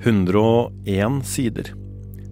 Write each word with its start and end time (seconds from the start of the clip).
101 0.00 1.24
sider. 1.28 1.74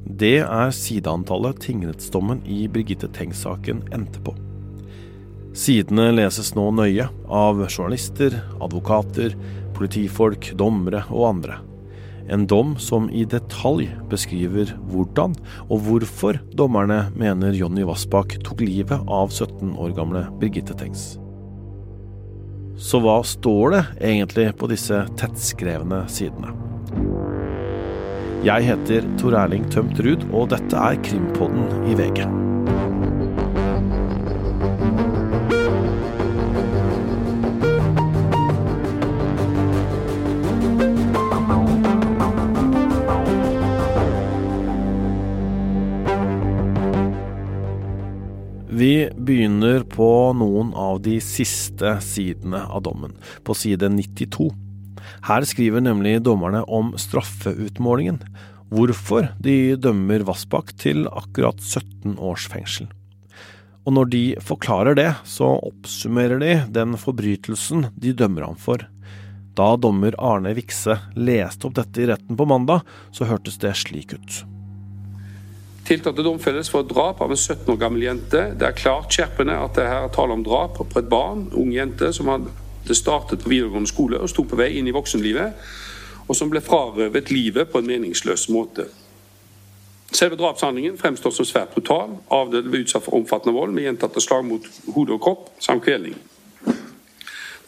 Det 0.08 0.38
er 0.40 0.71
sideantallet 0.72 1.58
tingrettsdommen 1.61 2.38
i 2.48 2.62
Birgitte 2.72 3.11
Tengs-saken 3.12 3.82
endte 3.93 4.22
på. 4.25 4.32
Sidene 5.52 6.07
leses 6.14 6.54
nå 6.57 6.64
nøye 6.73 7.11
av 7.29 7.61
journalister, 7.66 8.39
advokater, 8.64 9.36
politifolk, 9.77 10.48
dommere 10.57 11.02
og 11.12 11.27
andre. 11.34 11.59
En 12.32 12.46
dom 12.48 12.73
som 12.80 13.11
i 13.12 13.27
detalj 13.29 13.91
beskriver 14.09 14.73
hvordan 14.89 15.37
og 15.69 15.85
hvorfor 15.85 16.41
dommerne 16.57 17.03
mener 17.21 17.53
Jonny 17.53 17.85
Vassbakk 17.89 18.39
tok 18.48 18.64
livet 18.64 19.05
av 19.05 19.29
17 19.29 19.77
år 19.77 19.93
gamle 19.98 20.25
Birgitte 20.41 20.77
Tengs. 20.77 21.19
Så 22.80 23.03
hva 23.05 23.21
står 23.27 23.77
det 23.77 23.85
egentlig 23.98 24.48
på 24.57 24.73
disse 24.73 25.05
tettskrevne 25.21 26.07
sidene? 26.09 26.56
Jeg 28.38 28.62
heter 28.69 29.02
Tor 29.19 29.34
Erling 29.34 29.65
Tømt 29.66 29.98
Ruud, 29.98 30.23
og 30.30 30.52
dette 30.52 30.78
er 30.78 30.95
Krimpodden 31.02 31.88
i 31.91 31.97
VG. 31.98 32.23
Vi 48.78 48.92
begynner 49.19 49.83
på 49.83 50.09
noen 50.39 50.70
av 50.78 51.02
de 51.02 51.19
siste 51.19 51.97
sidene 52.06 52.62
av 52.70 52.86
dommen, 52.86 53.19
på 53.42 53.59
side 53.59 53.91
92. 53.91 54.67
Her 55.27 55.47
skriver 55.48 55.85
nemlig 55.85 56.19
dommerne 56.27 56.65
om 56.65 56.93
straffeutmålingen, 56.98 58.21
hvorfor 58.73 59.31
de 59.42 59.77
dømmer 59.81 60.27
Vassbakk 60.28 60.75
til 60.81 61.06
akkurat 61.09 61.61
17 61.62 62.19
års 62.19 62.48
fengsel. 62.50 62.89
Og 63.89 63.95
når 63.97 64.11
de 64.12 64.23
forklarer 64.45 64.98
det, 64.98 65.09
så 65.25 65.55
oppsummerer 65.65 66.42
de 66.42 66.53
den 66.75 66.98
forbrytelsen 67.00 67.89
de 67.97 68.12
dømmer 68.12 68.45
ham 68.50 68.59
for. 68.61 68.84
Da 69.56 69.73
dommer 69.81 70.15
Arne 70.20 70.53
Vikse 70.55 70.98
leste 71.17 71.67
opp 71.67 71.78
dette 71.78 72.05
i 72.05 72.11
retten 72.11 72.37
på 72.37 72.47
mandag, 72.47 72.84
så 73.11 73.27
hørtes 73.31 73.56
det 73.62 73.72
slik 73.81 74.12
ut. 74.12 74.43
Tiltalte 75.89 76.22
domfelles 76.22 76.69
for 76.69 76.84
drap 76.84 77.22
av 77.25 77.33
en 77.33 77.41
17 77.41 77.65
år 77.72 77.78
gammel 77.81 78.05
jente. 78.05 78.43
Det 78.61 78.67
er 78.69 78.77
klart 78.77 79.15
skjerpende 79.15 79.56
at 79.56 79.78
det 79.78 79.89
her 79.89 80.05
er 80.05 80.12
tale 80.12 80.37
om 80.37 80.45
drap 80.45 80.77
på 80.77 81.00
et 81.00 81.09
barn, 81.09 81.47
ung 81.56 81.72
jente, 81.72 82.12
som 82.12 82.28
hadde 82.28 82.53
startet 82.97 83.42
på 83.42 83.50
videregående 83.53 83.91
skole 83.91 84.20
og 84.20 84.31
sto 84.31 84.44
på 84.48 84.56
vei 84.56 84.70
inn 84.78 84.89
i 84.89 84.94
voksenlivet, 84.94 85.69
og 86.28 86.36
som 86.36 86.50
ble 86.53 86.61
frarøvet 86.61 87.31
livet 87.33 87.70
på 87.72 87.81
en 87.81 87.89
meningsløs 87.89 88.48
måte. 88.53 88.89
Selve 90.12 90.36
drapshandlingen 90.41 90.97
fremstår 90.98 91.31
som 91.36 91.44
svært 91.44 91.75
brutal. 91.75 92.16
Avdøde 92.33 92.70
ble 92.70 92.81
utsatt 92.84 93.05
for 93.05 93.16
omfattende 93.19 93.56
vold 93.56 93.75
med 93.77 93.84
gjentatte 93.84 94.22
slag 94.25 94.44
mot 94.48 94.64
hode 94.94 95.12
og 95.16 95.20
kropp 95.25 95.50
samt 95.61 95.84
kvelning. 95.84 96.16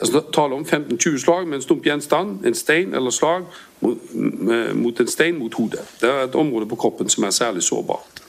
Det 0.00 0.16
er 0.16 0.30
tale 0.32 0.56
om 0.56 0.64
15-20 0.64 1.18
slag 1.20 1.48
med 1.48 1.58
en 1.58 1.62
stump 1.62 1.84
gjenstand, 1.84 2.46
en 2.46 2.56
stein 2.56 2.94
eller 2.96 3.12
slag 3.12 3.44
mot 3.80 5.00
en 5.00 5.12
stein 5.12 5.36
mot 5.36 5.54
hodet. 5.54 5.84
Det 6.00 6.08
er 6.08 6.22
et 6.24 6.38
område 6.40 6.68
på 6.68 6.78
kroppen 6.80 7.08
som 7.12 7.24
er 7.24 7.36
særlig 7.36 7.62
sårbart. 7.62 8.22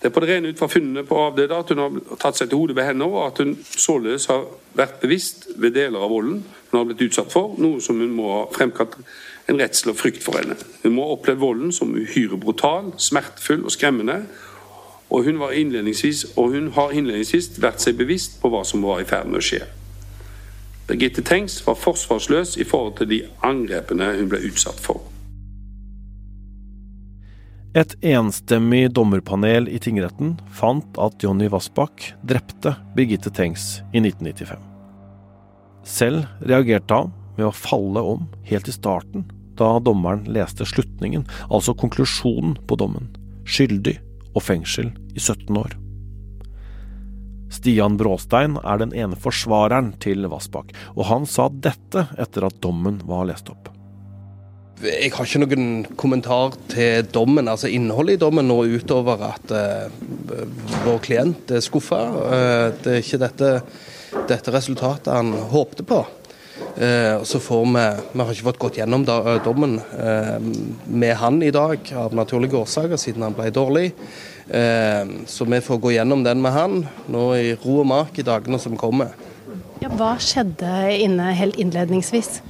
Det 0.00 0.08
er 0.08 0.12
på 0.16 0.20
det 0.24 0.30
rene 0.30 0.48
ut 0.48 0.58
fra 0.58 0.68
funnene 0.72 1.04
på 1.04 1.16
avdøde 1.20 1.56
at 1.60 1.70
hun 1.70 1.80
har 1.82 1.96
tatt 2.22 2.38
seg 2.38 2.48
til 2.48 2.56
hodet 2.56 2.76
ved 2.78 2.86
henne, 2.88 3.04
og 3.04 3.26
at 3.26 3.42
hun 3.42 3.58
således 3.68 4.30
har 4.30 4.46
vært 4.78 5.00
bevisst 5.02 5.50
ved 5.60 5.74
deler 5.76 6.00
av 6.00 6.08
volden 6.08 6.38
hun 6.70 6.78
har 6.78 6.86
blitt 6.88 7.02
utsatt 7.10 7.32
for, 7.32 7.52
noe 7.60 7.82
som 7.84 8.00
hun 8.00 8.14
må 8.16 8.30
ha 8.32 8.44
fremkalt 8.54 8.96
en 9.50 9.60
redsel 9.60 9.92
og 9.92 9.98
frykt 10.00 10.24
for 10.24 10.38
henne. 10.40 10.56
Hun 10.84 10.94
må 10.96 11.04
ha 11.04 11.16
opplevd 11.18 11.42
volden 11.42 11.74
som 11.74 11.92
uhyre 11.92 12.38
brutal, 12.40 12.94
smertefull 12.96 13.66
og 13.66 13.74
skremmende, 13.76 14.22
og 15.10 15.26
hun, 15.26 15.42
og 15.42 16.48
hun 16.54 16.72
har 16.78 16.96
innledningsvis 16.96 17.58
vært 17.60 17.82
seg 17.82 17.98
bevisst 17.98 18.38
på 18.40 18.48
hva 18.48 18.62
som 18.64 18.86
var 18.86 19.02
i 19.02 19.08
ferd 19.10 19.28
med 19.28 19.42
å 19.42 19.44
skje. 19.44 19.64
Birgitte 20.86 21.22
Tengs 21.26 21.60
var 21.66 21.76
forsvarsløs 21.78 22.56
i 22.56 22.64
forhold 22.64 22.96
til 22.98 23.10
de 23.10 23.24
angrepene 23.46 24.14
hun 24.16 24.30
ble 24.30 24.40
utsatt 24.48 24.80
for. 24.80 25.09
Et 27.70 27.92
enstemmig 28.02 28.88
dommerpanel 28.96 29.68
i 29.70 29.78
tingretten 29.78 30.32
fant 30.50 30.96
at 30.98 31.22
Jonny 31.22 31.46
Vassbakk 31.52 32.08
drepte 32.26 32.72
Birgitte 32.96 33.30
Tengs 33.30 33.76
i 33.94 34.02
1995. 34.02 34.58
Selv 35.86 36.24
reagerte 36.50 36.98
han 36.98 37.14
med 37.36 37.46
å 37.46 37.54
falle 37.54 38.02
om 38.02 38.26
helt 38.50 38.66
i 38.66 38.74
starten, 38.74 39.28
da 39.54 39.76
dommeren 39.78 40.26
leste 40.26 40.66
slutningen, 40.66 41.28
altså 41.46 41.76
konklusjonen 41.78 42.58
på 42.66 42.80
dommen. 42.80 43.06
Skyldig 43.46 44.00
og 44.34 44.42
fengsel 44.42 44.90
i 45.14 45.22
17 45.22 45.54
år. 45.62 45.78
Stian 47.54 47.94
Bråstein 47.98 48.58
er 48.64 48.82
den 48.82 48.98
ene 48.98 49.14
forsvareren 49.14 49.94
til 50.02 50.26
Vassbakk, 50.26 50.74
og 50.98 51.06
han 51.06 51.22
sa 51.22 51.46
dette 51.54 52.08
etter 52.18 52.50
at 52.50 52.58
dommen 52.66 52.98
var 53.06 53.30
lest 53.30 53.54
opp. 53.54 53.70
Jeg 54.80 55.12
har 55.12 55.26
ikke 55.26 55.42
noen 55.42 55.66
kommentar 56.00 56.54
til 56.72 57.04
dommen, 57.12 57.50
altså 57.50 57.68
innholdet 57.68 58.16
i 58.16 58.22
dommen 58.22 58.48
nå 58.48 58.62
utover 58.78 59.26
at 59.28 59.52
uh, 59.52 59.90
vår 60.86 61.02
klient 61.04 61.52
er 61.52 61.64
skuffa. 61.64 62.00
Uh, 62.16 62.66
det 62.80 62.94
er 62.94 63.04
ikke 63.04 63.20
dette, 63.20 63.52
dette 64.30 64.54
resultatet 64.54 65.12
han 65.12 65.34
håpte 65.52 65.84
på. 65.84 66.00
Uh, 66.80 67.20
så 67.28 67.40
får 67.40 67.64
vi 67.66 67.84
Vi 68.12 68.24
har 68.24 68.34
ikke 68.34 68.48
fått 68.48 68.64
gått 68.64 68.80
gjennom 68.80 69.04
da, 69.04 69.38
dommen 69.44 69.78
med 70.86 71.14
han 71.16 71.42
i 71.42 71.52
dag, 71.52 71.92
av 71.96 72.16
naturlige 72.16 72.60
årsaker, 72.60 73.00
siden 73.00 73.28
han 73.28 73.36
ble 73.36 73.52
dårlig. 73.52 73.90
Eh, 74.50 75.08
så 75.26 75.44
vi 75.44 75.60
får 75.60 75.78
gå 75.78 75.92
gjennom 75.92 76.24
den 76.26 76.40
med 76.42 76.52
han 76.52 76.80
nå 77.06 77.26
i 77.38 77.52
ro 77.62 77.76
og 77.84 77.86
mak 77.86 78.16
i 78.18 78.26
dagene 78.26 78.58
som 78.58 78.74
kommer. 78.78 79.12
Ja, 79.80 79.88
hva 79.96 80.10
skjedde 80.20 80.68
inne 81.00 81.30
helt 81.32 81.56
innledningsvis? 81.56 82.42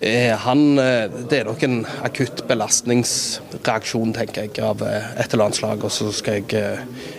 Eh, 0.00 0.32
han, 0.40 0.78
eh, 0.80 1.10
det 1.28 1.42
er 1.42 1.44
nok 1.44 1.62
en 1.66 1.82
akutt 2.06 2.46
belastningsreaksjon, 2.48 4.14
tenker 4.16 4.46
jeg, 4.46 4.54
av 4.64 4.80
et 4.82 5.28
eller 5.28 5.44
annet 5.44 5.58
slag. 5.60 5.84
Og 5.84 5.92
så 5.92 6.08
skal 6.16 6.38
jeg 6.38 6.48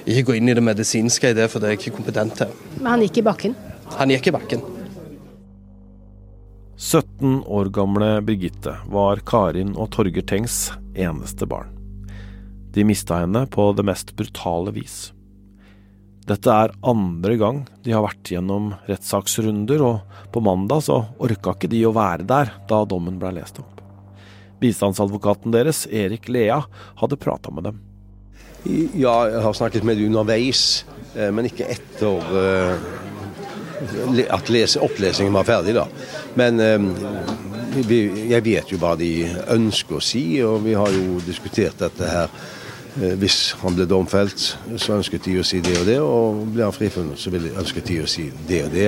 ikke 0.10 0.26
gå 0.26 0.40
inn 0.40 0.50
i 0.50 0.58
det 0.58 0.66
medisinske 0.66 1.30
i 1.30 1.38
det, 1.38 1.52
for 1.52 1.62
det 1.62 1.70
er 1.70 1.76
jeg 1.78 1.84
ikke 1.84 1.98
kompetent 2.00 2.40
til. 2.42 2.58
Men 2.80 2.96
han 2.96 3.06
gikk 3.06 3.22
i 3.22 3.26
bakken? 3.30 3.56
Han 4.00 4.10
gikk 4.16 4.32
i 4.32 4.36
bakken. 4.40 4.66
17 6.80 7.44
år 7.44 7.70
gamle 7.76 8.22
Birgitte 8.26 8.78
var 8.88 9.20
Karin 9.28 9.76
og 9.76 9.92
Torger 9.92 10.24
Tengs 10.24 10.72
eneste 10.96 11.46
barn. 11.46 11.70
De 12.74 12.86
mista 12.88 13.20
henne 13.20 13.44
på 13.52 13.70
det 13.76 13.84
mest 13.86 14.16
brutale 14.16 14.72
vis. 14.74 15.10
Dette 16.30 16.54
er 16.54 16.74
andre 16.86 17.36
gang 17.42 17.64
de 17.82 17.94
har 17.96 18.04
vært 18.06 18.30
gjennom 18.30 18.74
rettssaksrunder, 18.86 19.82
og 19.82 20.30
på 20.34 20.44
mandag 20.46 20.84
så 20.86 21.02
orka 21.18 21.56
ikke 21.56 21.72
de 21.72 21.82
å 21.90 21.96
være 21.96 22.28
der 22.30 22.52
da 22.70 22.84
dommen 22.86 23.18
ble 23.22 23.34
lest 23.40 23.58
opp. 23.64 23.82
Bistandsadvokaten 24.62 25.56
deres, 25.56 25.88
Erik 25.88 26.30
Lea, 26.30 26.60
hadde 27.02 27.18
prata 27.18 27.54
med 27.56 27.70
dem. 27.70 27.80
Ja, 29.00 29.24
jeg 29.32 29.42
har 29.42 29.56
snakket 29.56 29.88
med 29.88 29.98
dem 29.98 30.12
underveis, 30.12 30.84
eh, 31.16 31.32
men 31.34 31.48
ikke 31.50 31.70
etter 31.72 32.34
eh, 32.44 34.26
at 34.30 34.52
opplesningen 34.84 35.34
var 35.34 35.48
ferdig, 35.48 35.78
da. 35.80 35.88
Men 36.38 36.60
eh, 36.62 36.78
jeg 38.36 38.44
vet 38.46 38.70
jo 38.70 38.82
hva 38.82 38.94
de 39.00 39.14
ønsker 39.56 39.98
å 39.98 40.04
si, 40.04 40.44
og 40.44 40.62
vi 40.68 40.76
har 40.78 40.94
jo 40.94 41.22
diskutert 41.26 41.80
dette 41.80 42.12
her 42.12 42.30
hvis 43.00 43.54
han 43.62 43.76
ble 43.78 43.86
domfelt, 43.90 44.44
så 44.76 44.98
ønsket 44.98 45.26
de 45.28 45.38
å 45.40 45.46
si 45.48 45.62
det 45.64 45.76
og 45.80 45.86
det, 45.88 45.98
og 46.04 46.42
ble 46.54 46.66
han 46.66 46.76
frifunnet, 46.76 47.20
så 47.20 47.32
ønsket 47.32 47.88
de 47.88 48.00
å 48.04 48.10
si 48.10 48.28
det 48.50 48.64
og 48.66 48.74
det. 48.74 48.88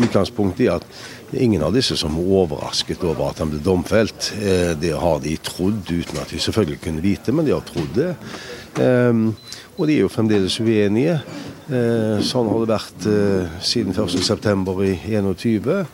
Utgangspunktet 0.00 0.66
er 0.66 0.78
at 0.78 1.36
ingen 1.36 1.62
av 1.66 1.74
disse 1.76 1.96
som 1.98 2.16
var 2.16 2.32
overrasket 2.44 3.04
over 3.04 3.30
at 3.30 3.42
han 3.42 3.52
ble 3.52 3.60
domfelt. 3.64 4.32
Eh, 4.40 4.72
det 4.80 4.94
har 4.96 5.20
de 5.22 5.36
trodd, 5.44 5.84
uten 5.86 6.22
at 6.22 6.32
de 6.32 6.40
selvfølgelig 6.40 6.80
kunne 6.86 7.04
vite, 7.04 7.34
men 7.36 7.46
de 7.46 7.54
har 7.54 7.64
trodd 7.68 7.92
det. 7.98 8.10
Eh, 8.80 9.24
og 9.76 9.86
de 9.88 9.96
er 9.96 10.04
jo 10.04 10.12
fremdeles 10.12 10.60
uenige. 10.60 11.20
Sånn 11.70 12.48
har 12.50 12.64
det 12.64 12.72
vært 12.72 13.04
siden 13.62 13.94
1.9. 13.94 14.80
i 14.90 14.96
21. 15.14 15.86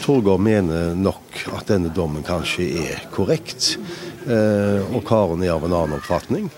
Torgård 0.00 0.40
mener 0.40 0.94
nok 0.96 1.42
at 1.58 1.68
denne 1.68 1.92
dommen 1.94 2.24
kanskje 2.26 2.70
er 2.86 3.04
korrekt. 3.12 3.74
Eh, 4.28 4.80
og 4.94 5.04
Karen 5.08 5.44
er 5.44 5.54
av 5.54 5.64
en 5.64 5.76
annen 5.76 5.96
oppfatning. 5.98 6.50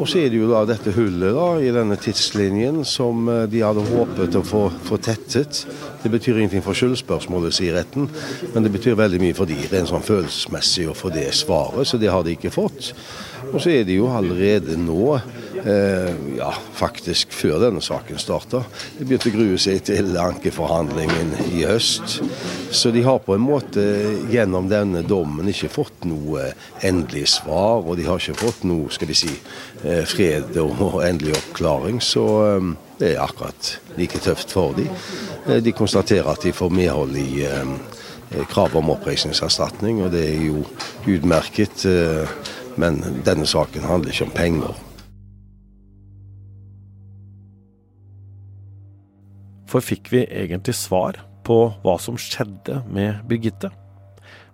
Og 0.00 0.08
så 0.08 0.22
er 0.22 0.30
det 0.32 0.38
jo 0.40 0.48
da 0.48 0.62
dette 0.64 0.94
hullet 0.96 1.34
da, 1.36 1.46
i 1.60 1.72
denne 1.74 1.98
tidslinjen 2.00 2.80
som 2.88 3.28
eh, 3.28 3.44
de 3.52 3.60
hadde 3.60 3.84
håpet 3.84 4.38
å 4.38 4.42
få, 4.46 4.62
få 4.86 4.96
tettet. 5.02 5.64
Det 6.00 6.12
betyr 6.12 6.40
ingenting 6.40 6.64
for 6.64 6.78
skyldspørsmålet, 6.78 7.54
sier 7.56 7.76
retten, 7.76 8.08
men 8.54 8.64
det 8.64 8.72
betyr 8.72 8.96
veldig 8.98 9.20
mye 9.20 9.36
for 9.36 9.50
de 9.50 9.58
rent 9.68 9.90
sånn 9.92 10.06
følelsesmessig 10.06 10.88
å 10.88 10.96
få 10.96 11.12
det 11.12 11.28
svaret, 11.36 11.84
så 11.88 12.00
det 12.00 12.08
har 12.12 12.24
de 12.24 12.32
ikke 12.38 12.54
fått. 12.54 12.94
Og 13.50 13.58
så 13.60 13.74
er 13.74 13.84
det 13.84 13.98
jo 13.98 14.08
allerede 14.08 14.78
nå 14.80 15.18
Eh, 15.64 16.14
ja, 16.38 16.50
faktisk 16.74 17.34
før 17.36 17.58
denne 17.60 17.82
saken 17.84 18.18
starta. 18.20 18.62
De 18.96 19.04
begynte 19.04 19.28
å 19.28 19.34
grue 19.34 19.58
seg 19.60 19.82
til 19.84 20.14
ankeforhandlingen 20.20 21.34
i 21.50 21.64
høst. 21.68 22.20
Så 22.72 22.92
de 22.94 23.02
har 23.04 23.20
på 23.24 23.36
en 23.36 23.44
måte 23.44 23.84
gjennom 24.32 24.70
denne 24.70 25.02
dommen 25.04 25.50
ikke 25.52 25.72
fått 25.72 26.06
noe 26.08 26.50
endelig 26.86 27.26
svar, 27.34 27.84
og 27.84 27.98
de 28.00 28.08
har 28.08 28.22
ikke 28.22 28.40
fått 28.40 28.64
noe 28.68 28.88
skal 28.94 29.10
vi 29.10 29.18
si, 29.20 29.34
eh, 29.84 30.04
fred 30.08 30.56
og 30.62 31.00
endelig 31.08 31.36
oppklaring. 31.42 32.00
Så 32.00 32.26
eh, 32.46 32.72
det 33.02 33.14
er 33.14 33.24
akkurat 33.26 33.74
like 34.00 34.20
tøft 34.24 34.52
for 34.56 34.76
dem. 34.78 34.88
De 35.64 35.72
konstaterer 35.76 36.28
at 36.30 36.44
de 36.44 36.52
får 36.52 36.72
medhold 36.72 37.16
i 37.16 37.46
krav 38.52 38.76
om 38.76 38.92
oppreisningserstatning, 38.92 40.02
og 40.04 40.12
det 40.12 40.26
er 40.34 40.44
jo 40.44 40.60
utmerket. 41.08 41.86
Men 42.76 43.00
denne 43.24 43.48
saken 43.48 43.88
handler 43.88 44.12
ikke 44.12 44.28
om 44.28 44.36
penger. 44.36 44.76
For 49.70 49.84
fikk 49.84 50.10
vi 50.10 50.24
egentlig 50.26 50.74
svar 50.74 51.20
på 51.46 51.62
hva 51.84 51.94
som 52.02 52.18
skjedde 52.18 52.82
med 52.90 53.22
Birgitte? 53.30 53.70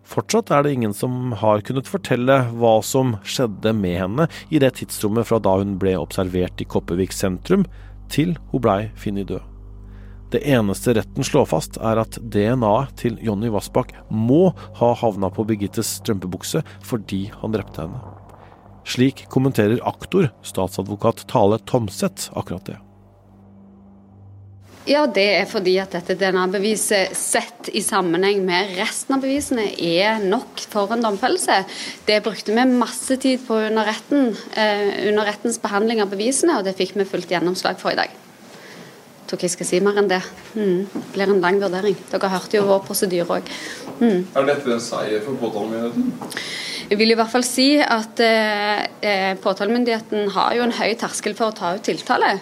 Fortsatt 0.06 0.52
er 0.54 0.62
det 0.62 0.74
ingen 0.76 0.92
som 0.94 1.32
har 1.40 1.64
kunnet 1.66 1.88
fortelle 1.90 2.36
hva 2.60 2.76
som 2.84 3.16
skjedde 3.26 3.72
med 3.74 3.96
henne 3.98 4.28
i 4.54 4.60
det 4.62 4.76
tidsrommet 4.78 5.26
fra 5.26 5.40
da 5.42 5.56
hun 5.58 5.74
ble 5.82 5.96
observert 5.98 6.62
i 6.62 6.68
Kopervik 6.68 7.16
sentrum, 7.16 7.64
til 8.12 8.36
hun 8.52 8.62
blei 8.62 8.80
funnet 8.94 9.32
død. 9.32 9.42
Det 10.30 10.42
eneste 10.46 10.94
retten 10.94 11.26
slår 11.26 11.48
fast, 11.50 11.78
er 11.78 11.98
at 12.02 12.18
DNA-et 12.22 12.94
til 12.98 13.18
Jonny 13.22 13.50
Vassbakk 13.54 13.94
må 14.10 14.50
ha 14.78 14.92
havna 15.00 15.30
på 15.32 15.46
Birgittes 15.48 15.96
strømpebukse 16.00 16.62
fordi 16.86 17.26
han 17.40 17.54
drepte 17.54 17.86
henne. 17.86 18.02
Slik 18.86 19.24
kommenterer 19.32 19.82
aktor, 19.86 20.30
statsadvokat 20.46 21.26
Tale 21.30 21.58
Tomseth, 21.66 22.30
akkurat 22.38 22.66
det. 22.68 22.78
Ja, 24.86 25.00
det 25.10 25.24
er 25.40 25.48
fordi 25.50 25.72
at 25.82 25.96
dette 25.96 26.14
DNA-beviset 26.14 27.14
sett 27.18 27.70
i 27.74 27.80
sammenheng 27.82 28.44
med 28.46 28.76
resten 28.78 29.16
av 29.16 29.24
bevisene 29.24 29.64
er 29.82 30.20
nok 30.22 30.62
for 30.70 30.94
en 30.94 31.02
domfellelse. 31.02 31.56
Det 32.06 32.20
brukte 32.22 32.54
vi 32.54 32.66
masse 32.70 33.16
tid 33.18 33.42
på 33.48 33.58
under, 33.66 33.88
retten, 33.88 34.30
eh, 34.54 35.08
under 35.08 35.26
rettens 35.26 35.58
behandling 35.58 36.04
av 36.04 36.12
bevisene, 36.14 36.60
og 36.60 36.68
det 36.68 36.76
fikk 36.78 36.94
vi 36.94 37.08
fullt 37.08 37.34
gjennomslag 37.34 37.80
for 37.82 37.90
i 37.90 37.98
dag. 37.98 38.14
Jeg 38.14 39.26
tror 39.26 39.40
ikke 39.40 39.48
jeg 39.48 39.56
skal 39.56 39.70
si 39.72 39.80
mer 39.82 39.98
enn 39.98 40.12
det. 40.12 40.20
Mm. 40.54 40.86
Det 40.86 41.02
blir 41.16 41.32
en 41.34 41.42
lang 41.42 41.58
vurdering. 41.58 41.96
Dere 42.12 42.30
hørte 42.30 42.60
jo 42.60 42.68
vår 42.68 42.84
prosedyre 42.86 43.40
òg. 43.40 43.50
Mm. 43.98 44.20
Er 44.38 44.46
dette 44.52 44.70
en 44.70 44.84
seier 44.84 45.24
for 45.24 45.34
påtalemyndigheten? 45.40 46.12
Jeg 46.86 47.00
vil 47.00 47.10
i 47.10 47.16
hvert 47.18 47.32
fall 47.32 47.42
si 47.42 47.72
at 47.82 48.22
eh, 48.22 48.86
eh, 49.02 49.32
påtalemyndigheten 49.42 50.30
har 50.36 50.54
jo 50.54 50.62
en 50.62 50.76
høy 50.78 50.94
terskel 50.94 51.34
for 51.34 51.50
å 51.50 51.58
ta 51.58 51.74
ut 51.74 51.82
tiltale. 51.82 52.36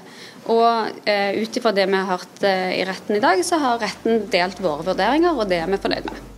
Og 0.53 1.09
eh, 1.09 1.41
ut 1.41 1.57
ifra 1.57 1.73
det 1.73 1.87
vi 1.89 1.97
har 1.97 2.11
hørt 2.11 2.45
eh, 2.45 2.77
i 2.81 2.85
retten 2.85 3.17
i 3.17 3.25
dag, 3.25 3.41
så 3.47 3.61
har 3.63 3.81
retten 3.81 4.27
delt 4.33 4.61
våre 4.61 4.85
vurderinger, 4.91 5.33
og 5.33 5.49
det 5.49 5.63
er 5.63 5.71
vi 5.71 5.81
fornøyd 5.81 6.11
med. 6.11 6.34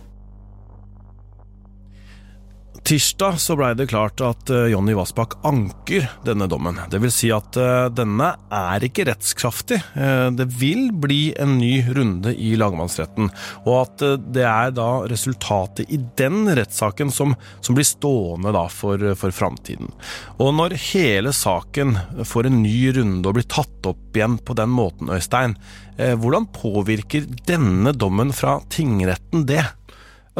Tirsdag 2.87 3.39
så 3.39 3.55
blei 3.59 3.73
det 3.75 3.89
klart 3.91 4.21
at 4.23 4.47
uh, 4.47 4.61
Jonny 4.71 4.93
Vassbakk 4.95 5.33
anker 5.43 6.05
denne 6.23 6.45
dommen. 6.47 6.77
Det 6.87 7.01
vil 7.03 7.11
si 7.11 7.27
at 7.35 7.57
uh, 7.59 7.89
denne 7.91 8.29
er 8.47 8.85
ikke 8.87 9.03
rettskraftig. 9.09 9.81
Uh, 9.91 10.29
det 10.31 10.45
vil 10.55 10.93
bli 10.95 11.33
en 11.35 11.57
ny 11.59 11.81
runde 11.91 12.31
i 12.31 12.53
lagmannsretten, 12.55 13.27
og 13.65 13.73
at 13.81 14.05
det 14.31 14.45
er 14.47 14.71
da 14.77 14.85
resultatet 15.11 15.91
i 15.91 15.99
den 16.15 16.47
rettssaken 16.47 17.11
som, 17.11 17.33
som, 17.59 17.75
blir 17.75 17.89
stående 17.89 18.53
da 18.55 18.63
for, 18.71 19.03
for 19.19 19.35
framtiden. 19.35 19.91
Og 20.39 20.55
når 20.55 20.77
hele 20.93 21.33
saken 21.35 21.97
får 22.23 22.47
en 22.47 22.61
ny 22.61 22.93
runde 22.95 23.27
og 23.27 23.35
blir 23.35 23.49
tatt 23.51 23.91
opp 23.91 24.15
igjen 24.15 24.39
på 24.39 24.55
den 24.55 24.71
måten, 24.71 25.11
Øystein, 25.11 25.57
hvordan 25.97 26.47
påvirker 26.55 27.27
denne 27.49 27.91
dommen 27.91 28.31
fra 28.31 28.61
tingretten 28.71 29.43
det? 29.49 29.65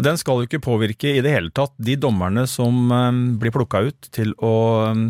Den 0.04 0.18
skal 0.20 0.42
jo 0.42 0.48
ikke 0.48 0.62
påvirke 0.62 1.16
i 1.16 1.24
det 1.26 1.32
hele 1.34 1.50
tatt 1.56 1.74
de 1.82 1.96
dommerne 1.98 2.44
som 2.50 2.92
um, 2.92 3.22
blir 3.42 3.54
plukka 3.56 3.82
ut 3.88 4.10
til 4.14 4.34
å 4.44 4.54
um, 4.94 5.08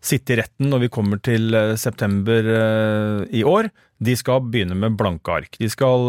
sitte 0.00 0.32
i 0.34 0.40
retten 0.40 0.70
når 0.72 0.86
vi 0.86 0.90
kommer 0.92 1.20
til 1.20 1.52
uh, 1.52 1.76
september 1.80 2.48
i 3.28 3.42
år. 3.44 3.68
De 4.00 4.14
skal 4.16 4.40
begynne 4.46 4.78
med 4.80 4.96
blanke 4.96 5.32
ark. 5.34 5.58
De 5.60 5.68
skal 5.68 6.06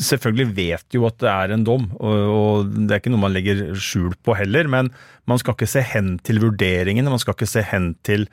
Selvfølgelig 0.00 0.48
vet 0.56 0.96
jo 0.96 1.04
at 1.06 1.20
det 1.22 1.30
er 1.30 1.54
en 1.54 1.66
dom, 1.66 1.84
og, 2.02 2.72
det 2.74 2.96
er 2.96 2.98
ikke 2.98 3.12
noe 3.14 3.22
man 3.22 3.36
legger 3.36 3.62
skjul 3.78 4.16
på 4.26 4.34
heller, 4.34 4.66
men 4.70 4.90
man 5.30 5.38
skal 5.38 5.54
ikke 5.54 5.70
se 5.70 5.84
hen 5.92 6.16
til 6.26 6.42
vurderingene, 6.42 7.12
man 7.12 7.22
skal 7.22 7.36
ikke 7.36 7.50
se 7.52 7.62
hen 7.70 7.92
til 8.06 8.26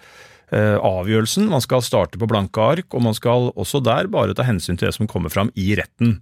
avgjørelsen. 0.49 1.45
Man 1.51 1.61
skal 1.61 1.85
starte 1.85 2.17
på 2.17 2.29
blanke 2.31 2.63
ark, 2.63 2.89
og 2.97 3.05
man 3.05 3.17
skal 3.17 3.51
også 3.53 3.83
der 3.85 4.09
bare 4.09 4.33
ta 4.33 4.47
hensyn 4.47 4.79
til 4.79 4.89
det 4.89 4.95
som 4.97 5.09
kommer 5.11 5.33
fram 5.33 5.53
i 5.53 5.69
retten. 5.77 6.17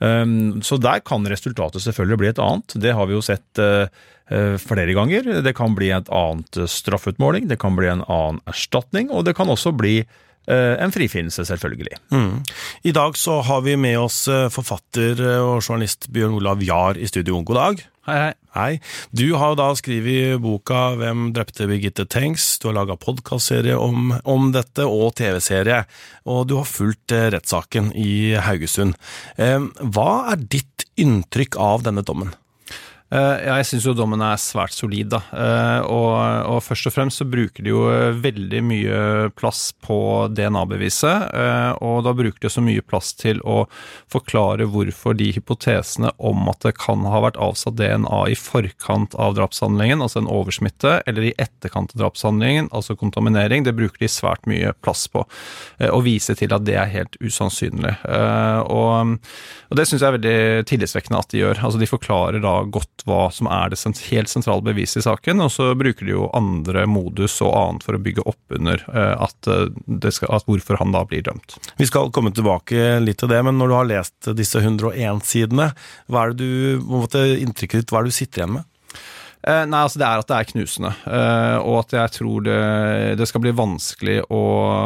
Ehm, 0.00 0.62
så 0.62 0.78
der 0.80 1.02
kan 1.04 1.26
resultatet 1.28 1.84
selvfølgelig 1.84 2.20
bli 2.22 2.32
et 2.32 2.40
annet. 2.42 2.76
Det 2.80 2.94
har 2.96 3.08
vi 3.08 3.16
jo 3.16 3.24
sett 3.24 3.60
eh, 3.60 3.86
eh, 4.32 4.56
flere 4.60 4.96
ganger. 4.96 5.28
Det 5.44 5.54
kan 5.56 5.76
bli 5.76 5.92
et 5.94 6.08
annet 6.08 6.62
straffutmåling, 6.70 7.50
det 7.50 7.60
kan 7.60 7.76
bli 7.76 7.90
en 7.92 8.04
annen 8.08 8.40
erstatning, 8.50 9.12
og 9.12 9.26
det 9.28 9.36
kan 9.38 9.52
også 9.52 9.74
bli 9.76 9.98
eh, 10.00 10.74
en 10.80 10.94
frifinnelse, 10.94 11.44
selvfølgelig. 11.52 12.00
Mm. 12.14 12.40
I 12.88 12.96
dag 12.96 13.18
så 13.20 13.40
har 13.46 13.64
vi 13.66 13.76
med 13.76 13.98
oss 14.00 14.24
forfatter 14.54 15.20
og 15.40 15.60
journalist 15.60 16.08
Bjørn 16.12 16.38
Olav 16.40 16.64
Jahr 16.64 16.98
i 16.98 17.10
studio. 17.10 17.42
God 17.44 17.60
dag. 17.60 17.86
Hei, 18.10 18.18
hei. 18.18 18.34
Hei. 18.50 18.78
Du 19.14 19.36
har 19.38 19.52
jo 19.52 19.56
da 19.60 19.68
skrevet 19.78 20.40
boka 20.42 20.96
'Hvem 20.98 21.28
drepte 21.30 21.68
Birgitte 21.70 22.08
Tengs'. 22.10 22.58
Du 22.58 22.66
har 22.66 22.74
laga 22.74 22.96
podkastserie 22.98 23.76
om, 23.78 24.10
om, 24.24 24.50
dette, 24.50 24.82
og 24.82 25.14
TV-serie. 25.14 25.84
Og 26.26 26.48
du 26.50 26.56
har 26.58 26.66
fulgt 26.66 27.14
eh, 27.14 27.30
rettssaken 27.30 27.92
i 27.94 28.34
Haugesund. 28.34 28.98
Hva 29.38 30.10
er 30.32 30.42
ditt 30.42 30.88
inntrykk 30.98 31.54
av 31.54 31.86
denne 31.86 32.02
dommen? 32.02 32.34
Eh, 33.10 33.36
ja, 33.42 33.56
jeg 33.58 33.66
syns 33.66 33.86
jo 33.88 33.92
dommen 33.98 34.22
er 34.22 34.38
svært 34.38 34.74
solid, 34.76 35.08
da. 35.10 35.18
Eh, 35.34 35.86
og, 35.90 36.14
og, 36.46 36.60
først 36.62 36.86
og 36.86 36.94
fremst 36.94 37.18
så 37.18 37.26
bruker 37.26 37.66
de 37.66 37.72
jo 37.72 37.82
eh, 37.90 38.14
veldig 38.14 38.60
mye 38.62 39.00
plass 39.34 39.72
på 39.82 39.98
DNA-beviset. 40.30 41.26
Og 41.82 42.04
da 42.06 42.14
bruker 42.14 42.44
de 42.44 42.52
så 42.52 42.62
mye 42.62 42.84
plass 42.86 43.10
til 43.18 43.40
å 43.42 43.64
forklare 44.10 44.68
hvorfor 44.70 45.16
de 45.18 45.30
hypotesene 45.34 46.12
om 46.18 46.46
at 46.52 46.62
det 46.62 46.76
kan 46.78 47.02
ha 47.10 47.22
vært 47.24 47.40
avsatt 47.42 47.78
DNA 47.80 48.20
i 48.30 48.36
forkant 48.38 49.16
av 49.18 49.34
drapshandlingen, 49.38 50.04
altså 50.04 50.22
en 50.22 50.30
oversmitte, 50.30 51.00
eller 51.10 51.30
i 51.30 51.34
etterkant 51.40 51.96
av 51.96 52.04
drapshandlingen, 52.04 52.70
altså 52.76 52.94
kontaminering, 53.00 53.66
det 53.66 53.74
bruker 53.78 54.04
de 54.04 54.10
svært 54.12 54.46
mye 54.50 54.70
plass 54.84 55.06
på. 55.10 55.24
Og 55.90 56.04
viser 56.06 56.38
til 56.38 56.54
at 56.54 56.66
det 56.68 56.78
er 56.78 56.92
helt 56.92 57.18
usannsynlig. 57.18 57.96
Og, 58.70 59.18
og 59.70 59.78
det 59.78 59.88
syns 59.88 59.98
jeg 60.04 60.08
er 60.12 60.18
veldig 60.18 60.68
tillitsvekkende 60.70 61.24
at 61.24 61.34
de 61.34 61.42
gjør. 61.42 61.64
Altså 61.66 61.82
de 61.82 61.90
forklarer 61.90 62.42
da 62.44 62.56
godt 62.70 62.99
hva 63.08 63.28
som 63.34 63.48
er 63.50 63.72
det 63.72 63.80
helt 64.10 64.30
sentrale 64.30 64.64
beviset 64.64 65.02
i 65.02 65.06
saken, 65.06 65.42
og 65.44 65.52
så 65.54 65.70
bruker 65.78 66.06
de 66.06 66.14
jo 66.14 66.30
andre 66.36 66.86
modus 66.90 67.38
og 67.44 67.54
annet 67.56 67.86
for 67.86 67.96
å 67.96 68.02
bygge 68.02 68.24
opp 68.28 68.56
under 68.56 68.82
eh, 68.92 69.14
at, 69.26 69.50
eh, 69.50 70.10
skal, 70.10 70.32
at 70.36 70.48
hvorfor 70.48 70.80
han 70.80 70.94
da 70.96 71.04
blir 71.08 71.24
dømt. 71.26 71.58
Vi 71.80 71.88
skal 71.88 72.12
komme 72.14 72.34
tilbake 72.36 72.98
litt 73.04 73.20
til 73.22 73.32
det, 73.32 73.42
men 73.46 73.58
når 73.60 73.70
du 73.70 73.76
har 73.78 73.90
lest 73.90 74.32
disse 74.38 74.62
101 74.62 75.24
sidene, 75.26 75.70
hva 76.10 76.26
er 76.26 76.34
det 76.34 76.46
du, 76.46 77.30
inntrykket 77.40 77.84
ditt, 77.84 77.94
hva 77.94 78.00
er 78.00 78.08
det 78.08 78.14
du 78.14 78.20
sitter 78.20 78.44
igjen 78.44 78.58
med? 78.58 78.69
Eh, 79.42 79.62
nei, 79.64 79.80
altså 79.86 80.00
det 80.00 80.04
er 80.04 80.20
at 80.20 80.28
det 80.28 80.36
er 80.36 80.48
knusende. 80.50 80.90
Eh, 81.08 81.56
og 81.64 81.78
at 81.80 81.94
jeg 81.96 82.12
tror 82.18 82.44
det, 82.44 82.56
det 83.16 83.28
skal 83.28 83.42
bli 83.44 83.54
vanskelig 83.56 84.18
å, 84.28 84.40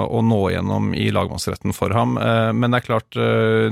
å, 0.06 0.20
nå 0.22 0.40
gjennom 0.54 0.92
i 0.94 1.08
lagmannsretten 1.14 1.74
for 1.74 1.94
ham. 1.96 2.14
Eh, 2.20 2.50
men 2.54 2.70
det 2.70 2.80
er 2.80 2.86
klart, 2.86 3.18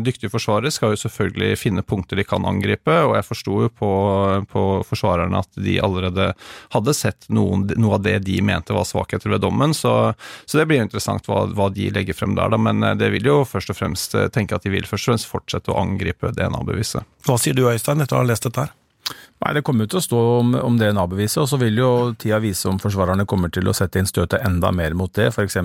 dyktige 0.03 0.33
forsvarere 0.33 0.73
skal 0.75 0.95
jo 0.95 1.03
selvfølgelig 1.05 1.61
finne 1.61 1.87
punkter 1.87 2.19
de 2.19 2.27
kan 2.27 2.47
angripe. 2.49 2.97
Og 3.07 3.15
jeg 3.19 3.29
forsto 3.29 3.61
jo 3.67 3.71
på, 3.71 3.93
på, 4.51 4.67
forsvarerne 4.89 5.45
at 5.45 5.63
de 5.63 5.79
allerede 5.83 6.33
hadde 6.75 6.97
sett 6.99 7.31
noen, 7.31 7.69
noe 7.79 8.01
av 8.01 8.07
det 8.09 8.19
de 8.27 8.41
mente 8.43 8.75
var 8.75 8.89
svakheter 8.89 9.31
ved 9.31 9.45
dommen. 9.47 9.77
Så, 9.77 9.95
så 10.47 10.59
det 10.59 10.67
blir 10.67 10.83
jo 10.83 10.89
interessant 10.89 11.31
hva, 11.31 11.45
hva, 11.55 11.71
de 11.73 11.93
legger 11.95 12.19
frem 12.19 12.35
der, 12.39 12.51
da. 12.51 12.59
Men 12.59 12.83
det 12.99 13.15
vil 13.15 13.31
jo 13.31 13.41
først 13.47 13.71
og 13.71 13.79
fremst 13.79 14.19
tenke 14.35 14.59
at 14.59 14.67
de 14.67 14.75
vil 14.75 14.89
først 14.89 15.07
og 15.07 15.15
fremst 15.15 15.31
fortsette 15.31 15.71
å 15.71 15.79
angripe 15.79 16.35
DNA-beviset. 16.35 17.07
Hva 17.23 17.39
sier 17.39 17.55
du 17.55 17.69
Øystein 17.71 18.03
etter 18.03 18.19
å 18.19 18.25
ha 18.25 18.33
lest 18.33 18.51
dette 18.51 18.67
her? 18.67 18.79
Nei, 19.43 19.55
Det 19.57 19.65
kommer 19.67 19.89
til 19.91 19.99
å 19.99 20.05
stå 20.05 20.21
om, 20.39 20.53
om 20.55 20.77
DNA-beviset, 20.79 21.41
og 21.43 21.49
så 21.51 21.59
vil 21.59 21.81
jo 21.81 21.91
tida 22.15 22.39
vise 22.43 22.69
om 22.71 22.79
forsvarerne 22.83 23.27
kommer 23.27 23.51
til 23.51 23.67
å 23.67 23.75
sette 23.75 23.99
inn 23.99 24.07
støtet 24.07 24.45
enda 24.47 24.71
mer 24.75 24.95
mot 24.99 25.11
det. 25.19 25.33
F.eks. 25.33 25.59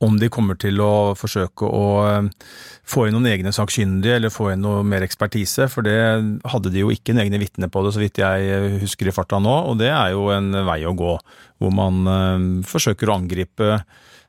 om 0.00 0.16
de 0.20 0.30
kommer 0.32 0.56
til 0.60 0.80
å 0.80 1.12
forsøke 1.18 1.68
å 1.68 1.84
eh, 2.08 2.48
få 2.88 3.06
inn 3.06 3.16
noen 3.18 3.28
egne 3.34 3.52
sakkyndige, 3.52 4.16
eller 4.16 4.32
få 4.32 4.52
inn 4.54 4.64
noe 4.64 4.80
mer 4.86 5.04
ekspertise. 5.04 5.68
For 5.72 5.84
det 5.84 5.98
hadde 6.48 6.72
de 6.72 6.86
jo 6.86 6.94
ikke 6.94 7.12
en 7.12 7.20
egne 7.26 7.42
vitner 7.42 7.72
på 7.72 7.84
det, 7.84 7.92
så 7.92 8.00
vidt 8.00 8.22
jeg 8.22 8.48
eh, 8.48 8.80
husker 8.80 9.12
i 9.12 9.16
farta 9.16 9.42
nå. 9.44 9.58
Og 9.68 9.76
det 9.82 9.92
er 9.92 10.16
jo 10.16 10.30
en 10.32 10.50
vei 10.64 10.80
å 10.88 10.96
gå, 10.96 11.14
hvor 11.60 11.72
man 11.72 12.02
uh, 12.08 12.66
forsøker 12.68 13.12
å 13.12 13.20
angripe 13.20 13.76
Eh, 13.76 13.86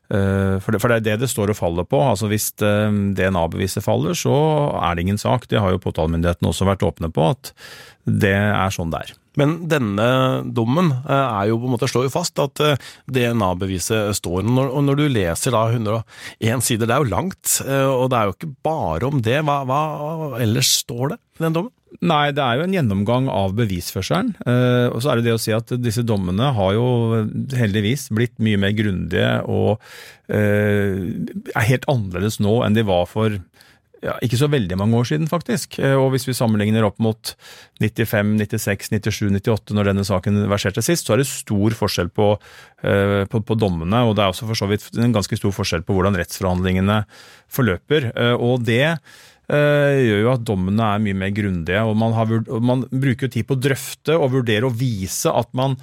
for 0.08 0.72
det, 0.72 0.80
for 0.80 0.92
det, 0.92 0.98
er 0.98 1.06
det 1.06 1.20
det 1.26 1.30
står 1.32 1.52
og 1.52 1.60
faller 1.60 1.88
på. 1.88 2.00
altså 2.00 2.30
Hvis 2.32 2.50
eh, 2.64 2.90
DNA-beviset 3.18 3.84
faller, 3.84 4.16
så 4.18 4.34
er 4.80 4.96
det 4.96 5.06
ingen 5.06 5.22
sak. 5.22 5.50
Det 5.52 5.60
har 5.60 5.74
jo 5.74 5.84
påtalemyndigheten 5.84 6.48
også 6.48 6.68
vært 6.70 6.86
åpne 6.88 7.12
på, 7.14 7.32
at 7.36 7.52
det 8.08 8.36
er 8.36 8.72
sånn 8.72 8.94
det 8.94 9.04
er. 9.04 9.16
Men 9.38 9.58
denne 9.70 10.08
dommen 10.56 10.94
eh, 11.04 11.12
er 11.12 11.52
jo 11.52 11.60
på 11.62 11.68
en 11.70 11.76
måte 11.76 11.90
slår 11.92 12.08
jo 12.08 12.14
fast 12.16 12.40
at 12.42 12.64
DNA-beviset 13.12 14.16
står. 14.18 14.48
Og 14.48 14.80
når 14.88 15.02
du 15.02 15.08
leser 15.12 15.56
da 15.56 15.68
101 15.70 16.66
sider, 16.66 16.88
det 16.88 16.96
er 16.96 17.04
jo 17.04 17.14
langt, 17.14 17.60
og 17.68 18.08
det 18.12 18.20
er 18.20 18.30
jo 18.30 18.38
ikke 18.38 18.54
bare 18.66 19.12
om 19.12 19.24
det. 19.24 19.42
Hva, 19.46 19.62
hva 19.68 19.82
ellers 20.40 20.72
står 20.86 21.16
det 21.16 21.22
i 21.38 21.46
den 21.46 21.60
dommen? 21.60 21.77
Nei, 22.04 22.30
det 22.36 22.44
er 22.44 22.60
jo 22.60 22.66
en 22.68 22.76
gjennomgang 22.76 23.30
av 23.32 23.56
bevisførselen. 23.58 24.34
Eh, 24.46 24.88
og 24.92 25.00
så 25.02 25.12
er 25.12 25.20
det 25.20 25.30
det 25.30 25.36
å 25.38 25.42
si 25.42 25.54
at 25.56 25.72
disse 25.82 26.04
dommene 26.06 26.52
har 26.54 26.74
jo 26.76 26.88
heldigvis 27.58 28.10
blitt 28.14 28.36
mye 28.44 28.60
mer 28.60 28.74
grundige 28.78 29.30
og 29.48 29.78
eh, 30.28 31.00
er 31.56 31.70
helt 31.72 31.88
annerledes 31.90 32.42
nå 32.44 32.60
enn 32.66 32.76
de 32.78 32.84
var 32.88 33.08
for 33.10 33.40
ja, 34.04 34.14
ikke 34.22 34.38
så 34.38 34.50
veldig 34.52 34.78
mange 34.78 35.00
år 35.00 35.08
siden, 35.10 35.30
faktisk. 35.32 35.80
Eh, 35.82 35.96
og 35.98 36.12
hvis 36.14 36.28
vi 36.28 36.36
sammenligner 36.38 36.86
opp 36.86 37.00
mot 37.02 37.32
95, 37.82 38.36
96, 38.44 38.92
97, 39.00 39.32
98, 39.40 39.74
når 39.80 39.90
denne 39.90 40.06
saken 40.06 40.44
verserte 40.52 40.84
sist, 40.86 41.08
så 41.08 41.16
er 41.16 41.24
det 41.24 41.30
stor 41.32 41.78
forskjell 41.80 42.12
på, 42.14 42.34
på, 43.32 43.42
på 43.48 43.58
dommene. 43.58 44.04
Og 44.06 44.14
det 44.14 44.26
er 44.26 44.36
også 44.36 44.50
for 44.52 44.60
så 44.60 44.70
vidt 44.70 44.86
en 45.00 45.16
ganske 45.16 45.40
stor 45.40 45.56
forskjell 45.56 45.88
på 45.88 45.98
hvordan 45.98 46.20
rettsforhandlingene 46.20 47.00
forløper. 47.58 48.12
Og 48.38 48.62
det 48.68 48.84
Eh, 48.86 49.37
gjør 49.48 50.26
jo 50.26 50.32
at 50.34 50.44
dommene 50.44 50.90
er 50.92 51.04
mye 51.06 51.16
mer 51.16 51.30
grundige. 51.32 51.80
og 51.80 51.96
man, 51.96 52.12
har, 52.18 52.34
man 52.60 52.84
bruker 52.92 53.32
tid 53.32 53.48
på 53.48 53.56
å 53.56 53.62
drøfte 53.64 54.18
og 54.18 54.34
vurdere 54.34 54.68
og 54.68 54.76
vise 54.76 55.32
at 55.32 55.54
man 55.56 55.78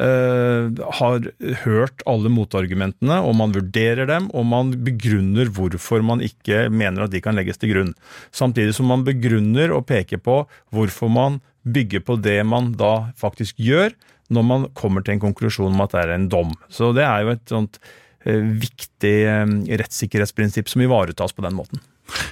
Uh, 0.00 0.70
har 0.96 1.26
hørt 1.60 2.00
alle 2.08 2.30
motargumentene, 2.32 3.18
og 3.20 3.34
man 3.36 3.50
vurderer 3.52 4.08
dem, 4.08 4.30
og 4.32 4.46
man 4.48 4.70
begrunner 4.86 5.50
hvorfor 5.52 6.00
man 6.06 6.22
ikke 6.24 6.70
mener 6.72 7.04
at 7.04 7.12
de 7.12 7.20
kan 7.20 7.36
legges 7.36 7.60
til 7.60 7.74
grunn. 7.74 7.90
Samtidig 8.32 8.72
som 8.78 8.88
man 8.88 9.04
begrunner 9.04 9.74
og 9.76 9.84
peker 9.90 10.22
på 10.24 10.38
hvorfor 10.72 11.12
man 11.12 11.40
bygger 11.68 12.06
på 12.06 12.16
det 12.22 12.38
man 12.48 12.72
da 12.80 13.10
faktisk 13.20 13.60
gjør, 13.60 13.92
når 14.32 14.46
man 14.46 14.66
kommer 14.78 15.04
til 15.04 15.18
en 15.18 15.24
konklusjon 15.26 15.74
om 15.74 15.84
at 15.84 15.92
det 15.92 16.04
er 16.06 16.16
en 16.16 16.30
dom. 16.32 16.56
Så 16.72 16.94
det 16.96 17.04
er 17.04 17.26
jo 17.26 17.34
et 17.34 17.52
sånt 17.52 17.80
uh, 17.82 18.44
viktig 18.64 19.16
rettssikkerhetsprinsipp 19.82 20.70
som 20.70 20.86
ivaretas 20.86 21.36
på 21.36 21.44
den 21.44 21.60
måten. 21.60 21.82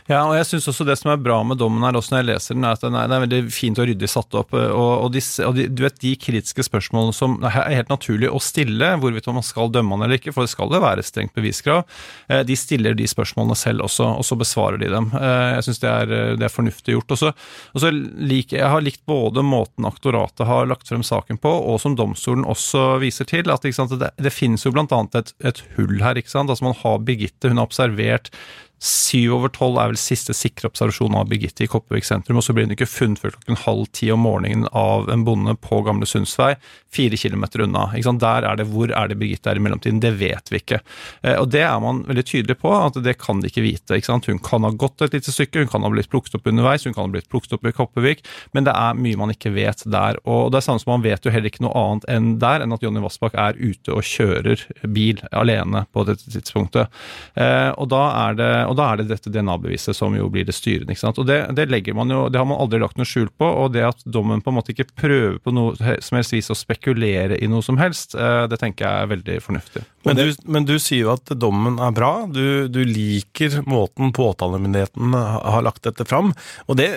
Ja, 0.08 0.22
og 0.24 0.34
jeg 0.36 0.46
syns 0.48 0.68
også 0.70 0.86
det 0.88 0.96
som 1.00 1.12
er 1.12 1.20
bra 1.20 1.40
med 1.46 1.60
dommen 1.60 1.84
her, 1.84 1.96
også 1.98 2.14
når 2.14 2.22
jeg 2.22 2.28
leser 2.30 2.56
den, 2.56 2.66
er 2.66 2.76
at 2.76 2.84
den 2.84 2.96
er, 2.96 3.08
den 3.08 3.16
er 3.16 3.24
veldig 3.26 3.52
fint 3.54 3.80
og 3.80 3.88
ryddig 3.90 4.10
satt 4.10 4.38
opp. 4.38 4.54
Og, 4.56 4.92
og, 5.04 5.08
disse, 5.14 5.44
og 5.46 5.56
de, 5.58 5.66
du 5.68 5.84
vet, 5.84 5.98
de 6.02 6.14
kritiske 6.20 6.64
spørsmålene 6.66 7.16
som 7.16 7.38
er 7.46 7.58
helt 7.76 7.92
naturlig 7.92 8.30
å 8.32 8.40
stille, 8.42 8.94
hvorvidt 9.02 9.28
man 9.32 9.46
skal 9.46 9.72
dømme 9.72 9.96
han 9.96 10.06
eller 10.06 10.20
ikke, 10.20 10.34
for 10.34 10.46
det 10.46 10.52
skal 10.52 10.72
jo 10.72 10.82
være 10.82 11.04
strengt 11.06 11.34
beviskrav, 11.36 11.84
eh, 12.28 12.42
de 12.48 12.56
stiller 12.58 12.96
de 12.98 13.08
spørsmålene 13.08 13.56
selv 13.58 13.86
også, 13.86 14.08
og 14.18 14.26
så 14.26 14.38
besvarer 14.40 14.80
de 14.82 14.90
dem. 14.92 15.10
Eh, 15.18 15.48
jeg 15.58 15.68
syns 15.68 15.82
det, 15.84 15.94
det, 16.40 16.46
er 16.48 16.54
fornuftig 16.54 16.96
gjort. 16.96 17.16
Også, 17.18 17.32
Og 17.74 17.84
så 17.84 17.92
lik, 17.92 18.54
jeg 18.56 18.72
har 18.72 18.84
likt 18.84 19.04
både 19.08 19.44
måten 19.46 19.88
aktoratet 19.88 20.46
har 20.48 20.68
lagt 20.70 20.88
frem 20.88 21.04
saken 21.06 21.40
på, 21.42 21.52
og 21.72 21.80
som 21.82 21.96
domstolen 21.98 22.46
også 22.48 22.98
viser 23.02 23.28
til, 23.28 23.50
at 23.52 23.66
sant, 23.74 23.94
det, 24.00 24.12
det, 24.16 24.32
finnes 24.34 24.64
jo 24.64 24.72
annet 24.78 25.18
et, 25.18 25.34
et 25.50 25.62
hull 25.76 26.00
her. 26.02 26.18
ikke 26.18 26.32
sant? 26.32 26.50
Altså 26.50 26.64
Man 26.64 26.78
har 26.82 27.04
Birgitte, 27.04 27.50
hun 27.50 27.60
har 27.60 27.68
observert 27.68 28.32
Syv 28.78 29.34
over 29.34 29.50
tolv 29.50 29.78
er 29.82 29.90
vel 29.90 29.98
siste 29.98 30.34
sikre 30.36 30.68
observasjon 30.70 31.16
av 31.18 31.26
Birgitte 31.30 31.64
i 31.64 31.70
Kopervik 31.70 32.06
sentrum, 32.06 32.38
og 32.38 32.44
så 32.46 32.54
blir 32.54 32.68
hun 32.68 32.74
ikke 32.76 32.86
funnet 32.86 33.18
før 33.18 33.34
klokken 33.34 33.58
halv 33.64 33.88
ti 33.96 34.10
om 34.14 34.22
morgenen 34.22 34.68
av 34.76 35.08
en 35.10 35.24
bonde 35.26 35.56
på 35.58 35.80
Gamle 35.86 36.06
Sundsvei, 36.06 36.52
fire 36.94 37.18
kilometer 37.18 37.64
unna. 37.66 37.88
Der 38.18 38.46
er 38.46 38.58
det 38.58 38.68
hvor 38.70 38.92
er 38.94 39.10
det 39.10 39.18
Birgitte 39.18 39.50
er 39.50 39.58
i 39.58 39.62
mellomtiden, 39.64 39.98
det 40.02 40.12
vet 40.20 40.52
vi 40.52 40.60
ikke. 40.62 40.78
Eh, 41.22 41.34
og 41.40 41.50
det 41.50 41.64
er 41.66 41.80
man 41.82 42.04
veldig 42.06 42.24
tydelig 42.28 42.58
på, 42.62 42.70
at 42.70 43.00
det 43.02 43.16
kan 43.18 43.42
de 43.42 43.50
ikke 43.50 43.66
vite. 43.66 43.98
Ikke 43.98 44.14
hun 44.28 44.42
kan 44.44 44.66
ha 44.66 44.70
gått 44.70 45.02
et 45.02 45.16
lite 45.16 45.34
stykke, 45.34 45.64
hun 45.64 45.72
kan 45.72 45.82
ha 45.82 45.90
blitt 45.90 46.10
plukket 46.12 46.38
opp 46.38 46.46
underveis, 46.46 46.86
hun 46.86 46.94
kan 46.94 47.08
ha 47.08 47.14
blitt 47.16 47.28
plukket 47.32 47.58
opp 47.58 47.66
i 47.66 47.74
Kopervik, 47.74 48.22
men 48.54 48.68
det 48.68 48.76
er 48.78 48.98
mye 48.98 49.18
man 49.18 49.34
ikke 49.34 49.52
vet 49.56 49.82
der. 49.90 50.20
Og 50.22 50.52
det 50.52 50.62
er 50.62 50.68
samme 50.68 50.82
som 50.82 50.94
man 50.94 51.06
vet 51.06 51.26
jo 51.26 51.34
heller 51.34 51.50
ikke 51.50 51.66
noe 51.66 51.74
annet 51.82 52.08
enn 52.14 52.30
der, 52.42 52.62
enn 52.62 52.78
at 52.78 52.86
Jonny 52.86 53.02
Vassbakk 53.02 53.34
er 53.34 53.58
ute 53.58 53.94
og 53.94 54.06
kjører 54.06 54.62
bil 54.86 55.22
alene 55.34 55.84
på 55.90 56.06
dette 56.06 56.30
tidspunktet. 56.30 56.94
Eh, 57.34 57.70
og 57.74 57.90
da 57.90 58.04
er 58.28 58.38
det 58.38 58.52
og 58.68 58.76
da 58.78 58.90
er 58.90 59.00
det 59.00 59.08
dette 59.10 59.32
DNA-beviset 59.32 59.96
som 59.96 60.14
jo 60.16 60.28
blir 60.32 60.46
det 60.48 60.54
styrende. 60.56 60.94
ikke 60.94 61.04
sant? 61.06 61.20
Og 61.20 61.28
det, 61.28 61.40
det, 61.56 61.68
legger 61.72 61.96
man 61.96 62.12
jo, 62.12 62.26
det 62.32 62.40
har 62.40 62.48
man 62.48 62.60
aldri 62.60 62.80
lagt 62.82 62.98
noe 63.00 63.08
skjul 63.08 63.28
på, 63.30 63.48
og 63.48 63.72
det 63.74 63.86
at 63.88 64.04
dommen 64.04 64.42
på 64.44 64.52
en 64.52 64.58
måte 64.58 64.74
ikke 64.74 64.88
prøver 64.92 65.38
på 65.42 65.54
noe 65.54 65.76
som 66.04 66.18
helst 66.18 66.34
vis 66.36 66.52
å 66.52 66.58
spekulere 66.58 67.38
i 67.40 67.50
noe 67.50 67.64
som 67.64 67.80
helst, 67.80 68.16
eh, 68.18 68.44
det 68.50 68.60
tenker 68.60 68.86
jeg 68.86 69.04
er 69.04 69.12
veldig 69.14 69.38
fornuftig. 69.44 69.84
Men 70.08 70.18
du, 70.20 70.24
men 70.48 70.68
du 70.68 70.76
sier 70.80 71.08
jo 71.08 71.14
at 71.16 71.34
dommen 71.36 71.80
er 71.82 71.94
bra, 71.96 72.12
du, 72.30 72.68
du 72.72 72.80
liker 72.86 73.60
måten 73.68 74.12
påtalemyndigheten 74.16 75.16
har 75.16 75.64
lagt 75.66 75.84
dette 75.88 76.06
fram, 76.08 76.32
og 76.68 76.78
det 76.80 76.92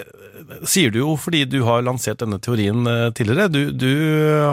sier 0.68 0.92
du 0.92 1.02
jo 1.02 1.16
fordi 1.20 1.44
du 1.50 1.62
har 1.66 1.84
lansert 1.86 2.22
denne 2.22 2.40
teorien 2.42 2.86
eh, 2.88 3.10
tidligere. 3.16 3.50
Du, 3.52 3.62
du 3.72 3.92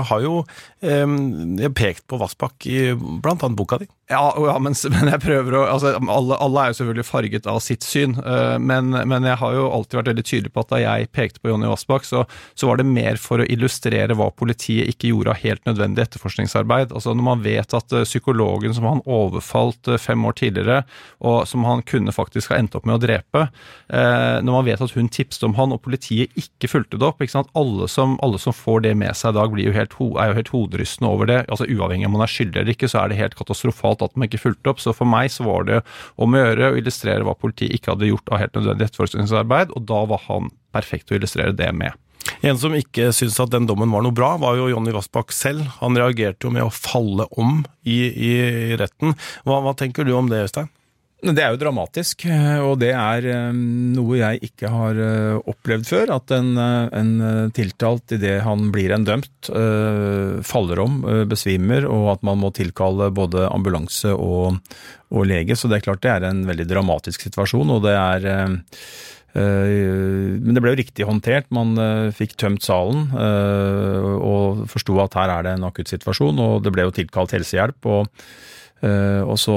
har 0.08 0.24
jo 0.24 0.42
eh, 0.80 1.70
pekt 1.76 2.06
på 2.08 2.18
Vassbakk 2.20 2.68
i 2.70 2.80
blant 2.94 3.44
annet 3.44 3.58
boka 3.58 3.80
di. 3.82 3.88
Ja, 4.10 4.22
ja 4.32 4.56
men, 4.62 4.76
men, 4.94 5.12
jeg 5.12 5.22
prøver 5.24 5.58
å 5.58 5.64
altså, 5.74 5.94
alle, 5.98 6.38
alle, 6.38 6.64
er 6.64 6.72
jo 6.72 6.80
selvfølgelig 6.80 7.07
farget 7.08 7.48
av 7.50 7.60
sitt 7.64 7.86
syn, 7.86 8.16
uh, 8.22 8.56
men, 8.60 8.92
men, 8.92 9.26
jeg 9.26 9.40
har 9.40 9.56
jo 9.56 9.66
alltid 9.72 10.00
vært 10.00 10.10
veldig 10.12 10.24
tydelig 10.26 10.52
på 10.54 10.64
at 10.64 10.72
da 10.72 10.80
jeg 10.82 11.10
pekte 11.16 11.42
på 11.42 11.52
Jonny 11.52 11.68
Aasbakk, 11.68 12.06
så, 12.08 12.24
så, 12.54 12.68
var 12.68 12.80
det 12.80 12.88
mer 12.88 13.20
for 13.20 13.42
å 13.42 13.48
illustrere 13.48 14.16
hva 14.18 14.30
politiet 14.36 14.90
ikke 14.92 15.12
gjorde 15.12 15.34
av 15.34 15.42
helt 15.42 15.64
nødvendig 15.68 16.04
etterforskningsarbeid. 16.04 16.92
Altså 16.92 17.14
Når 17.16 17.28
man 17.30 17.44
vet 17.44 17.76
at 17.76 17.96
uh, 17.96 18.04
psykologen 18.04 18.76
som 18.76 18.88
han 18.88 19.04
overfalt 19.08 19.90
uh, 19.90 19.98
fem 20.00 20.24
år 20.28 20.38
tidligere, 20.38 20.82
og 21.24 21.42
som 21.48 21.66
han 21.68 21.82
kunne 21.88 22.14
faktisk 22.14 22.52
ha 22.52 22.60
endt 22.60 22.76
opp 22.78 22.86
med 22.88 22.98
å 22.98 23.02
drepe, 23.02 23.48
når 23.88 24.52
man 24.52 24.66
vet 24.66 24.80
at 24.84 24.92
hun 24.94 25.08
tipset 25.12 25.44
om 25.46 25.54
han 25.56 25.72
og 25.74 25.80
politiet 25.84 26.34
ikke 26.38 26.68
fulgte 26.70 26.98
det 27.00 27.06
opp 27.06 27.22
ikke 27.24 27.34
sant? 27.34 27.50
Alle 27.58 27.88
som, 27.90 28.16
alle 28.24 28.38
som 28.40 28.54
får 28.54 28.82
det 28.84 28.92
med 28.98 29.16
seg 29.16 29.32
i 29.32 29.38
dag, 29.38 29.56
jo 29.62 29.74
helt, 29.74 29.96
er 29.98 30.30
jo 30.30 30.36
helt 30.38 30.52
hoderystende 30.52 31.10
over 31.10 31.30
det. 31.30 31.38
altså 31.48 31.66
Uavhengig 31.68 32.08
om 32.08 32.14
man 32.16 32.24
er 32.26 32.32
skyldig 32.32 32.62
eller 32.62 32.74
ikke, 32.74 32.90
så 32.90 33.02
er 33.02 33.10
det 33.10 33.20
helt 33.20 33.36
katastrofalt 33.38 34.04
at 34.04 34.16
man 34.16 34.28
ikke 34.28 34.42
fulgte 34.42 34.72
opp. 34.72 34.82
Så 34.82 34.94
for 34.96 35.08
meg 35.08 35.32
så 35.34 35.46
var 35.46 35.68
det 35.68 35.80
om 36.20 36.34
å 36.34 36.42
gjøre 36.42 36.72
å 36.72 36.78
illustrere 36.78 36.97
hva 37.06 37.36
politiet 37.38 37.76
ikke 37.76 37.94
hadde 37.94 38.10
gjort 38.10 38.32
av 38.32 38.42
helt 38.42 38.58
nødvendig 38.58 38.88
etterforskningsarbeid, 38.88 39.72
og 39.76 39.86
da 39.88 40.02
var 40.10 40.22
han 40.26 40.52
perfekt 40.74 41.12
å 41.12 41.18
illustrere 41.18 41.56
det 41.56 41.70
med. 41.76 41.96
En 42.44 42.58
som 42.60 42.74
ikke 42.76 43.08
syntes 43.14 43.38
at 43.42 43.52
den 43.52 43.66
dommen 43.68 43.90
var 43.92 44.04
noe 44.04 44.14
bra, 44.14 44.34
var 44.40 44.58
jo 44.58 44.68
Jonny 44.70 44.92
Vassbakk 44.94 45.32
selv. 45.34 45.64
Han 45.80 45.96
reagerte 45.98 46.46
jo 46.46 46.52
med 46.54 46.66
å 46.66 46.74
falle 46.74 47.26
om 47.40 47.62
i, 47.88 48.00
i 48.12 48.32
retten. 48.78 49.16
Hva, 49.48 49.62
hva 49.64 49.74
tenker 49.78 50.06
du 50.06 50.12
om 50.18 50.28
det, 50.30 50.44
Øystein? 50.46 50.68
Det 51.18 51.42
er 51.42 51.50
jo 51.50 51.58
dramatisk, 51.58 52.28
og 52.62 52.76
det 52.78 52.92
er 52.94 53.24
eh, 53.26 53.56
noe 53.96 54.20
jeg 54.20 54.38
ikke 54.52 54.68
har 54.70 55.00
eh, 55.02 55.48
opplevd 55.50 55.88
før. 55.88 56.12
At 56.14 56.30
en, 56.36 56.52
eh, 56.62 56.94
en 56.94 57.50
tiltalt 57.56 58.14
idet 58.14 58.36
han 58.46 58.68
blir 58.74 58.94
en 58.94 59.06
dømt, 59.06 59.50
faller 60.46 60.82
om, 60.82 61.00
besvimer, 61.26 61.86
og 61.90 62.12
at 62.14 62.24
man 62.26 62.38
må 62.42 62.52
tilkalle 62.54 63.10
både 63.14 63.48
ambulanse 63.50 64.12
og, 64.14 64.58
og 65.10 65.26
lege. 65.26 65.56
Så 65.58 65.70
det 65.70 65.80
er 65.80 65.86
klart 65.88 66.04
det 66.06 66.14
er 66.14 66.28
en 66.28 66.44
veldig 66.46 66.68
dramatisk 66.70 67.26
situasjon, 67.26 67.72
og 67.74 67.86
det 67.86 67.94
er 67.98 68.28
men 69.38 70.54
det 70.54 70.62
ble 70.64 70.72
jo 70.72 70.78
riktig 70.80 71.06
håndtert. 71.06 71.50
Man 71.54 71.76
fikk 72.16 72.34
tømt 72.40 72.64
salen 72.64 73.10
og 73.14 74.64
forsto 74.72 74.96
at 75.04 75.14
her 75.18 75.32
er 75.34 75.46
det 75.46 75.56
en 75.56 75.66
akutt 75.68 75.92
situasjon, 75.92 76.40
og 76.42 76.64
det 76.64 76.72
ble 76.74 76.86
jo 76.88 76.94
tilkalt 76.96 77.36
helsehjelp. 77.36 77.86
og 77.86 78.08
og 78.78 79.34
så 79.42 79.54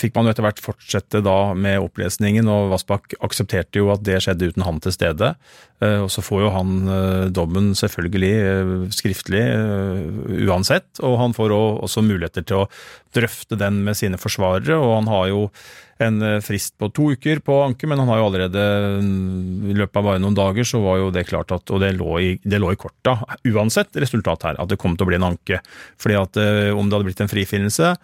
fikk 0.00 0.14
man 0.16 0.24
jo 0.24 0.32
etter 0.32 0.46
hvert 0.46 0.62
fortsette 0.64 1.20
da 1.20 1.52
med 1.52 1.82
opplesningen, 1.84 2.48
og 2.48 2.70
Vassbakk 2.72 3.18
aksepterte 3.20 3.82
jo 3.82 3.90
at 3.92 4.04
det 4.06 4.22
skjedde 4.24 4.48
uten 4.48 4.64
han 4.64 4.80
til 4.80 4.94
stede. 4.96 5.34
Uh, 5.76 6.06
og 6.06 6.10
så 6.12 6.22
får 6.24 6.46
jo 6.46 6.52
han 6.54 6.76
uh, 6.88 7.24
dommen 7.28 7.74
selvfølgelig 7.76 8.88
skriftlig 8.96 9.42
uansett, 10.48 10.88
og 11.04 11.18
han 11.20 11.36
får 11.36 11.52
også 11.52 12.04
muligheter 12.06 12.46
til 12.48 12.62
å 12.62 12.68
drøfte 13.16 13.58
den 13.60 13.82
med 13.84 13.98
sine 13.98 14.16
forsvarere, 14.20 14.78
og 14.80 14.94
han 15.02 15.12
har 15.12 15.28
jo 15.34 15.42
en 16.00 16.20
frist 16.44 16.74
på 16.76 16.90
to 16.92 17.06
uker 17.16 17.38
på 17.44 17.54
anke, 17.64 17.88
men 17.88 18.02
han 18.02 18.10
har 18.12 18.18
jo 18.20 18.26
allerede 18.26 18.64
i 19.00 19.76
løpet 19.76 19.96
av 19.96 20.04
bare 20.10 20.20
noen 20.20 20.36
dager 20.36 20.68
så 20.68 20.82
var 20.84 20.98
jo 21.00 21.06
det 21.14 21.22
klart 21.24 21.54
at 21.56 21.72
Og 21.72 21.80
det 21.80 21.94
lå 21.96 22.18
i, 22.20 22.34
det 22.44 22.60
lå 22.60 22.74
i 22.74 22.76
korta, 22.76 23.14
uansett 23.48 23.96
resultat 23.96 24.44
her, 24.44 24.60
at 24.60 24.68
det 24.68 24.76
kom 24.80 24.92
til 24.92 25.06
å 25.06 25.08
bli 25.08 25.16
en 25.16 25.30
anke. 25.30 25.62
Fordi 25.96 26.18
at 26.20 26.36
om 26.76 26.84
det 26.84 26.98
hadde 26.98 27.08
blitt 27.08 27.24
en 27.24 27.32
frifinnelse 27.32 27.94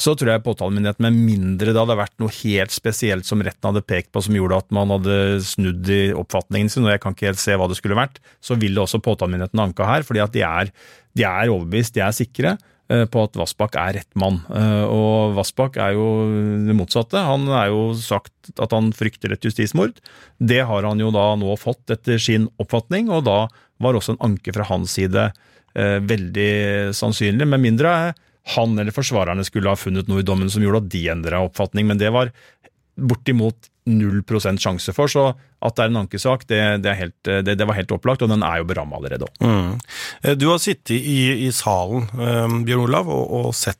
så 0.00 0.14
tror 0.16 0.32
jeg 0.32 0.44
påtalemyndigheten, 0.46 1.04
med 1.04 1.18
mindre 1.26 1.72
det 1.72 1.78
hadde 1.78 1.98
vært 1.98 2.14
noe 2.22 2.32
helt 2.32 2.72
spesielt 2.72 3.28
som 3.28 3.42
retten 3.44 3.68
hadde 3.68 3.84
pekt 3.84 4.10
på 4.14 4.22
som 4.24 4.36
gjorde 4.36 4.62
at 4.62 4.74
man 4.74 4.92
hadde 4.94 5.16
snudd 5.44 5.88
i 5.92 6.02
oppfatningen 6.16 6.72
sin, 6.72 6.86
og 6.86 6.94
jeg 6.94 7.02
kan 7.02 7.16
ikke 7.16 7.28
helt 7.28 7.42
se 7.42 7.56
hva 7.58 7.68
det 7.68 7.76
skulle 7.78 7.98
vært, 7.98 8.20
så 8.40 8.56
ville 8.60 8.80
også 8.82 9.02
påtalemyndigheten 9.04 9.62
anka 9.62 9.88
her. 9.88 10.06
fordi 10.08 10.24
at 10.24 10.32
de 10.34 10.44
er, 10.48 10.72
de 11.18 11.26
er 11.28 11.52
overbevist, 11.52 11.94
de 11.94 12.04
er 12.06 12.16
sikre 12.16 12.54
eh, 12.88 13.04
på 13.04 13.26
at 13.26 13.36
Vassbakk 13.36 13.76
er 13.82 13.98
rett 14.00 14.10
mann. 14.18 14.40
Eh, 14.48 14.84
og 14.88 15.36
Vassbakk 15.36 15.76
er 15.76 15.94
jo 15.98 16.08
det 16.64 16.78
motsatte. 16.78 17.20
Han 17.28 17.46
er 17.52 17.68
jo 17.74 17.92
sagt 18.00 18.52
at 18.56 18.72
han 18.72 18.90
frykter 18.96 19.36
et 19.36 19.44
justismord. 19.44 20.00
Det 20.40 20.64
har 20.66 20.88
han 20.88 21.04
jo 21.04 21.12
da 21.14 21.34
nå 21.36 21.52
fått 21.60 21.92
etter 21.92 22.16
sin 22.22 22.48
oppfatning, 22.56 23.12
og 23.12 23.26
da 23.28 23.40
var 23.82 23.98
også 23.98 24.16
en 24.16 24.24
anke 24.32 24.56
fra 24.56 24.66
hans 24.72 24.96
side 24.96 25.28
eh, 25.28 25.98
veldig 26.00 26.52
sannsynlig. 26.96 27.48
Med 27.48 27.60
mindre 27.60 28.14
han 28.56 28.78
eller 28.78 28.94
forsvarerne 28.94 29.44
skulle 29.46 29.70
ha 29.70 29.78
funnet 29.78 30.08
noe 30.10 30.22
i 30.22 30.26
dommen 30.26 30.50
som 30.50 30.64
gjorde 30.64 30.82
at 30.84 30.92
de 30.92 31.02
endra 31.12 31.44
oppfatning, 31.46 31.86
men 31.88 32.00
det 32.00 32.10
var 32.14 32.32
bortimot 32.98 33.70
null 33.88 34.20
prosent 34.26 34.62
sjanse 34.62 34.92
for. 34.94 35.10
Så 35.10 35.28
at 35.62 35.76
det 35.76 35.84
er 35.84 35.92
en 35.92 36.00
ankesak, 36.02 36.44
det, 36.50 36.60
det, 36.84 36.96
helt, 36.98 37.16
det, 37.22 37.54
det 37.58 37.68
var 37.68 37.78
helt 37.78 37.94
opplagt, 37.94 38.22
og 38.22 38.32
den 38.32 38.44
er 38.46 38.60
jo 38.60 38.68
beramma 38.68 38.98
allerede 38.98 39.28
òg. 39.28 39.46
Mm. 39.46 40.36
Du 40.38 40.48
har 40.50 40.60
sittet 40.62 40.98
i, 40.98 41.46
i 41.46 41.52
salen, 41.54 42.08
Bjørn 42.66 42.84
Olav, 42.88 43.10
og, 43.10 43.24
og 43.38 43.54
sett 43.56 43.78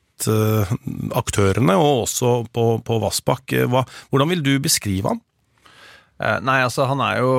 aktørene, 1.19 1.75
og 1.75 2.05
også 2.05 2.33
på, 2.55 2.67
på 2.87 2.99
Vassbakk. 3.03 3.57
Hvordan 3.67 4.31
vil 4.31 4.45
du 4.47 4.53
beskrive 4.63 5.11
ham? 5.11 5.23
Nei, 6.43 6.59
altså 6.63 6.87
han 6.89 7.01
er 7.05 7.21
jo 7.23 7.31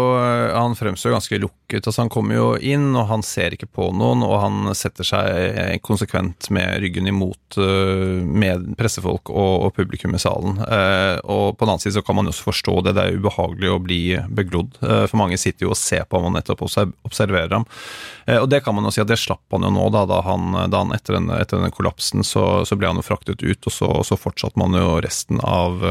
Han 0.54 0.76
fremstår 0.78 1.16
ganske 1.16 1.40
lukket. 1.42 1.88
Altså, 1.88 2.04
han 2.04 2.12
kommer 2.14 2.38
jo 2.38 2.48
inn, 2.58 2.92
og 2.96 3.08
han 3.10 3.24
ser 3.26 3.56
ikke 3.56 3.70
på 3.72 3.90
noen, 3.96 4.22
og 4.26 4.36
han 4.42 4.74
setter 4.78 5.08
seg 5.08 5.82
konsekvent 5.86 6.50
med 6.54 6.84
ryggen 6.84 7.08
imot 7.10 7.58
med 7.58 8.74
pressefolk 8.78 9.30
og, 9.32 9.54
og, 9.68 9.70
publikum 9.78 10.14
i 10.14 10.22
salen. 10.22 10.60
Og 10.62 11.58
på 11.58 11.66
den 11.66 11.72
annen 11.74 11.84
side 11.84 11.96
så 11.98 12.04
kan 12.06 12.18
man 12.18 12.30
også 12.30 12.48
forstå 12.50 12.76
det. 12.86 12.96
Det 12.98 13.06
er 13.06 13.18
ubehagelig 13.18 13.72
å 13.74 13.80
bli 13.82 14.02
beglodd. 14.30 14.78
For 14.82 15.18
mange 15.20 15.40
sitter 15.42 15.68
jo 15.68 15.74
og 15.74 15.80
ser 15.80 16.06
på 16.06 16.20
ham 16.20 16.30
og 16.30 16.38
nettopp 16.38 16.62
observerer 16.66 17.54
ham. 17.54 17.68
og 18.40 18.48
det 18.50 18.62
kan 18.66 18.76
man 18.76 18.88
jo 18.88 18.94
si 18.94 19.02
at 19.02 19.10
det 19.10 19.20
slapp 19.22 19.54
han 19.54 19.66
jo 19.66 19.74
nå, 19.74 19.88
da, 19.94 20.06
da 20.10 20.22
han, 20.26 20.54
da 20.72 20.84
han 20.84 20.94
etter, 20.96 21.18
denne, 21.18 21.40
etter, 21.42 21.60
denne, 21.60 21.74
kollapsen 21.74 22.26
så, 22.26 22.64
så, 22.68 22.78
ble 22.78 22.90
han 22.92 23.02
jo 23.02 23.06
fraktet 23.06 23.42
ut, 23.44 23.70
og 23.70 23.74
så, 23.74 23.90
så 24.06 24.20
fortsatte 24.20 24.60
man 24.62 24.78
jo 24.78 25.00
resten 25.04 25.42
av 25.44 25.82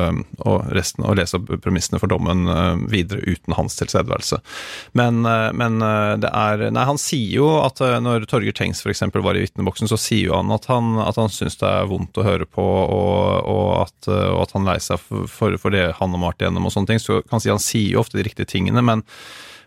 resten 0.73 1.07
å 1.07 1.15
lese 1.19 1.41
premissene 1.43 2.01
for 2.03 2.11
dommen 2.13 2.47
videre 2.91 3.23
uten 3.27 3.57
hans 3.59 3.77
tilstedeværelse. 3.81 4.39
Men, 4.99 5.23
men 5.23 5.73
men 5.73 5.83
eh, 5.87 6.15
det 6.23 6.31
er 6.31 6.71
Nei, 6.75 6.85
han 6.89 7.01
sier 7.01 7.37
jo 7.39 7.49
at 7.63 7.81
eh, 7.85 7.99
når 8.03 8.27
Torgeir 8.31 8.55
Tengs 8.57 8.83
f.eks. 8.83 9.05
var 9.15 9.39
i 9.39 9.45
vitneboksen, 9.45 9.91
så 9.91 9.99
sier 10.01 10.31
jo 10.31 10.39
han 10.39 10.53
at 10.55 10.69
han, 10.71 10.97
at 11.03 11.21
han 11.21 11.33
syns 11.33 11.59
det 11.61 11.69
er 11.69 11.89
vondt 11.91 12.19
å 12.19 12.27
høre 12.27 12.49
på, 12.49 12.63
og, 12.65 13.49
og, 13.51 13.69
at, 13.87 14.11
eh, 14.11 14.29
og 14.33 14.45
at, 14.47 14.57
han 14.57 14.69
lei 14.69 14.79
seg 14.83 15.01
for, 15.03 15.59
for, 15.59 15.73
det 15.75 15.93
han 16.01 16.17
har 16.17 16.23
malt 16.23 16.43
igjennom 16.43 16.69
og 16.69 16.75
sånne 16.75 16.93
ting. 16.93 17.03
Så 17.03 17.23
kan 17.23 17.39
han 17.39 17.45
si 17.45 17.53
han 17.53 17.63
sier 17.63 17.97
jo 17.97 18.05
ofte 18.05 18.21
de 18.21 18.27
riktige 18.29 18.51
tingene, 18.51 18.85
men 18.85 19.07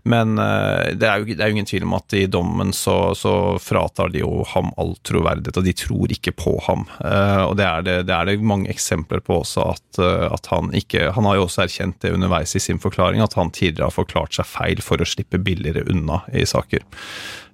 men 0.05 0.37
eh, 0.37 0.93
det 0.93 1.07
er, 1.09 1.21
jo, 1.21 1.33
det 1.33 1.41
er, 1.41 1.49
jo, 1.49 1.55
ingen 1.55 1.69
tvil 1.69 1.85
om 1.87 1.95
at 1.97 2.13
i 2.13 2.27
dommen 2.29 2.73
så, 2.77 3.15
så, 3.17 3.33
fratar 3.61 4.11
de 4.13 4.21
jo 4.21 4.43
ham 4.51 4.69
all 4.77 4.93
troverdighet, 5.01 5.57
og 5.57 5.65
de 5.65 5.73
tror 5.73 6.11
ikke 6.13 6.35
på 6.37 6.53
ham. 6.67 6.83
Eh, 7.01 7.41
og 7.41 7.55
det 7.57 7.65
er 7.65 7.85
det, 7.87 7.95
det, 8.05 8.13
er 8.13 8.29
det 8.29 8.35
mange 8.45 8.69
eksempler 8.69 9.23
på 9.25 9.39
også, 9.41 9.65
at, 9.73 10.01
eh, 10.01 10.27
at, 10.29 10.51
han 10.53 10.69
ikke 10.77 11.09
Han 11.15 11.25
har 11.25 11.39
jo 11.39 11.47
også 11.47 11.63
erkjent 11.65 11.97
det 12.05 12.13
underveis 12.13 12.53
i 12.53 12.61
sin 12.61 12.81
forklaring, 12.81 13.23
at 13.25 13.33
han 13.33 13.49
tidligere 13.49 13.89
har 13.89 13.95
forklart 13.95 14.37
seg 14.37 14.45
feil 14.45 14.83
for 14.85 15.01
å 15.01 15.09
slippe 15.09 15.41
billigere 15.41 15.87
unna 15.89 16.21
i 16.29 16.45
saker. 16.45 16.85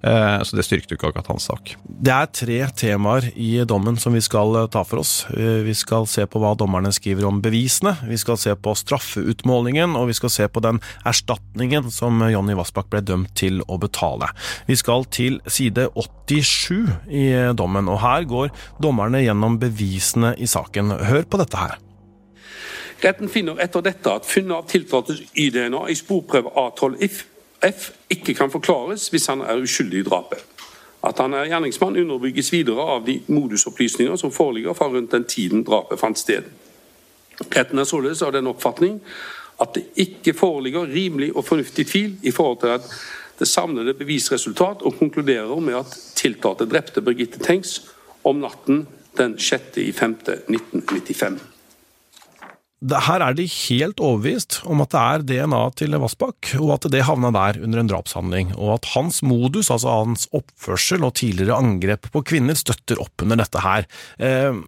Så 0.02 0.56
det 0.58 0.64
styrket 0.66 0.90
jo 0.90 0.96
ikke 0.96 1.12
akkurat 1.12 1.28
hans 1.30 1.44
sak. 1.46 1.76
Det 1.86 2.10
er 2.10 2.30
tre 2.34 2.56
temaer 2.74 3.28
i 3.38 3.52
dommen 3.70 3.94
som 4.02 4.16
vi 4.16 4.22
skal 4.24 4.56
ta 4.74 4.82
for 4.82 4.98
oss. 4.98 5.12
Vi 5.30 5.74
skal 5.78 6.08
se 6.10 6.24
på 6.26 6.42
hva 6.42 6.56
dommerne 6.58 6.90
skriver 6.90 7.28
om 7.28 7.38
bevisene, 7.44 7.92
vi 8.08 8.18
skal 8.18 8.40
se 8.42 8.56
på 8.58 8.74
straffeutmålingen, 8.80 9.94
og 9.94 10.08
vi 10.10 10.16
skal 10.18 10.32
se 10.34 10.48
på 10.50 10.64
den 10.66 10.82
erstatningen 11.06 11.86
som 11.94 12.18
Jonny 12.42 12.58
Vassbakk 12.58 12.90
ble 12.90 13.00
dømt 13.06 13.30
til 13.38 13.62
å 13.70 13.78
betale. 13.78 14.32
Vi 14.66 14.74
skal 14.78 15.06
til 15.14 15.38
side 15.46 15.86
87 15.94 16.90
i 17.14 17.24
dommen, 17.54 17.88
og 17.88 18.02
her 18.02 18.26
går 18.26 18.50
dommerne 18.82 19.22
gjennom 19.22 19.60
bevisene 19.62 20.34
i 20.42 20.50
saken. 20.50 20.90
Hør 21.06 21.22
på 21.30 21.38
dette 21.38 21.60
her. 21.60 21.78
Retten 23.02 23.30
finner 23.30 23.58
etter 23.62 23.82
dette 23.82 24.10
at 24.10 24.26
funnet 24.26 24.56
av 24.56 24.66
tiltaltes 24.70 25.22
Y-DNA 25.38 25.88
i 25.90 25.98
sporprøve 25.98 26.50
A12-if 26.58 27.24
F 27.62 27.90
ikke 28.10 28.34
kan 28.34 28.50
forklares 28.50 29.08
hvis 29.10 29.28
han 29.30 29.42
er 29.46 29.62
uskyldig 29.62 30.02
i 30.02 30.06
drapet. 30.06 30.42
At 31.02 31.18
han 31.18 31.34
er 31.34 31.48
gjerningsmann 31.50 31.98
underbygges 31.98 32.52
videre 32.54 32.82
av 32.94 33.06
de 33.06 33.20
modusopplysninger 33.26 34.18
som 34.18 34.34
foreligger 34.34 34.74
fra 34.78 34.86
rundt 34.90 35.14
den 35.14 35.26
tiden 35.30 35.64
drapet 35.66 35.98
fant 35.98 36.18
sted. 36.18 36.46
Retten 37.42 37.78
er 37.78 37.86
således 37.86 38.22
av 38.22 38.34
den 38.34 38.50
oppfatning 38.50 39.00
at 39.60 39.74
det 39.76 39.84
ikke 39.96 40.34
foreligger 40.34 40.86
rimelig 40.88 41.36
og 41.36 41.44
fornuftig 41.44 41.86
tvil 41.90 42.16
i 42.22 42.30
forhold 42.30 42.60
til 42.62 42.68
at 42.78 42.82
det 43.38 43.48
samlede 43.48 43.94
bevisresultat, 43.98 44.82
og 44.82 44.98
konkluderer 44.98 45.60
med 45.60 45.74
at 45.80 45.98
tiltalte 46.14 46.66
drepte 46.68 47.02
Birgitte 47.02 47.38
Tengs 47.42 47.90
om 48.24 48.36
natten 48.44 48.86
den 49.18 49.34
6.5.1995 49.34 51.52
her 52.82 53.22
er 53.22 53.36
de 53.38 53.44
helt 53.46 54.00
overbevist 54.02 54.56
om 54.66 54.80
at 54.82 54.90
det 54.90 55.02
er 55.02 55.24
DNA 55.28 55.60
til 55.78 55.94
Vassbakk, 56.02 56.48
og 56.58 56.72
at 56.74 56.88
det 56.90 57.04
havna 57.06 57.30
der 57.34 57.60
under 57.62 57.78
en 57.78 57.90
drapshandling, 57.90 58.50
og 58.56 58.74
at 58.74 58.88
hans 58.96 59.22
modus, 59.22 59.70
altså 59.70 59.92
hans 60.02 60.26
oppførsel 60.34 61.06
og 61.06 61.14
tidligere 61.20 61.60
angrep 61.62 62.10
på 62.12 62.24
kvinner, 62.26 62.58
støtter 62.58 62.98
opp 63.02 63.22
under 63.22 63.38
dette 63.38 63.62
her. 63.62 63.86
Eh, 64.18 64.58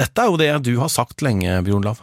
dette 0.00 0.24
er 0.24 0.32
jo 0.32 0.40
det 0.40 0.50
du 0.64 0.78
har 0.80 0.92
sagt 0.92 1.24
lenge, 1.24 1.60
Bjørn 1.66 1.84
Lav. 1.84 2.00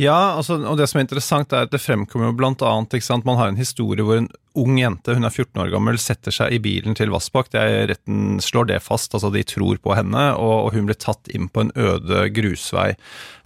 Ja, 0.00 0.36
altså, 0.38 0.56
og 0.64 0.78
det 0.80 0.86
som 0.88 1.00
er 1.00 1.04
interessant 1.04 1.52
er 1.52 1.66
at 1.66 1.72
det 1.74 1.82
fremkommer 1.82 2.30
jo 2.30 2.36
blant 2.38 2.62
annet, 2.64 2.96
ikke 2.96 3.04
sant, 3.04 3.26
man 3.28 3.36
har 3.36 3.50
en 3.50 3.60
historie 3.60 4.04
hvor 4.06 4.16
en 4.16 4.30
ung 4.58 4.78
jente, 4.78 5.14
hun 5.14 5.26
er 5.26 5.30
14 5.30 5.62
år 5.62 5.70
gammel, 5.72 5.98
setter 6.00 6.34
seg 6.34 6.54
i 6.54 6.60
bilen 6.62 6.96
til 6.98 7.12
Vassbakk. 7.12 7.52
Retten 7.90 8.40
slår 8.42 8.70
det 8.72 8.80
fast, 8.82 9.14
altså 9.14 9.30
de 9.34 9.44
tror 9.46 9.78
på 9.82 9.94
henne, 9.94 10.24
og, 10.38 10.72
hun 10.74 10.88
blir 10.88 10.98
tatt 10.98 11.30
inn 11.34 11.48
på 11.50 11.64
en 11.64 11.72
øde 11.78 12.26
grusvei. 12.34 12.92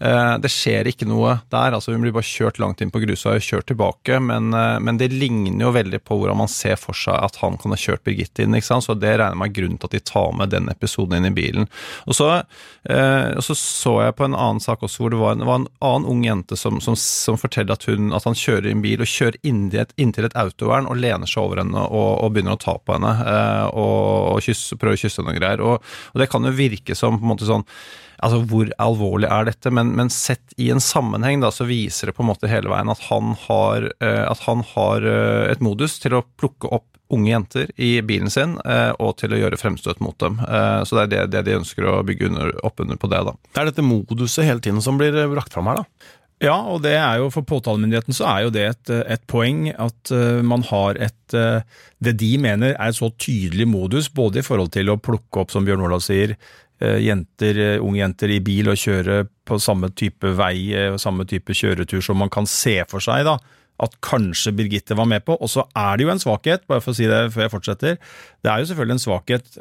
Eh, 0.04 0.34
det 0.42 0.50
skjer 0.52 0.88
ikke 0.90 1.06
noe 1.08 1.38
der, 1.52 1.76
altså 1.76 1.94
hun 1.94 2.02
blir 2.04 2.14
bare 2.14 2.26
kjørt 2.26 2.58
langt 2.60 2.82
inn 2.84 2.92
på 2.92 3.00
grusvei 3.04 3.36
og 3.38 3.46
kjørt 3.46 3.68
tilbake, 3.70 4.18
men, 4.20 4.50
eh, 4.56 4.78
men, 4.82 4.98
det 5.00 5.12
ligner 5.12 5.68
jo 5.68 5.74
veldig 5.76 6.00
på 6.04 6.18
hvordan 6.18 6.40
man 6.42 6.50
ser 6.50 6.76
for 6.80 6.96
seg 6.98 7.16
at 7.16 7.38
han 7.42 7.56
kan 7.60 7.74
ha 7.74 7.78
kjørt 7.80 8.04
Birgitte 8.04 8.44
inn, 8.44 8.56
ikke 8.56 8.68
sant? 8.68 8.86
så 8.88 8.96
det 8.98 9.14
regner 9.16 9.38
meg 9.38 9.54
grunnen 9.56 9.78
til 9.80 9.88
at 9.88 9.96
de 9.96 10.02
tar 10.04 10.34
med 10.36 10.52
den 10.52 10.68
episoden 10.72 11.16
inn 11.18 11.30
i 11.30 11.34
bilen. 11.34 11.68
Og 12.08 12.18
så, 12.18 12.30
eh, 12.90 13.40
så, 13.44 13.56
så 13.56 13.94
jeg 14.04 14.16
på 14.18 14.28
en 14.28 14.36
annen 14.36 14.62
sak 14.62 14.84
også 14.84 15.04
hvor 15.04 15.14
det 15.14 15.22
var 15.22 15.38
en, 15.38 15.46
var 15.48 15.62
en 15.62 15.70
annen 15.80 16.10
ung 16.10 16.24
jente 16.26 16.58
som, 16.58 16.82
som, 16.84 16.98
som 16.98 17.40
forteller 17.40 17.76
at, 17.76 17.88
hun, 17.88 18.12
at 18.16 18.28
han 18.28 18.36
kjører 18.38 18.68
i 18.68 18.74
en 18.76 18.84
bil 18.84 19.04
og 19.04 19.10
kjører 19.10 19.40
inntil 19.46 19.84
et, 19.84 19.94
inntil 20.00 20.28
et 20.28 20.36
autovern 20.38 20.90
og 20.90 21.00
lener 21.04 21.30
seg 21.30 21.44
over 21.44 21.62
henne 21.62 21.84
og, 21.84 22.08
og 22.24 22.32
begynner 22.34 22.56
å 22.56 22.60
ta 22.60 22.76
på 22.78 22.96
henne 22.96 23.12
eh, 23.24 23.66
og, 23.70 24.32
og 24.34 24.40
kysse, 24.44 24.78
prøver 24.80 24.98
å 24.98 25.02
kysse 25.04 25.22
henne 25.22 25.34
og 25.34 25.40
greier. 25.40 25.62
Og, 25.64 25.92
og, 26.12 26.22
det 26.22 26.30
kan 26.32 26.46
jo 26.46 26.54
virke 26.56 26.96
som 26.98 27.18
på 27.20 27.26
en 27.26 27.34
måte 27.36 27.50
sånn 27.50 27.66
Altså, 28.24 28.38
hvor 28.48 28.68
alvorlig 28.80 29.26
er 29.28 29.48
dette? 29.48 29.68
Men, 29.74 29.90
men, 29.98 30.08
sett 30.08 30.54
i 30.56 30.68
en 30.72 30.80
sammenheng, 30.80 31.42
da, 31.42 31.50
så 31.52 31.66
viser 31.68 32.08
det 32.08 32.14
på 32.16 32.22
en 32.22 32.28
måte 32.30 32.48
hele 32.48 32.70
veien 32.72 32.88
at 32.88 33.02
han 33.10 33.34
har, 33.42 33.88
eh, 33.98 34.22
at 34.24 34.40
han 34.46 34.62
har 34.70 35.04
eh, 35.04 35.50
et 35.50 35.60
modus 35.60 35.98
til 36.00 36.14
å 36.16 36.22
plukke 36.40 36.70
opp 36.72 36.86
unge 37.12 37.28
jenter 37.28 37.72
i 37.76 37.90
bilen 38.06 38.32
sin, 38.32 38.54
og 38.64 39.10
til 39.20 39.34
å 39.34 39.38
gjøre 39.38 39.58
fremstøt 39.60 40.00
mot 40.02 40.16
dem. 40.18 40.38
Så 40.88 40.96
det 40.96 41.02
er 41.02 41.10
det, 41.12 41.20
det 41.34 41.42
de 41.46 41.58
ønsker 41.58 41.84
å 41.86 41.98
bygge 42.06 42.30
under, 42.30 42.54
opp 42.64 42.80
under 42.80 42.96
på 42.98 43.10
det, 43.12 43.20
da. 43.28 43.34
Det 43.52 43.60
er 43.60 43.68
dette 43.68 43.84
moduset 43.84 44.48
hele 44.48 44.64
tiden 44.64 44.80
som 44.82 44.96
blir 44.98 45.18
brakt 45.30 45.52
fram 45.54 45.68
her, 45.68 45.82
da? 45.82 46.16
Ja, 46.42 46.56
og 46.66 46.82
det 46.82 46.96
er 46.98 47.20
jo 47.22 47.28
for 47.32 47.46
påtalemyndigheten 47.46 48.16
så 48.16 48.26
er 48.32 48.44
jo 48.44 48.52
det 48.54 48.64
et, 48.66 48.92
et 49.14 49.22
poeng 49.30 49.68
at 49.70 50.10
uh, 50.10 50.42
man 50.42 50.64
har 50.66 50.98
et 50.98 51.36
uh, 51.36 51.62
Det 52.02 52.16
de 52.18 52.32
mener 52.42 52.74
er 52.74 52.90
et 52.90 52.98
så 52.98 53.08
tydelig 53.14 53.68
modus, 53.70 54.10
både 54.10 54.42
i 54.42 54.44
forhold 54.46 54.72
til 54.74 54.90
å 54.90 54.98
plukke 54.98 55.44
opp, 55.44 55.54
som 55.54 55.64
Bjørn 55.64 55.84
Olav 55.86 56.02
sier, 56.04 56.34
uh, 56.82 56.98
jenter, 57.00 57.78
unge 57.78 58.02
jenter 58.02 58.34
i 58.34 58.40
bil 58.44 58.72
og 58.72 58.80
kjøre 58.80 59.22
på 59.46 59.60
samme 59.62 59.92
type 59.94 60.34
vei 60.36 60.74
og 60.90 60.98
samme 61.00 61.26
type 61.28 61.54
kjøretur 61.54 62.02
som 62.02 62.18
man 62.18 62.32
kan 62.32 62.48
se 62.50 62.80
for 62.90 63.04
seg, 63.04 63.28
da. 63.28 63.38
At 63.84 63.94
kanskje 64.04 64.52
Birgitte 64.54 64.94
var 64.98 65.06
med 65.10 65.24
på. 65.26 65.34
Og 65.38 65.50
så 65.50 65.64
er 65.78 65.96
det 65.96 66.04
jo 66.04 66.12
en 66.12 66.22
svakhet, 66.22 66.66
bare 66.70 66.82
for 66.82 66.92
å 66.92 66.98
si 66.98 67.08
det 67.10 67.24
før 67.34 67.46
jeg 67.46 67.52
fortsetter. 67.54 67.96
Det 68.42 68.50
er 68.50 68.60
jo 68.62 68.68
selvfølgelig 68.70 68.94
en 68.94 69.02
svakhet, 69.02 69.56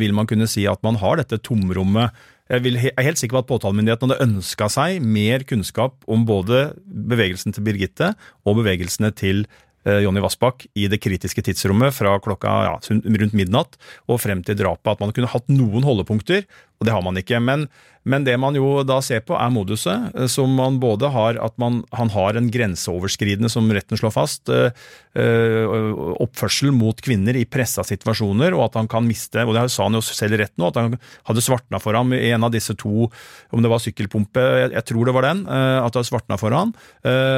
vil 0.00 0.14
man 0.16 0.28
kunne 0.30 0.48
si, 0.48 0.64
at 0.70 0.80
man 0.86 0.96
har 1.02 1.20
dette 1.20 1.36
tomrommet 1.44 2.16
jeg, 2.50 2.92
er 2.96 3.06
helt 3.06 3.20
sikker 3.20 3.38
på 3.38 3.44
at 3.44 3.50
påtalemyndigheten 3.50 4.10
hadde 4.10 4.24
ønska 4.24 4.68
seg 4.72 5.04
mer 5.04 5.44
kunnskap 5.48 6.00
om 6.10 6.24
både 6.28 6.72
bevegelsen 6.86 7.54
til 7.54 7.66
Birgitte 7.66 8.14
og 8.46 8.58
bevegelsene 8.62 9.12
til 9.14 9.46
Eh, 9.82 10.04
Jonny 10.04 10.20
Vassbakk 10.22 10.68
i 10.78 10.86
det 10.90 11.00
kritiske 11.02 11.42
tidsrommet 11.42 11.94
fra 11.96 12.14
klokka 12.22 12.50
ja, 12.68 12.74
rundt 12.86 13.34
midnatt 13.34 13.74
og 14.06 14.20
frem 14.22 14.44
til 14.46 14.58
drapet. 14.60 14.92
At 14.94 15.02
man 15.02 15.14
kunne 15.14 15.30
hatt 15.32 15.50
noen 15.50 15.86
holdepunkter, 15.86 16.46
og 16.82 16.88
det 16.88 16.94
har 16.94 17.02
man 17.06 17.18
ikke. 17.20 17.38
Men, 17.38 17.68
men 18.02 18.24
det 18.26 18.34
man 18.42 18.56
jo 18.58 18.82
da 18.86 18.98
ser 19.04 19.22
på, 19.22 19.36
er 19.38 19.52
moduset, 19.54 20.10
eh, 20.16 20.26
som 20.30 20.50
man 20.58 20.80
både 20.82 21.12
har 21.14 21.38
at 21.42 21.54
man, 21.62 21.82
han 21.94 22.10
har 22.10 22.38
en 22.38 22.50
grenseoverskridende, 22.52 23.50
som 23.52 23.70
retten 23.70 24.00
slår 24.00 24.14
fast, 24.14 24.50
øh, 24.50 24.72
oppførsel 25.12 26.72
mot 26.74 26.98
kvinner 27.04 27.38
i 27.38 27.46
pressa 27.46 27.84
situasjoner, 27.86 28.56
og 28.58 28.66
at 28.66 28.80
han 28.80 28.90
kan 28.90 29.06
miste 29.06 29.44
og 29.46 29.54
Det 29.54 29.68
sa 29.70 29.86
han 29.86 29.98
jo 29.98 30.02
selv 30.04 30.34
i 30.34 30.42
retten 30.42 30.66
at 30.66 30.78
han 30.80 30.98
hadde 31.28 31.44
svartna 31.44 31.78
for 31.82 31.94
ham 31.98 32.12
i 32.16 32.30
en 32.32 32.46
av 32.46 32.52
disse 32.54 32.74
to, 32.78 33.08
om 33.52 33.62
det 33.62 33.70
var 33.70 33.82
sykkelpumpe, 33.82 34.42
jeg, 34.72 34.84
tror 34.88 35.06
det 35.06 35.14
var 35.14 35.26
den, 35.28 35.42
at 35.46 35.92
det 35.92 36.00
hadde 36.00 36.08
svartna 36.08 36.38
for 36.40 36.54
ham. 36.56 36.72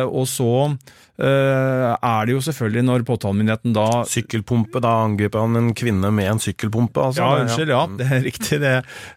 Og 0.09 0.26
så 0.30 0.76
er 1.18 2.26
det 2.26 2.35
jo 2.35 2.42
selvfølgelig 2.42 2.85
når 2.87 3.04
påtalemyndigheten 3.09 3.74
da 3.76 3.87
Sykkelpumpe, 4.11 4.83
da 4.83 4.96
angriper 5.04 5.44
han 5.44 5.59
en 5.59 5.72
kvinne 5.76 6.11
med 6.14 6.30
en 6.30 6.42
sykkelpumpe? 6.42 7.09
Altså. 7.09 7.22
Ja, 7.22 7.44
unnskyld, 7.44 7.74
ja, 7.74 7.83
det 7.98 8.09
er 8.11 8.24
riktig. 8.24 8.61
Det, 8.62 8.74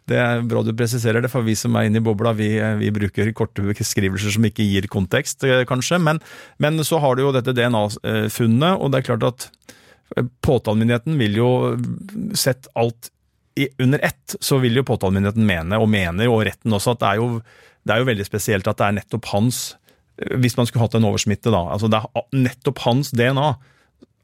det, 0.09 0.16
er 0.21 0.43
bra 0.47 0.63
du 0.65 0.73
presiserer 0.77 1.23
det, 1.23 1.31
for 1.31 1.45
vi 1.45 1.55
som 1.57 1.75
er 1.77 1.87
inne 1.87 2.01
i 2.01 2.05
bobla, 2.05 2.33
vi, 2.37 2.49
vi 2.81 2.93
bruker 2.93 3.29
korte 3.37 3.65
beskrivelser 3.65 4.33
som 4.35 4.47
ikke 4.47 4.65
gir 4.65 4.87
kontekst, 4.91 5.45
eh, 5.47 5.65
kanskje. 5.69 5.99
Men, 6.03 6.21
men 6.63 6.79
så 6.87 7.01
har 7.03 7.17
du 7.17 7.25
jo 7.25 7.33
dette 7.35 7.55
DNA-funnet, 7.57 8.77
og 8.77 8.91
det 8.93 9.01
er 9.01 9.07
klart 9.11 9.27
at 9.27 9.47
eh, 10.15 10.27
påtalemyndigheten 10.45 11.17
vil 11.21 11.39
jo 11.39 11.51
sett 12.37 12.69
alt 12.77 13.11
i, 13.57 13.69
under 13.81 14.03
ett 14.05 14.35
så 14.39 14.59
vil 14.61 14.77
jo 14.77 14.85
påtalemyndigheten 14.85 15.47
mene, 15.47 15.79
og 15.81 15.89
mener, 15.89 16.29
og 16.29 16.43
retten 16.45 16.75
også, 16.77 16.93
at 16.93 17.01
det 17.01 17.09
er 17.09 17.21
jo, 17.21 17.29
det 17.87 17.95
er 17.95 18.03
jo 18.03 18.09
veldig 18.11 18.27
spesielt 18.27 18.69
at 18.69 18.77
det 18.77 18.85
er 18.85 18.97
nettopp 18.99 19.31
hans 19.31 19.61
Hvis 20.17 20.57
man 20.57 20.65
skulle 20.65 20.81
hatt 20.81 20.95
en 20.97 21.05
oversmitte, 21.05 21.51
da. 21.53 21.59
altså 21.73 21.89
Det 21.93 21.97
er 22.01 22.23
nettopp 22.33 22.79
hans 22.85 23.11
DNA 23.13 23.49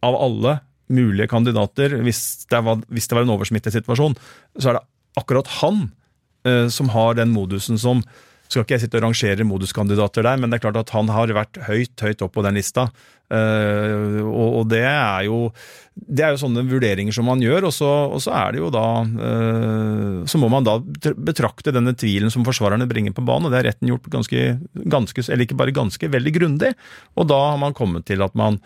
av 0.03 0.15
alle 0.17 0.56
mulige 0.93 1.29
kandidater, 1.32 1.95
hvis 2.03 2.45
det 2.51 2.60
var, 2.65 2.82
hvis 2.91 3.08
det 3.08 3.17
var 3.17 3.25
en 3.25 3.34
oversmittesituasjon, 3.36 4.17
så 4.60 4.71
er 4.71 4.79
det 4.79 4.84
akkurat 5.19 5.49
han 5.62 5.88
eh, 6.47 6.67
som 6.73 6.91
har 6.93 7.17
den 7.19 7.34
modusen 7.36 7.80
som 7.82 8.04
skal 8.54 8.65
ikke 8.65 8.78
jeg 8.78 8.86
sitte 8.86 8.99
og 8.99 9.08
rangere 9.08 9.45
moduskandidater 9.47 10.26
der, 10.26 10.38
men 10.38 10.52
det 10.52 10.60
er 10.60 10.67
klart 10.67 10.80
at 10.84 10.93
han 10.93 11.10
har 11.10 11.32
vært 11.34 11.58
høyt, 11.65 11.95
høyt 12.04 12.23
opp 12.26 12.36
på 12.36 12.43
den 12.45 12.60
lista. 12.60 12.89
Uh, 13.34 14.19
og, 14.28 14.49
og, 14.60 14.65
det 14.69 14.84
er 14.86 15.23
jo 15.26 15.38
det 15.93 16.26
er 16.26 16.34
jo 16.36 16.41
sånne 16.43 16.65
vurderinger 16.67 17.15
som 17.15 17.26
man 17.26 17.41
gjør, 17.41 17.69
og 17.69 17.73
så, 17.73 17.89
og 18.13 18.21
så 18.21 18.34
er 18.36 18.54
det 18.54 18.60
jo 18.60 18.67
da 18.73 18.84
uh, 19.08 20.19
Så 20.30 20.38
må 20.41 20.49
man 20.54 20.67
da 20.67 20.76
betrakte 20.84 21.73
denne 21.73 21.95
tvilen 21.97 22.34
som 22.34 22.45
forsvarerne 22.45 22.86
bringer 22.89 23.15
på 23.15 23.26
banen, 23.26 23.47
og 23.47 23.54
det 23.54 23.62
har 23.62 23.69
retten 23.71 23.89
gjort 23.89 24.12
ganske, 24.13 24.43
ganske 24.76 25.26
eller 25.26 25.47
ikke 25.47 25.58
bare 25.58 25.73
ganske, 25.73 26.12
veldig 26.13 26.36
grundig. 26.36 26.73
Og 27.17 27.30
da 27.32 27.39
har 27.54 27.62
man 27.63 27.78
kommet 27.78 28.06
til 28.10 28.21
at 28.26 28.36
man 28.38 28.60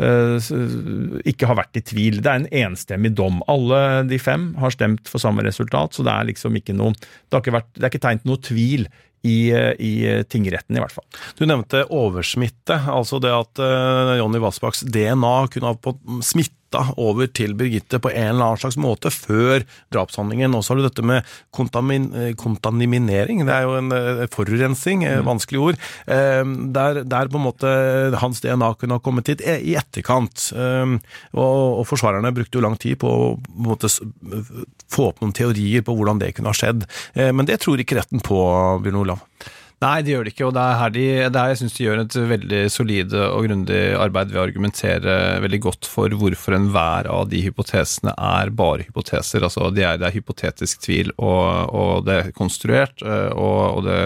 ikke 0.00 1.46
har 1.46 1.58
vært 1.60 1.78
i 1.78 1.84
tvil. 1.86 2.18
Det 2.18 2.30
er 2.30 2.40
en 2.40 2.50
enstemmig 2.66 3.12
dom. 3.14 3.40
Alle 3.50 4.02
de 4.08 4.18
fem 4.18 4.50
har 4.58 4.74
stemt 4.74 5.06
for 5.10 5.22
samme 5.22 5.44
resultat, 5.46 5.94
så 5.94 6.02
det 6.06 6.14
er 6.14 6.30
liksom 6.32 6.56
ikke 6.58 6.74
noe 6.74 6.96
Det, 6.98 7.38
ikke 7.38 7.54
vært, 7.54 7.70
det 7.76 7.84
er 7.84 7.92
ikke 7.92 8.02
tegnet 8.02 8.26
noe 8.26 8.42
tvil 8.42 8.88
i, 9.24 9.52
i, 9.78 9.92
tingretten, 10.28 10.76
i 10.76 10.82
hvert 10.82 10.92
fall. 10.92 11.06
Du 11.38 11.46
nevnte 11.48 11.86
oversmitte, 11.94 12.76
altså 12.90 13.20
det 13.22 13.32
at 13.32 13.62
uh, 13.62 14.16
Jonny 14.18 14.40
Vassbakks 14.42 14.84
DNA 14.84 15.36
kunne 15.54 15.72
ha 15.72 15.78
fått 15.80 16.02
smitte 16.74 17.00
over 17.00 17.28
til 17.32 17.54
Birgitte 17.54 18.00
på 18.00 18.10
en 18.10 18.34
eller 18.34 18.44
annen 18.44 18.60
slags 18.60 18.76
måte 18.76 19.10
før 19.10 19.64
drapshandlingen. 19.92 20.54
Og 20.54 20.64
så 20.64 20.72
har 20.72 20.80
du 20.80 20.86
dette 20.88 21.04
med 21.04 21.24
kontamin 21.54 22.12
eh, 22.14 22.34
kontaminering. 22.34 23.44
Det 23.46 23.54
er 23.54 23.64
jo 23.64 23.76
en 23.78 23.92
uh, 23.92 24.26
forurensing, 24.30 25.04
mm. 25.04 25.24
vanskelig 25.26 25.60
ord. 25.60 25.80
Der, 26.06 27.02
der, 27.04 27.28
på 27.28 27.38
en 27.38 27.44
måte 27.44 27.68
hans 28.20 28.40
DNA 28.40 28.74
kunne 28.78 28.96
ha 28.96 29.02
kommet 29.02 29.28
hit 29.28 29.42
i 29.44 29.74
etterkant. 29.78 30.50
Og, 30.54 31.80
og, 31.80 31.84
forsvarerne 31.88 32.32
brukte 32.34 32.58
jo 32.58 32.64
lang 32.64 32.76
tid 32.80 32.98
på 33.00 33.08
å 33.08 33.28
måte, 33.64 33.90
få 34.90 35.10
opp 35.10 35.22
noen 35.22 35.34
teorier 35.36 35.84
på 35.84 35.94
hvordan 35.96 36.20
det 36.22 36.34
kunne 36.36 36.52
ha 36.52 36.56
skjedd. 36.56 36.86
men 37.14 37.48
det 37.48 37.60
tror 37.62 37.80
ikke 37.80 37.98
retten 37.98 38.22
på, 38.24 38.38
Bjørn 38.84 39.02
Olav. 39.04 39.24
Nei, 39.84 39.98
det 40.04 40.14
gjør 40.14 40.24
det 40.24 40.32
ikke. 40.32 40.46
Og 40.48 40.54
det 40.56 40.64
er 40.64 40.78
her, 40.80 40.94
de, 40.94 41.04
det 41.34 41.40
er 41.40 41.52
jeg 41.52 41.60
syns 41.60 41.76
de 41.76 41.84
gjør 41.84 42.02
et 42.04 42.18
veldig 42.32 42.62
solid 42.72 43.16
og 43.20 43.48
grundig 43.48 43.82
arbeid 44.00 44.32
ved 44.32 44.40
å 44.40 44.44
argumentere 44.46 45.16
veldig 45.44 45.60
godt 45.66 45.88
for 45.90 46.16
hvorfor 46.20 46.56
enhver 46.56 47.10
av 47.12 47.28
de 47.32 47.42
hypotesene 47.44 48.16
er 48.16 48.52
bare 48.56 48.88
hypoteser. 48.88 49.44
Altså 49.44 49.68
det 49.74 49.84
er, 49.84 50.00
det 50.00 50.08
er 50.08 50.16
hypotetisk 50.16 50.84
tvil, 50.86 51.12
og, 51.18 51.74
og, 51.74 51.94
det 52.08 52.20
er 52.20 52.36
konstruert, 52.36 53.04
og, 53.04 53.80
og 53.80 53.88
det 53.88 53.98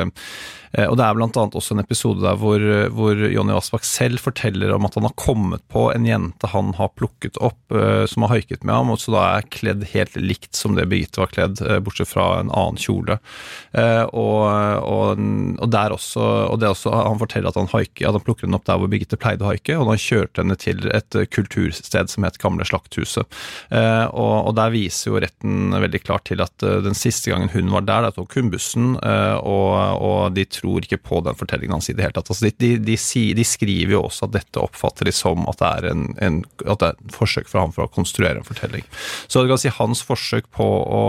Eh, 0.67 0.67
og 0.88 0.96
Det 0.98 1.04
er 1.04 1.16
annet 1.16 1.57
også 1.57 1.74
en 1.74 1.83
episode 1.83 2.20
der 2.22 2.37
hvor, 2.40 2.62
hvor 2.92 3.16
Jonny 3.16 3.54
Aspak 3.57 3.87
selv 3.88 4.20
forteller 4.22 4.72
om 4.74 4.87
at 4.88 4.96
han 4.98 5.07
har 5.07 5.14
kommet 5.18 5.62
på 5.72 5.88
en 5.94 6.07
jente 6.07 6.50
han 6.52 6.72
har 6.78 6.92
plukket 6.96 7.38
opp, 7.44 7.61
eh, 7.72 8.04
som 8.07 8.24
har 8.24 8.35
haiket 8.37 8.64
med 8.64 8.74
ham, 8.74 8.92
og 8.92 9.00
så 9.02 9.14
da 9.14 9.24
er 9.37 9.48
kledd 9.52 9.87
helt 9.92 10.16
likt 10.20 10.57
som 10.57 10.76
det 10.76 10.88
Birgitte 10.90 11.22
var 11.22 11.33
kledd, 11.33 11.62
eh, 11.62 11.81
bortsett 11.85 12.11
fra 12.11 12.28
en 12.40 12.52
annen 12.52 12.78
kjole. 12.81 13.18
Og, 13.78 14.44
og, 14.88 15.20
og 15.59 15.70
der 15.70 15.92
også, 15.94 16.22
og 16.52 16.59
det 16.61 16.70
også, 16.70 16.90
Han 16.90 17.20
forteller 17.20 17.50
at 17.50 17.59
han, 17.59 17.68
haiker, 17.70 18.09
at 18.09 18.16
han 18.16 18.24
plukker 18.24 18.46
henne 18.46 18.59
opp 18.59 18.66
der 18.68 18.81
hvor 18.81 18.90
Birgitte 18.90 19.18
pleide 19.20 19.44
å 19.44 19.50
haike, 19.50 19.76
og 19.76 19.92
han 19.92 20.00
kjørte 20.02 20.42
henne 20.42 20.57
til 20.61 20.88
et 20.94 21.18
kultursted 21.35 22.11
som 22.11 22.26
het 22.26 22.38
Gamle 22.42 22.66
Slakthuset. 22.68 23.38
Og, 23.68 24.37
og 24.48 24.52
der 24.59 24.72
viser 24.74 25.12
jo 25.12 25.22
retten 25.22 25.74
veldig 25.74 26.02
klart 26.04 26.26
til 26.31 26.42
at 26.44 26.54
den 26.59 26.96
siste 26.98 27.33
gangen 27.33 27.52
hun 27.52 27.72
var 27.74 27.87
der, 27.87 28.09
da 28.09 28.14
tok 28.14 28.38
hun 28.38 28.50
bussen, 28.52 28.94
og, 28.98 30.02
og 30.09 30.37
de 30.37 30.46
tror 30.59 30.85
ikke 30.85 31.01
på 31.03 31.21
den 31.27 31.38
fortellingen 31.38 31.79
hans 31.79 31.90
i 31.90 31.97
det 31.97 32.07
hele 32.07 32.16
tatt. 32.16 32.31
Altså, 32.31 32.49
de, 32.49 32.55
de, 32.59 32.71
de, 32.85 32.97
de, 33.38 33.47
skriver 33.47 33.94
jo 33.94 34.05
også 34.09 34.29
at 34.29 34.35
dette 34.37 34.62
oppfatter 34.62 35.09
de 35.09 35.14
som 35.14 35.47
at 35.51 35.61
det 35.62 35.68
er 35.68 35.88
en, 35.92 36.05
en, 36.25 36.40
at 36.64 36.83
det 36.83 36.90
er 36.90 36.99
en 36.99 37.14
forsøk 37.14 37.51
fra 37.51 37.64
ham 37.64 37.75
for 37.75 37.87
å 37.87 37.92
konstruere 37.92 38.40
en 38.40 38.47
fortelling. 38.47 38.87
Så 39.27 39.42
du 39.42 39.51
kan 39.51 39.61
si 39.61 39.73
hans 39.73 40.03
forsøk 40.07 40.51
på 40.55 40.66
å, 40.66 41.05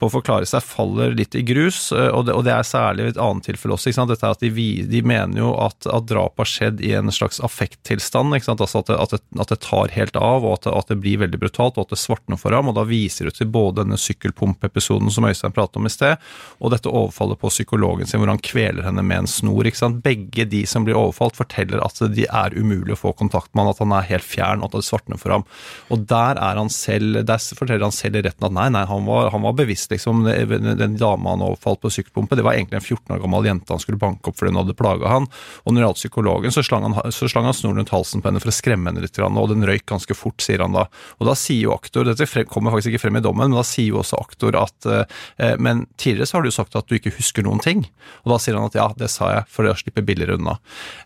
på 0.00 0.08
å 0.08 0.12
forklare 0.12 0.48
seg 0.48 0.64
faller 0.64 1.14
litt 1.16 1.36
i 1.38 1.44
grus, 1.46 1.90
eh, 1.92 2.08
og 2.08 2.26
det, 2.28 2.36
og 2.36 2.46
det 2.46 2.54
er 2.54 2.66
særlig 2.66 3.10
et 3.10 3.20
annet 3.20 3.48
tilfelle 3.50 3.76
også. 3.76 3.92
Dette 4.10 4.26
er 4.26 4.36
at 4.36 4.44
de, 4.44 5.02
mener 5.06 5.42
jo 5.42 5.52
at, 5.60 5.88
at 5.90 6.08
drap 6.08 6.40
har 6.40 6.48
skjedd 6.48 6.82
i 6.84 6.94
en 6.98 7.12
slags 7.14 7.40
affekttilstand. 7.44 8.34
Altså 8.36 8.82
at, 8.82 8.90
det, 8.90 8.96
at, 8.96 9.16
at, 9.36 9.52
det, 9.52 9.60
tar 9.66 9.94
helt 9.96 10.16
av, 10.16 10.46
og 10.46 10.68
at 10.68 10.90
det 10.90 11.00
blir 11.02 11.20
veldig 11.24 11.40
brutalt, 11.40 11.78
og 11.78 11.88
at 11.88 11.94
det 11.94 12.00
svartner 12.02 12.40
for 12.40 12.54
ham. 12.56 12.70
og 12.70 12.78
Da 12.78 12.86
viser 12.88 13.28
det 13.28 13.36
til 13.38 13.50
både 13.50 13.82
denne 13.82 13.98
sykkelpumpepisoden 14.00 15.12
som 15.12 15.26
Øystein 15.28 15.56
pratet 15.56 15.80
om 15.80 15.88
i 15.88 15.92
sted, 15.92 16.20
og 16.60 16.74
dette 16.74 16.90
overfallet 16.90 17.40
på 17.40 17.52
psykologen 17.52 18.08
sin, 18.08 18.22
hvor 18.22 18.32
han 18.32 18.40
kveler 18.42 18.59
kveler 18.60 18.84
henne 18.84 19.02
med 19.06 19.24
en 19.24 19.28
snor. 19.30 19.66
ikke 19.66 19.80
sant? 19.80 20.02
Begge 20.04 20.44
de 20.48 20.62
som 20.68 20.84
blir 20.84 20.98
overfalt, 20.98 21.38
forteller 21.38 21.80
at 21.84 22.00
de 22.12 22.26
er 22.26 22.56
umulig 22.56 22.94
å 22.94 23.00
få 23.00 23.12
kontakt 23.16 23.52
med 23.54 23.64
han, 23.64 23.72
at 23.72 23.82
han 23.82 23.94
er 23.96 24.08
helt 24.10 24.26
fjern, 24.26 24.64
at 24.64 24.74
det 24.74 24.84
svartner 24.86 25.20
for 25.20 25.34
ham. 25.34 25.44
Og 25.90 26.04
der 26.10 26.38
er 26.40 26.60
han 26.60 26.70
selv, 26.72 27.22
der 27.26 27.40
forteller 27.40 27.86
han 27.88 27.94
selv 27.94 28.20
i 28.20 28.24
retten 28.26 28.48
at 28.48 28.56
nei, 28.56 28.68
nei, 28.74 28.84
han 28.88 29.06
var, 29.08 29.30
han 29.34 29.44
var 29.46 29.56
bevisst, 29.58 29.90
liksom. 29.92 30.24
Den 30.26 30.98
dama 31.00 31.34
han 31.34 31.44
overfalt 31.46 31.82
på 31.84 31.92
sykkelpumpe, 31.96 32.38
det 32.38 32.46
var 32.46 32.58
egentlig 32.58 32.80
en 32.80 32.86
14 32.86 33.16
år 33.16 33.22
gammel 33.24 33.50
jente 33.50 33.74
han 33.74 33.82
skulle 33.82 34.00
banke 34.00 34.30
opp 34.30 34.38
fordi 34.40 34.52
hun 34.52 34.62
hadde 34.62 34.76
plaga 34.78 35.14
han. 35.14 35.28
Og 35.64 35.72
når 35.72 35.80
det 35.80 35.86
gjaldt 35.86 36.02
psykologen, 36.02 36.54
så 36.54 36.64
slang, 36.66 36.88
han, 36.88 37.14
så 37.14 37.30
slang 37.30 37.48
han 37.48 37.56
snoren 37.56 37.82
rundt 37.82 37.94
halsen 37.94 38.22
på 38.22 38.30
henne 38.30 38.42
for 38.42 38.52
å 38.52 38.56
skremme 38.56 38.90
henne 38.90 39.04
litt, 39.04 39.20
og 39.20 39.52
den 39.52 39.66
røyk 39.68 39.86
ganske 39.88 40.16
fort, 40.16 40.40
sier 40.44 40.64
han 40.64 40.76
da. 40.76 40.86
Og 41.20 41.28
da 41.28 41.36
sier 41.38 41.68
jo 41.68 41.74
aktor, 41.76 42.06
dette 42.08 42.44
kommer 42.50 42.74
faktisk 42.74 42.94
ikke 42.94 43.04
frem 43.06 43.20
i 43.20 43.24
dommen, 43.24 43.50
men 43.50 43.58
da 43.58 43.64
sier 43.66 43.90
jo 43.94 44.00
også 44.02 44.18
aktor 44.20 44.56
at 44.58 44.86
eh, 44.90 45.56
Men 45.60 45.84
tidligere 46.00 46.28
så 46.28 46.38
har 46.38 46.44
du 46.44 46.52
sagt 46.54 46.76
at 46.76 46.88
du 46.88 46.96
ikke 46.96 47.12
husker 47.16 47.44
noen 47.46 47.60
ting. 47.62 47.84
Og 48.24 48.34
da 48.34 48.38
sier 48.42 48.49
han 48.58 48.70
at 48.70 48.78
ja, 48.78 48.86
det 48.98 49.10
sa 49.12 49.30
jeg 49.34 49.48
for 49.52 49.68
å 49.68 49.76
slippe 49.78 50.04
billigere 50.06 50.38
unna. 50.38 50.56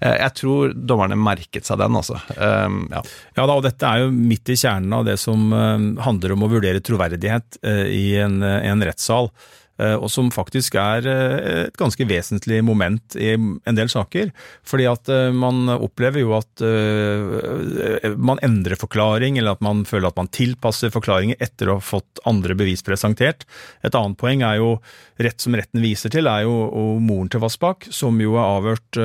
Eh, 0.00 0.16
jeg 0.20 0.37
tror 0.40 0.74
dommerne 0.74 1.18
merket 1.18 1.68
seg 1.68 1.80
den, 1.83 1.98
altså. 2.00 2.20
Ehm, 2.37 2.85
ja. 2.92 3.02
ja 3.37 3.48
da, 3.48 3.59
og 3.59 3.64
dette 3.66 3.90
er 3.90 4.04
jo 4.04 4.14
midt 4.14 4.54
i 4.54 4.59
kjernen 4.61 4.94
av 4.96 5.04
det 5.09 5.18
som 5.22 5.52
eh, 5.52 5.90
handler 6.07 6.37
om 6.37 6.46
å 6.46 6.52
vurdere 6.54 6.85
troverdighet 6.85 7.61
eh, 7.66 7.85
i 7.92 8.07
en, 8.22 8.40
en 8.42 8.88
rettssal. 8.88 9.30
Eh, 9.82 9.96
og 9.98 10.06
som 10.12 10.28
faktisk 10.30 10.76
er 10.78 11.06
eh, 11.10 11.64
et 11.64 11.78
ganske 11.78 12.06
vesentlig 12.06 12.60
moment 12.66 13.16
i 13.18 13.32
en 13.34 13.78
del 13.78 13.90
saker. 13.90 14.30
Fordi 14.66 14.87
at 14.87 15.10
eh, 15.10 15.34
man 15.34 15.66
opplever 15.74 16.22
jo 16.22 16.34
at 16.38 16.62
man 18.14 18.40
endrer 18.44 18.78
forklaring, 18.78 19.38
eller 19.38 19.56
at 19.56 19.64
man 19.64 19.82
føler 19.88 20.10
at 20.10 20.18
man 20.18 20.30
tilpasser 20.34 20.92
forklaringer 20.94 21.40
etter 21.42 21.70
å 21.70 21.78
ha 21.78 21.84
fått 21.84 22.22
andre 22.28 22.56
bevis 22.58 22.84
presentert. 22.87 23.44
Et 23.84 23.94
annet 23.94 24.18
poeng 24.20 24.44
er 24.46 24.60
jo, 24.60 24.76
rett 25.22 25.42
som 25.42 25.56
retten 25.58 25.82
viser 25.82 26.12
til, 26.12 26.28
er 26.30 26.46
jo 26.46 26.98
moren 27.02 27.30
til 27.32 27.42
Vassbakk, 27.42 27.88
som 27.94 28.18
jo 28.22 28.38
er 28.38 28.46
avhørt 28.46 29.00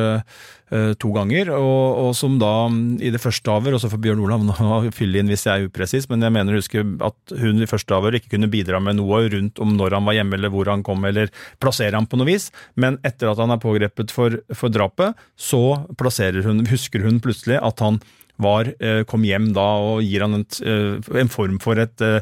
to 0.69 1.09
ganger, 1.15 1.49
og, 1.55 1.85
og, 2.03 2.09
som 2.17 2.35
da 2.41 2.51
mm, 2.69 2.99
i 3.01 3.09
det 3.13 3.21
første 3.21 3.49
avhør, 3.49 3.77
og 3.77 3.81
så 3.81 3.89
får 3.89 4.01
Bjørn 4.03 4.21
Olav 4.21 4.43
nå 4.45 4.67
fylle 4.99 5.21
inn 5.21 5.31
hvis 5.31 5.47
jeg 5.47 5.63
er 5.63 5.71
upresis, 5.71 6.05
men 6.11 6.25
jeg 6.25 6.35
mener 6.35 6.53
å 6.53 6.61
huske 6.61 6.83
at 7.05 7.33
hun 7.41 7.63
i 7.63 7.69
første 7.69 7.95
avhør 7.95 8.19
ikke 8.19 8.35
kunne 8.35 8.51
bidra 8.51 8.81
med 8.83 8.99
noe 8.99 9.23
rundt 9.33 9.61
om 9.63 9.73
når 9.77 9.97
han 9.97 10.05
var 10.05 10.19
hjemme 10.19 10.37
eller 10.37 10.53
hvor 10.53 10.69
han 10.69 10.85
kom, 10.85 11.07
eller 11.09 11.33
plassere 11.63 11.97
ham 11.97 12.07
på 12.09 12.19
noe 12.19 12.29
vis, 12.29 12.49
men 12.79 12.99
etter 13.07 13.31
at 13.31 13.41
han 13.41 13.55
er 13.55 13.61
pågrepet 13.63 14.13
for, 14.13 14.37
for 14.53 14.73
drapet, 14.73 15.17
så 15.39 15.63
plasserer 15.99 16.45
hun, 16.45 16.61
husker 16.69 17.05
hun 17.05 17.21
plutselig 17.23 17.57
at 17.63 17.83
han 17.85 18.01
var, 18.39 18.71
eh, 18.79 19.03
kom 19.03 19.25
hjem 19.27 19.51
da 19.55 19.67
og 19.83 20.01
gir 20.05 20.23
han 20.23 20.39
en, 20.39 20.45
eh, 20.63 21.19
en 21.19 21.31
form 21.31 21.59
for 21.61 21.79
et 21.81 22.03
eh, 22.05 22.21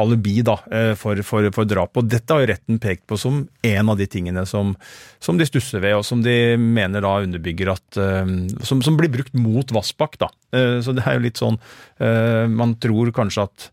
alibi 0.00 0.40
da, 0.46 0.56
for, 0.98 1.20
for, 1.26 1.48
for 1.54 1.68
drapet. 1.68 2.08
Dette 2.08 2.32
har 2.32 2.42
jo 2.44 2.50
retten 2.52 2.78
pekt 2.82 3.04
på 3.10 3.18
som 3.20 3.42
en 3.66 3.92
av 3.92 3.98
de 3.98 4.06
tingene 4.08 4.44
som, 4.48 4.74
som 5.20 5.38
de 5.38 5.46
stusser 5.48 5.82
ved, 5.82 5.96
og 5.98 6.06
som 6.06 6.22
de 6.24 6.56
mener 6.56 7.02
da 7.04 7.18
underbygger 7.24 7.72
at 7.74 7.98
Som, 8.64 8.80
som 8.84 8.96
blir 8.96 9.10
brukt 9.10 9.34
mot 9.34 9.70
Vassbakk, 9.74 10.18
da. 10.20 10.28
Så 10.48 10.94
det 10.96 11.02
er 11.04 11.18
jo 11.18 11.24
litt 11.26 11.40
sånn 11.40 11.58
Man 12.56 12.74
tror 12.80 13.10
kanskje 13.12 13.44
at 13.44 13.66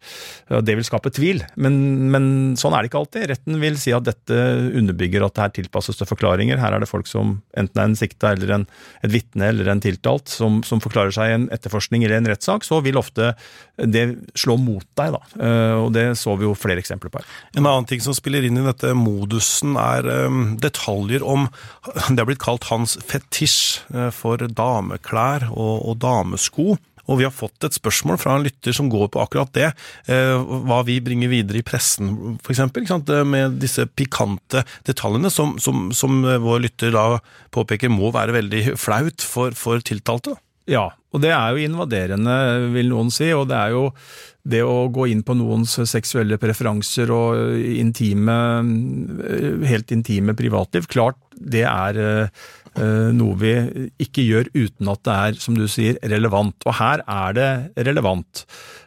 det 0.66 0.76
vil 0.76 0.88
skape 0.88 1.12
tvil, 1.14 1.44
men, 1.56 1.78
men 2.12 2.26
sånn 2.60 2.74
er 2.76 2.84
det 2.84 2.90
ikke 2.90 3.02
alltid. 3.04 3.28
Retten 3.32 3.60
vil 3.62 3.78
si 3.80 3.94
at 3.96 4.08
dette 4.08 4.40
underbygger 4.76 5.24
at 5.24 5.38
det 5.38 5.46
her 5.46 5.54
tilpasses 5.60 6.02
til 6.02 6.10
forklaringer. 6.10 6.60
Her 6.60 6.76
er 6.76 6.84
det 6.84 6.90
folk 6.90 7.08
som 7.10 7.38
enten 7.56 7.82
er 7.82 7.92
en 7.92 8.00
sikta 8.00 8.34
eller 8.34 8.56
en, 8.58 8.68
et 9.06 9.14
vitne 9.14 9.52
eller 9.54 9.70
en 9.72 9.84
tiltalt, 9.84 10.32
som, 10.32 10.64
som 10.68 10.84
forklarer 10.84 11.16
seg 11.16 11.36
en 11.36 11.48
etterforskning 11.54 11.85
etterforskning 11.86 12.06
eller 12.06 12.18
en 12.18 12.28
rettssak, 12.28 12.64
så 12.64 12.82
vil 12.82 12.98
ofte 12.98 13.36
det 13.78 14.18
slå 14.36 14.58
mot 14.58 14.86
deg. 14.96 15.14
da, 15.14 15.22
eh, 15.40 15.76
og 15.84 15.94
Det 15.94 16.18
så 16.18 16.38
vi 16.38 16.46
jo 16.46 16.56
flere 16.56 16.80
eksempler 16.80 17.12
på 17.12 17.20
her. 17.20 17.26
En 17.58 17.66
annen 17.66 17.86
ting 17.86 18.02
som 18.02 18.14
spiller 18.14 18.44
inn 18.44 18.58
i 18.58 18.66
dette 18.66 18.94
modusen, 18.94 19.76
er 19.76 20.28
um, 20.28 20.58
detaljer 20.58 21.24
om 21.24 21.50
Det 22.10 22.20
har 22.20 22.26
blitt 22.26 22.42
kalt 22.42 22.66
hans 22.70 22.98
fetisj 22.98 23.82
uh, 23.94 24.10
for 24.12 24.38
dameklær 24.38 25.50
og, 25.52 25.90
og 25.90 25.98
damesko. 26.00 26.78
Og 27.06 27.20
vi 27.20 27.26
har 27.28 27.34
fått 27.34 27.64
et 27.64 27.76
spørsmål 27.76 28.18
fra 28.18 28.36
en 28.36 28.46
lytter 28.46 28.74
som 28.74 28.90
går 28.90 29.12
på 29.14 29.22
akkurat 29.22 29.52
det. 29.54 29.68
Eh, 30.10 30.34
hva 30.66 30.80
vi 30.88 30.98
bringer 31.06 31.30
videre 31.30 31.60
i 31.60 31.66
pressen, 31.66 32.40
f.eks. 32.42 32.64
Med 33.30 33.60
disse 33.62 33.86
pikante 33.86 34.64
detaljene 34.88 35.30
som, 35.30 35.60
som, 35.62 35.92
som, 35.94 36.24
vår 36.26 36.64
lytter 36.66 36.96
da 36.96 37.20
påpeker 37.54 37.94
må 37.94 38.10
være 38.16 38.34
veldig 38.40 38.64
flaut 38.82 39.22
for, 39.22 39.54
for 39.54 39.86
tiltalte. 39.86 40.34
Ja, 40.70 40.88
og 41.14 41.22
det 41.22 41.30
er 41.32 41.54
jo 41.54 41.66
invaderende, 41.68 42.36
vil 42.74 42.90
noen 42.90 43.12
si. 43.14 43.30
Og 43.38 43.46
det 43.52 43.58
er 43.60 43.76
jo 43.76 43.84
det 44.46 44.62
å 44.66 44.88
gå 44.94 45.08
inn 45.10 45.24
på 45.26 45.36
noens 45.38 45.78
seksuelle 45.90 46.38
preferanser 46.42 47.12
og 47.14 47.58
intime, 47.58 48.38
helt 49.70 49.94
intime 49.96 50.36
privatliv. 50.38 50.90
Klart 50.92 51.20
det 51.36 51.66
er 51.68 52.00
eh, 52.06 53.10
noe 53.16 53.36
vi 53.40 53.54
ikke 54.02 54.24
gjør 54.26 54.50
uten 54.56 54.90
at 54.92 55.04
det 55.08 55.16
er, 55.16 55.38
som 55.42 55.58
du 55.58 55.66
sier, 55.72 56.00
relevant. 56.04 56.58
Og 56.66 56.78
her 56.80 57.04
er 57.04 57.36
det 57.38 57.50
relevant. 57.88 58.46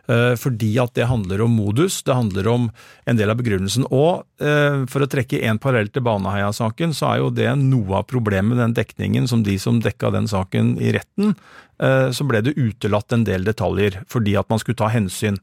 Eh, 0.08 0.34
fordi 0.40 0.72
at 0.82 0.94
det 0.98 1.08
handler 1.10 1.44
om 1.44 1.56
modus, 1.58 2.00
det 2.06 2.16
handler 2.16 2.50
om 2.52 2.68
en 3.08 3.20
del 3.20 3.32
av 3.32 3.38
begrunnelsen. 3.40 3.86
Og 3.92 4.24
eh, 4.40 4.84
for 4.90 5.04
å 5.04 5.10
trekke 5.10 5.42
en 5.48 5.60
parallell 5.62 5.92
til 5.92 6.04
Baneheia-saken, 6.08 6.96
så 6.96 7.12
er 7.12 7.22
jo 7.22 7.32
det 7.34 7.50
noe 7.62 8.02
av 8.02 8.08
problemet 8.10 8.54
med 8.54 8.62
den 8.64 8.76
dekningen 8.80 9.30
som 9.30 9.44
de 9.46 9.58
som 9.60 9.82
dekka 9.84 10.12
den 10.14 10.28
saken 10.30 10.76
i 10.82 10.94
retten, 10.96 11.36
så 11.78 12.24
ble 12.26 12.40
det 12.42 12.56
utelatt 12.58 13.14
en 13.14 13.22
del 13.22 13.44
detaljer 13.46 14.00
fordi 14.10 14.32
at 14.34 14.48
man 14.50 14.58
skulle 14.58 14.80
ta 14.80 14.88
hensyn. 14.90 15.36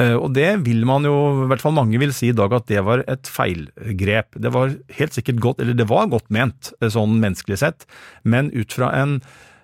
Og 0.00 0.30
det 0.32 0.48
vil 0.64 0.86
man 0.88 1.04
jo, 1.04 1.44
i 1.44 1.48
hvert 1.50 1.60
fall 1.60 1.74
mange 1.76 1.98
vil 2.00 2.14
si 2.16 2.30
i 2.30 2.36
dag, 2.36 2.54
at 2.56 2.68
det 2.70 2.80
var 2.86 3.02
et 3.10 3.28
feilgrep. 3.28 4.38
Det 4.40 4.52
var 4.54 4.72
helt 4.96 5.16
sikkert 5.16 5.42
godt, 5.44 5.60
eller 5.60 5.76
det 5.76 5.88
var 5.90 6.08
godt 6.08 6.30
ment, 6.32 6.72
sånn 6.80 7.18
menneskelig 7.20 7.60
sett, 7.60 7.84
men 8.24 8.48
ut 8.56 8.72
fra 8.72 8.92
en 8.96 9.20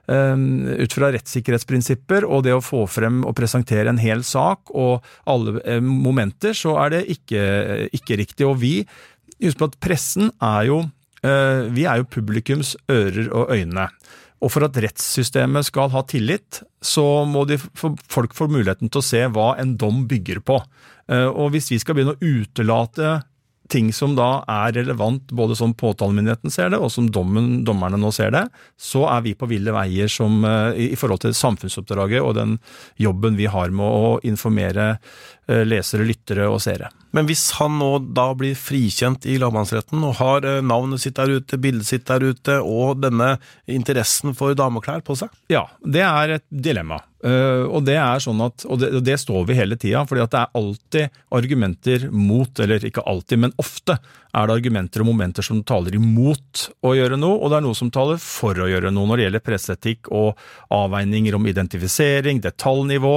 ut 0.07 0.93
fra 0.95 1.09
rettssikkerhetsprinsipper 1.11 2.23
og 2.23 2.45
det 2.47 2.53
å 2.55 2.63
få 2.63 2.85
frem 2.87 3.25
og 3.27 3.35
presentere 3.39 3.91
en 3.91 3.99
hel 3.99 4.21
sak 4.23 4.71
og 4.71 5.03
alle 5.27 5.81
momenter, 5.83 6.55
så 6.55 6.77
er 6.85 6.93
det 6.95 7.01
ikke, 7.17 7.43
ikke 7.97 8.21
riktig. 8.21 8.47
Og 8.47 8.61
vi, 8.63 8.75
husk 9.43 9.59
på 9.59 9.67
at 9.67 9.81
pressen 9.83 10.31
er 10.39 10.69
jo 10.71 10.85
Vi 11.27 11.83
er 11.91 11.99
jo 11.99 12.07
publikums 12.07 12.77
ører 12.93 13.33
og 13.35 13.49
øyne. 13.51 13.89
Og 14.45 14.53
for 14.53 14.67
at 14.67 14.77
rettssystemet 14.85 15.69
skal 15.71 15.93
ha 15.95 16.03
tillit, 16.09 16.61
så 16.85 17.25
må 17.29 17.47
de, 17.49 17.57
folk 18.13 18.37
få 18.37 18.51
muligheten 18.53 18.91
til 18.91 19.01
å 19.01 19.07
se 19.07 19.23
hva 19.33 19.55
en 19.61 19.77
dom 19.81 20.05
bygger 20.11 20.43
på. 20.45 20.59
Og 21.09 21.49
hvis 21.55 21.71
vi 21.73 21.79
skal 21.81 21.97
begynne 21.97 22.17
å 22.17 22.35
utelate 22.43 23.21
ting 23.73 23.89
som 23.95 24.15
da 24.15 24.45
er 24.51 24.75
relevant 24.77 25.33
både 25.35 25.57
som 25.59 25.73
påtalemyndigheten 25.75 26.53
ser 26.55 26.71
det, 26.71 26.79
og 26.79 26.93
som 26.93 27.09
dommen, 27.11 27.65
dommerne 27.67 27.99
nå 27.99 28.13
ser 28.15 28.31
det, 28.35 28.45
så 28.79 29.07
er 29.11 29.25
vi 29.25 29.35
på 29.39 29.49
ville 29.51 29.75
veier 29.75 30.11
som, 30.13 30.45
i 30.77 30.93
forhold 30.99 31.25
til 31.25 31.35
samfunnsoppdraget 31.37 32.23
og 32.23 32.37
den 32.39 32.57
jobben 33.03 33.39
vi 33.39 33.49
har 33.51 33.75
med 33.75 33.87
å 33.87 34.13
informere 34.27 34.97
lesere, 35.67 36.07
lyttere 36.07 36.47
og 36.51 36.61
seere. 36.63 36.93
Men 37.17 37.29
hvis 37.31 37.49
han 37.57 37.79
nå 37.81 37.91
da 38.17 38.29
blir 38.37 38.57
frikjent 38.59 39.25
i 39.25 39.39
lagmannsretten 39.41 40.05
og 40.05 40.19
har 40.21 40.47
navnet 40.61 41.01
sitt 41.01 41.17
der 41.17 41.39
ute, 41.39 41.57
bildet 41.61 41.89
sitt 41.89 42.05
der 42.11 42.25
ute 42.29 42.59
og 42.61 43.01
denne 43.01 43.37
interessen 43.65 44.37
for 44.37 44.57
dameklær 44.59 45.05
på 45.07 45.17
seg? 45.19 45.33
Ja, 45.53 45.65
det 45.81 46.05
er 46.05 46.37
et 46.37 46.47
dilemma. 46.53 47.01
Og 47.25 47.81
det 47.87 47.97
er 47.97 48.21
sånn 48.23 48.43
at, 48.45 48.67
og 48.69 48.79
det, 48.83 48.91
det 49.07 49.17
står 49.19 49.47
vi 49.49 49.57
hele 49.57 49.79
tida, 49.81 50.05
fordi 50.07 50.27
det 50.27 50.41
er 50.43 50.59
alltid 50.61 51.17
argumenter 51.35 52.07
mot, 52.13 52.61
eller 52.61 52.85
ikke 52.85 53.05
alltid, 53.09 53.41
men 53.47 53.55
ofte 53.61 53.97
er 54.37 54.49
det 54.51 54.57
argumenter 54.59 55.01
og 55.01 55.09
momenter 55.09 55.45
som 55.45 55.63
taler 55.65 55.97
imot 55.97 56.67
å 56.85 56.93
gjøre 56.97 57.17
noe, 57.17 57.39
og 57.41 57.51
det 57.51 57.59
er 57.59 57.65
noe 57.65 57.79
som 57.79 57.91
taler 57.95 58.21
for 58.21 58.59
å 58.61 58.69
gjøre 58.69 58.93
noe 58.93 59.09
når 59.09 59.17
det 59.17 59.27
gjelder 59.27 59.45
presseetikk 59.47 60.11
og 60.13 60.43
avveininger 60.77 61.39
om 61.39 61.47
identifisering, 61.49 62.43
detaljnivå, 62.45 63.15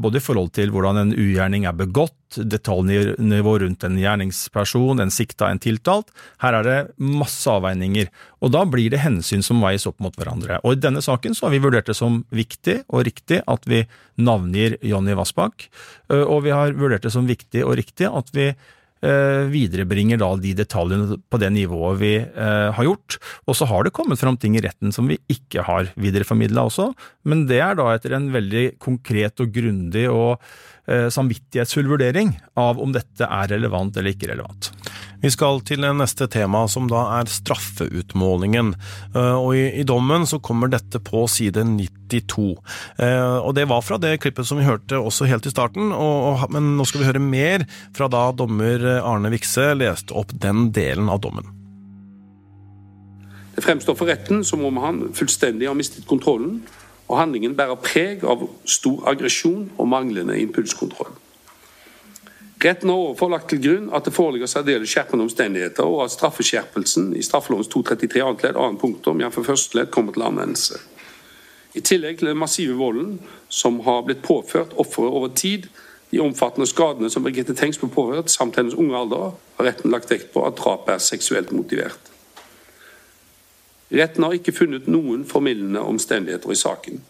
både 0.00 0.18
i 0.18 0.24
forhold 0.24 0.50
til 0.58 0.72
hvordan 0.74 1.04
en 1.04 1.12
ugjerning 1.14 1.68
er 1.70 1.76
begått, 1.78 2.16
detaljnivå 2.34 3.54
rundt 3.62 3.86
en 3.86 3.96
gjerningsperson, 3.98 5.00
en 5.02 5.14
sikta, 5.14 5.48
en 5.50 5.62
tiltalt. 5.62 6.10
Her 6.42 6.58
er 6.58 6.66
det 6.66 6.78
masse 6.98 7.46
avveininger, 7.50 8.10
og 8.42 8.52
da 8.54 8.64
blir 8.68 8.90
det 8.92 9.02
hensyn 9.04 9.42
som 9.46 9.62
veies 9.62 9.86
opp 9.88 10.02
mot 10.02 10.14
hverandre. 10.18 10.60
Og 10.64 10.76
i 10.76 10.82
denne 10.82 11.02
saken 11.04 11.34
så 11.36 11.46
har 11.46 11.54
vi 11.54 11.62
vurdert 11.62 11.90
det 11.90 11.96
som 11.98 12.24
viktig 12.34 12.80
og 12.88 13.06
riktig 13.06 13.19
at 13.28 13.66
vi 13.68 13.84
navngir 14.20 14.78
Jonny 14.84 15.14
Vassbakk, 15.18 15.68
og 16.10 16.44
vi 16.44 16.52
har 16.54 16.76
vurdert 16.76 17.04
det 17.06 17.12
som 17.14 17.28
viktig 17.28 17.64
og 17.66 17.76
riktig 17.80 18.08
at 18.10 18.30
vi 18.36 18.50
viderebringer 19.00 20.18
da 20.20 20.28
de 20.36 20.50
detaljene 20.52 21.16
på 21.32 21.38
det 21.40 21.48
nivået 21.54 22.00
vi 22.02 22.10
eh, 22.20 22.68
har 22.76 22.84
gjort. 22.84 23.16
Og 23.48 23.56
så 23.56 23.64
har 23.70 23.84
det 23.84 23.94
kommet 23.96 24.20
fram 24.20 24.36
ting 24.36 24.58
i 24.58 24.60
retten 24.60 24.92
som 24.92 25.08
vi 25.08 25.16
ikke 25.32 25.64
har 25.64 25.88
videreformidla 25.96 26.66
også, 26.68 26.90
men 27.24 27.46
det 27.48 27.62
er 27.64 27.78
da 27.78 27.88
etter 27.94 28.12
en 28.18 28.28
veldig 28.34 28.74
konkret 28.82 29.40
og 29.40 29.54
grundig 29.54 30.04
og 30.12 30.36
eh, 30.84 31.08
samvittighetsfull 31.08 31.88
vurdering 31.88 32.34
av 32.60 32.80
om 32.82 32.92
dette 32.92 33.24
er 33.24 33.54
relevant 33.54 33.96
eller 33.96 34.12
ikke 34.12 34.34
relevant. 34.34 34.72
Vi 35.20 35.30
skal 35.32 35.60
til 35.68 35.84
neste 35.84 36.24
tema, 36.32 36.62
som 36.68 36.86
da 36.88 37.02
er 37.18 37.28
straffeutmålingen. 37.28 38.72
Og 39.14 39.50
i, 39.56 39.84
dommen 39.84 40.24
så 40.28 40.40
kommer 40.40 40.70
dette 40.72 41.00
på 41.04 41.26
side 41.28 41.64
92. 41.68 42.56
Og 43.44 43.50
det 43.56 43.66
var 43.68 43.84
fra 43.84 44.00
det 44.00 44.14
klippet 44.24 44.48
som 44.48 44.60
vi 44.60 44.64
hørte 44.68 44.96
også 44.96 45.28
helt 45.28 45.46
i 45.46 45.52
starten, 45.52 45.92
men 45.92 46.74
nå 46.78 46.88
skal 46.88 47.02
vi 47.02 47.10
høre 47.10 47.22
mer 47.22 47.66
fra 47.96 48.08
da 48.08 48.30
dommer 48.32 48.80
Arne 49.00 49.32
Vikse 49.34 49.74
leste 49.76 50.16
opp 50.16 50.32
den 50.32 50.70
delen 50.72 51.12
av 51.12 51.20
dommen. 51.24 51.52
Det 53.56 53.66
fremstår 53.66 53.96
for 53.98 54.08
retten 54.08 54.44
som 54.46 54.62
om 54.64 54.78
han 54.80 55.10
fullstendig 55.12 55.68
har 55.68 55.76
mistet 55.76 56.08
kontrollen, 56.08 56.62
og 57.10 57.18
handlingen 57.18 57.56
bærer 57.58 57.76
preg 57.82 58.22
av 58.24 58.46
stor 58.64 59.02
aggresjon 59.10 59.66
og 59.76 59.88
manglende 59.90 60.38
impulskontroll. 60.40 61.10
Retten 62.64 62.88
har 62.88 62.96
overfor 62.96 63.30
lagt 63.32 63.48
til 63.48 63.60
grunn 63.64 63.86
at 63.96 64.04
det 64.04 64.12
foreligger 64.12 64.48
særdeles 64.50 64.90
skjerpende 64.92 65.24
omstendigheter, 65.24 65.86
og 65.86 66.04
at 66.04 66.12
straffeskjerpelsen 66.12 67.14
i 67.16 67.22
straffelovens 67.24 67.70
233 67.72 68.20
annet 68.20 68.42
ledd 68.44 68.58
annet 68.60 68.80
punktum 68.82 69.22
jf. 69.22 69.38
første 69.46 69.78
ledd 69.78 69.88
kommer 69.94 70.12
til 70.12 70.26
anvendelse. 70.26 70.80
I 71.74 71.80
tillegg 71.80 72.18
til 72.18 72.28
den 72.28 72.36
massive 72.36 72.76
volden 72.76 73.14
som 73.48 73.78
har 73.86 74.02
blitt 74.04 74.20
påført 74.22 74.74
offeret 74.76 75.08
over 75.08 75.32
tid, 75.32 75.70
de 76.10 76.20
omfattende 76.20 76.66
skadene 76.66 77.08
som 77.10 77.24
Birgitte 77.24 77.54
Tengs 77.54 77.78
ble 77.78 77.88
påført, 77.88 78.30
samt 78.30 78.58
hennes 78.58 78.74
unge 78.74 78.98
alder, 78.98 79.30
har 79.56 79.68
retten 79.70 79.94
lagt 79.94 80.10
vekt 80.10 80.32
på 80.34 80.42
at 80.44 80.58
drapet 80.58 80.94
er 80.94 81.04
seksuelt 81.06 81.54
motivert. 81.54 82.10
Retten 83.90 84.26
har 84.26 84.36
ikke 84.36 84.52
funnet 84.52 84.90
noen 84.90 85.24
formildende 85.24 85.80
omstendigheter 85.80 86.52
i 86.52 86.58
saken 86.58 87.00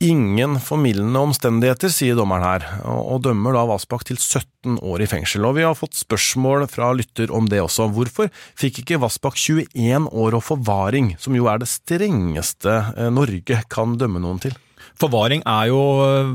ingen 0.00 0.56
formildende 0.64 1.20
omstendigheter, 1.20 1.92
sier 1.92 2.16
dommeren 2.18 2.46
her, 2.46 2.64
og 2.88 3.20
dømmer 3.26 3.54
da 3.56 3.66
Vassbakk 3.68 4.06
til 4.08 4.18
17 4.18 4.78
år 4.80 5.04
i 5.04 5.08
fengsel. 5.10 5.44
Og 5.44 5.58
vi 5.58 5.66
har 5.66 5.76
fått 5.76 5.98
spørsmål 6.00 6.64
fra 6.72 6.90
lytter 6.96 7.32
om 7.36 7.48
det 7.50 7.60
også. 7.62 7.90
Hvorfor 7.94 8.32
fikk 8.58 8.82
ikke 8.82 9.00
Vassbakk 9.04 9.36
21 9.36 10.08
år 10.08 10.38
og 10.38 10.46
forvaring, 10.46 11.14
som 11.20 11.36
jo 11.36 11.50
er 11.52 11.60
det 11.60 11.70
strengeste 11.70 12.80
eh, 12.96 13.12
Norge 13.12 13.62
kan 13.72 13.98
dømme 14.00 14.24
noen 14.24 14.40
til? 14.42 14.56
Forvaring 15.00 15.40
er 15.48 15.70
jo 15.70 15.80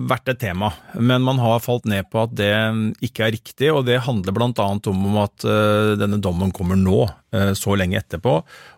vært 0.09 0.31
et 0.31 0.39
tema, 0.41 0.71
men 0.97 1.21
man 1.21 1.37
har 1.37 1.61
falt 1.61 1.85
ned 1.85 2.07
på 2.09 2.23
at 2.23 2.31
det 2.33 2.49
ikke 3.05 3.27
er 3.27 3.35
riktig. 3.35 3.69
og 3.69 3.83
Det 3.85 3.99
handler 4.07 4.33
bl.a. 4.33 4.65
om 4.89 5.19
at 5.21 5.45
denne 6.01 6.17
dommen 6.17 6.49
kommer 6.55 6.79
nå, 6.79 7.03
så 7.53 7.77
lenge 7.77 7.99
etterpå. 7.99 8.33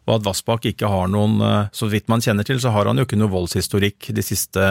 Og 0.08 0.14
at 0.18 0.26
Vassbakk 0.28 0.68
ikke 0.74 0.92
har 0.92 1.08
noen 1.12 1.40
Så 1.72 1.88
vidt 1.92 2.12
man 2.12 2.24
kjenner 2.24 2.44
til, 2.44 2.60
så 2.60 2.74
har 2.76 2.90
han 2.90 3.00
jo 3.00 3.08
ikke 3.08 3.20
noe 3.20 3.32
voldshistorikk 3.32 4.12
de 4.12 4.26
siste 4.26 4.68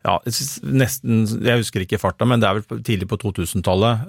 ja, 0.00 0.16
nesten, 0.64 1.26
Jeg 1.44 1.60
husker 1.60 1.84
ikke 1.84 2.00
farta, 2.00 2.24
men 2.28 2.40
det 2.40 2.48
er 2.48 2.58
vel 2.60 2.82
tidlig 2.86 3.08
på 3.10 3.18
2000-tallet, 3.20 4.06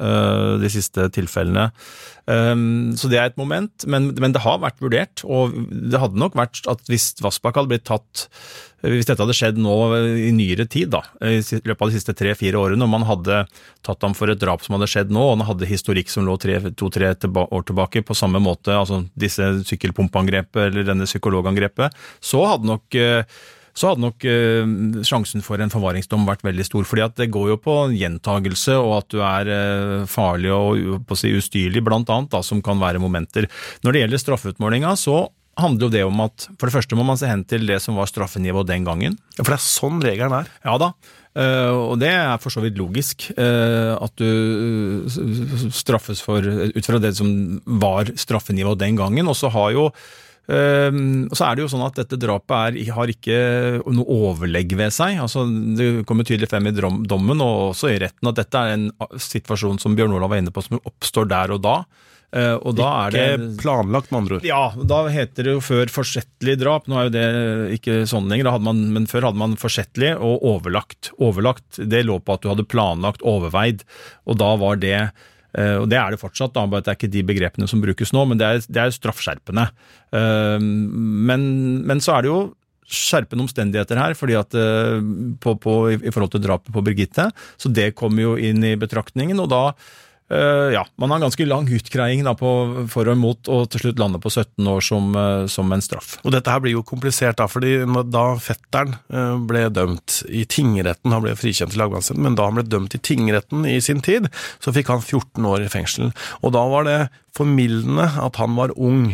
de 0.62 0.71
siste 0.71 1.10
tilfellene. 1.12 1.65
Så 2.95 3.10
det 3.12 3.19
er 3.19 3.27
et 3.27 3.39
moment, 3.39 3.88
men, 3.91 4.13
men, 4.15 4.32
det 4.32 4.43
har 4.45 4.62
vært 4.63 4.80
vurdert. 4.80 5.25
Og 5.27 5.51
det 5.67 5.99
hadde 5.99 6.21
nok 6.21 6.38
vært 6.39 6.63
at 6.71 6.86
hvis 6.88 7.12
Vassbakk 7.19 7.60
hadde 7.60 7.73
blitt 7.73 7.89
tatt 7.91 8.30
hvis 8.82 9.06
dette 9.06 9.21
hadde 9.21 9.36
skjedd 9.38 9.60
nå 9.62 9.75
i 10.17 10.32
nyere 10.34 10.65
tid, 10.71 10.89
da, 10.95 11.04
i 11.21 11.38
løpet 11.38 11.84
av 11.84 11.91
de 11.91 11.97
siste 11.99 12.15
tre-fire 12.17 12.58
årene, 12.58 12.82
og 12.82 12.89
man 12.89 13.06
hadde 13.06 13.43
tatt 13.86 14.01
ham 14.01 14.15
for 14.17 14.32
et 14.32 14.41
drap 14.41 14.63
som 14.65 14.73
hadde 14.77 14.89
skjedd 14.89 15.13
nå, 15.13 15.21
og 15.21 15.36
han 15.36 15.45
hadde 15.51 15.69
historikk 15.69 16.10
som 16.10 16.25
lå 16.25 16.38
to-tre 16.41 17.12
år 17.12 17.67
tilbake 17.67 18.01
på 18.08 18.17
samme 18.17 18.41
måte, 18.41 18.73
altså 18.73 19.04
disse 19.13 19.51
sykkelpumpangrepet 19.69 20.63
eller 20.71 20.88
denne 20.88 21.10
psykologangrepet, 21.10 21.93
så 22.25 22.41
hadde 22.56 22.71
nok 22.71 22.97
så 23.78 23.92
hadde 23.92 24.04
nok 24.04 24.26
eh, 24.28 25.04
sjansen 25.08 25.44
for 25.46 25.62
en 25.62 25.72
forvaringsdom 25.72 26.26
vært 26.28 26.46
veldig 26.46 26.66
stor. 26.68 26.88
fordi 26.88 27.06
at 27.06 27.18
det 27.20 27.32
går 27.34 27.54
jo 27.54 27.60
på 27.62 27.76
gjentagelse 27.96 28.78
og 28.80 28.96
at 29.00 29.12
du 29.14 29.22
er 29.26 29.52
eh, 29.56 30.08
farlig 30.12 30.52
og 30.56 31.06
på 31.08 31.18
å 31.18 31.22
si, 31.22 31.34
ustyrlig, 31.38 31.84
blant 31.86 32.10
annet, 32.12 32.32
da, 32.34 32.44
som 32.44 32.64
kan 32.66 32.82
være 32.82 33.02
momenter. 33.02 33.48
Når 33.86 33.94
det 33.94 34.04
gjelder 34.04 34.26
straffeutmålinga, 34.26 34.96
så 35.00 35.24
handler 35.60 35.88
jo 35.88 35.94
det 35.94 36.04
om 36.08 36.22
at 36.24 36.48
for 36.58 36.68
det 36.68 36.76
første 36.76 36.98
må 36.98 37.06
man 37.08 37.20
se 37.20 37.30
hen 37.30 37.44
til 37.48 37.66
det 37.68 37.82
som 37.84 37.98
var 38.00 38.10
straffenivået 38.10 38.70
den 38.70 38.86
gangen. 38.88 39.18
Ja, 39.36 39.44
For 39.44 39.54
det 39.54 39.60
er 39.60 39.66
sånn 39.66 40.04
regelen 40.04 40.38
er? 40.42 40.54
Ja 40.66 40.78
da. 40.82 40.94
Uh, 41.32 41.94
og 41.94 42.00
det 42.02 42.10
er 42.12 42.40
for 42.44 42.52
så 42.52 42.64
vidt 42.64 42.80
logisk. 42.80 43.30
Uh, 43.38 43.96
at 44.04 44.20
du 44.20 45.08
straffes 45.72 46.24
for 46.24 46.44
ut 46.44 46.88
fra 46.88 47.00
det 47.00 47.14
som 47.20 47.62
var 47.66 48.12
straffenivået 48.20 48.82
den 48.84 49.00
gangen. 49.00 49.32
Og 49.32 49.38
så 49.40 49.52
har 49.54 49.72
jo 49.76 49.90
Uh, 50.49 51.27
så 51.38 51.47
er 51.47 51.56
det 51.56 51.65
jo 51.65 51.71
sånn 51.71 51.86
at 51.86 51.99
dette 52.01 52.19
drapet 52.19 52.56
er, 52.82 52.93
har 52.97 53.12
ikke 53.13 53.41
noe 53.86 54.19
overlegg 54.32 54.73
ved 54.80 54.93
seg. 54.95 55.19
altså 55.21 55.45
Det 55.77 56.06
kommer 56.10 56.27
tydelig 56.27 56.49
frem 56.51 56.71
i 56.71 56.75
dommen 56.75 57.43
og 57.43 57.71
også 57.71 57.91
i 57.93 57.99
retten 58.01 58.32
at 58.32 58.39
dette 58.41 58.63
er 58.63 58.77
en 58.77 58.88
situasjon 59.15 59.80
som 59.82 59.97
Bjørn 59.97 60.15
Olav 60.17 60.34
var 60.34 60.41
inne 60.41 60.54
på, 60.54 60.63
som 60.65 60.82
oppstår 60.82 61.30
der 61.32 61.56
og 61.56 61.62
da. 61.65 61.77
Eh, 62.32 62.54
og 62.63 62.77
da 62.80 62.89
er 63.06 63.12
det 63.12 63.23
Ikke 63.27 63.47
planlagt, 63.60 64.12
med 64.12 64.21
andre 64.21 64.38
ord. 64.38 64.45
Ja, 64.47 64.62
da 64.88 65.01
heter 65.12 65.47
det 65.47 65.56
jo 65.58 65.63
før 65.63 65.91
forsettlig 65.91 66.56
drap. 66.62 66.88
Nå 66.88 66.99
er 66.99 67.10
jo 67.10 67.13
det 67.15 67.25
ikke 67.80 67.97
sånn 68.08 68.32
lenger, 68.32 68.54
man, 68.63 68.86
men 68.95 69.08
før 69.12 69.27
hadde 69.30 69.41
man 69.41 69.58
forsettlig 69.60 70.13
og 70.15 70.45
overlagt. 70.54 71.12
Overlagt, 71.19 71.82
det 71.91 72.06
lå 72.08 72.21
på 72.23 72.38
at 72.38 72.45
du 72.45 72.51
hadde 72.54 72.67
planlagt, 72.71 73.25
overveid, 73.27 73.84
og 74.23 74.39
da 74.39 74.54
var 74.62 74.80
det 74.80 75.12
og 75.82 75.90
Det 75.92 75.98
er 76.00 76.14
det 76.14 76.22
fortsatt, 76.22 76.54
da, 76.56 76.66
det 76.70 76.88
er 76.88 76.96
ikke 76.96 77.12
de 77.12 77.24
begrepene 77.28 77.68
som 77.68 77.82
brukes 77.84 78.14
nå, 78.16 78.26
men 78.30 78.40
det 78.40 78.48
er, 78.48 78.62
det 78.72 78.82
er 78.86 78.96
straffskjerpende. 78.96 79.68
Eh, 80.16 80.60
Men, 80.62 81.42
men 81.88 82.00
så 82.04 82.18
er 82.18 82.22
det 82.24 82.32
jo 82.32 82.42
skjerpende 82.92 83.46
omstendigheter 83.46 84.00
her, 84.00 84.14
fordi 84.20 84.36
at 84.36 84.56
eh, 84.58 85.00
på, 85.44 85.56
på, 85.64 85.76
i 85.96 86.12
forhold 86.12 86.34
til 86.34 86.44
drapet 86.44 86.74
på 86.76 86.84
Birgitte. 86.84 87.30
Så 87.60 87.72
det 87.72 87.94
kommer 87.96 88.26
jo 88.26 88.34
inn 88.36 88.64
i 88.68 88.76
betraktningen, 88.80 89.40
og 89.40 89.48
da 89.54 89.62
eh, 89.72 89.76
ja, 90.72 90.86
man 91.02 91.12
har 91.12 91.20
en 91.20 91.26
ganske 91.26 91.46
lang 91.48 91.67
utgreiing 91.67 92.24
da, 92.24 92.34
på 92.38 92.52
for 92.91 93.10
og 93.10 93.17
imot, 93.17 93.50
og 93.52 93.70
til 93.72 93.86
slutt 93.86 94.00
lander 94.00 94.22
på 94.22 94.32
17 94.32 94.67
år 94.70 94.84
som, 94.86 95.10
eh, 95.17 95.46
som 95.52 95.72
en 95.72 95.84
straff. 95.84 96.13
Og 96.24 96.36
dette 96.36 96.52
her 96.52 96.62
blir 96.63 96.78
jo 96.78 96.86
komplisert, 96.88 97.39
da, 97.41 97.48
fordi 97.52 97.80
da 98.12 98.26
fetteren 98.41 98.96
eh, 99.12 99.34
ble 99.50 99.65
dømt 99.74 100.22
i 100.30 100.46
tingretten, 100.46 101.12
han 101.12 101.26
ble 101.26 101.36
frikjent 101.39 101.76
i 101.76 101.82
lagmannsretten, 101.82 102.24
men 102.24 102.38
da 102.39 102.48
han 102.48 102.60
ble 102.60 102.67
dømt 102.67 102.96
i 102.96 103.02
tingretten 103.02 103.65
i 103.67 103.80
sin 103.84 104.04
tid, 104.06 104.30
så 104.63 104.74
fikk 104.76 104.94
han 104.94 105.04
14 105.04 105.50
år 105.52 105.65
i 105.65 105.72
fengsel. 105.74 106.13
Og 106.41 106.56
da 106.56 106.63
var 106.72 106.88
det 106.88 107.00
formildende 107.36 108.08
at 108.22 108.39
han 108.41 108.56
var 108.60 108.76
ung. 108.76 109.12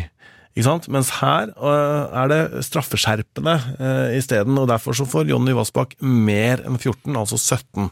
Ikke 0.54 0.66
sant? 0.66 0.88
Mens 0.90 1.12
her 1.20 1.52
øh, 1.54 2.14
er 2.18 2.30
det 2.32 2.64
straffeskjerpende 2.66 3.54
uh, 3.78 4.16
isteden, 4.18 4.58
og 4.58 4.66
derfor 4.70 4.96
så 4.96 5.06
får 5.06 5.30
Jonny 5.30 5.54
Vassbakk 5.54 5.94
mer 6.02 6.64
enn 6.66 6.78
14, 6.80 7.14
altså 7.14 7.38
17. 7.38 7.90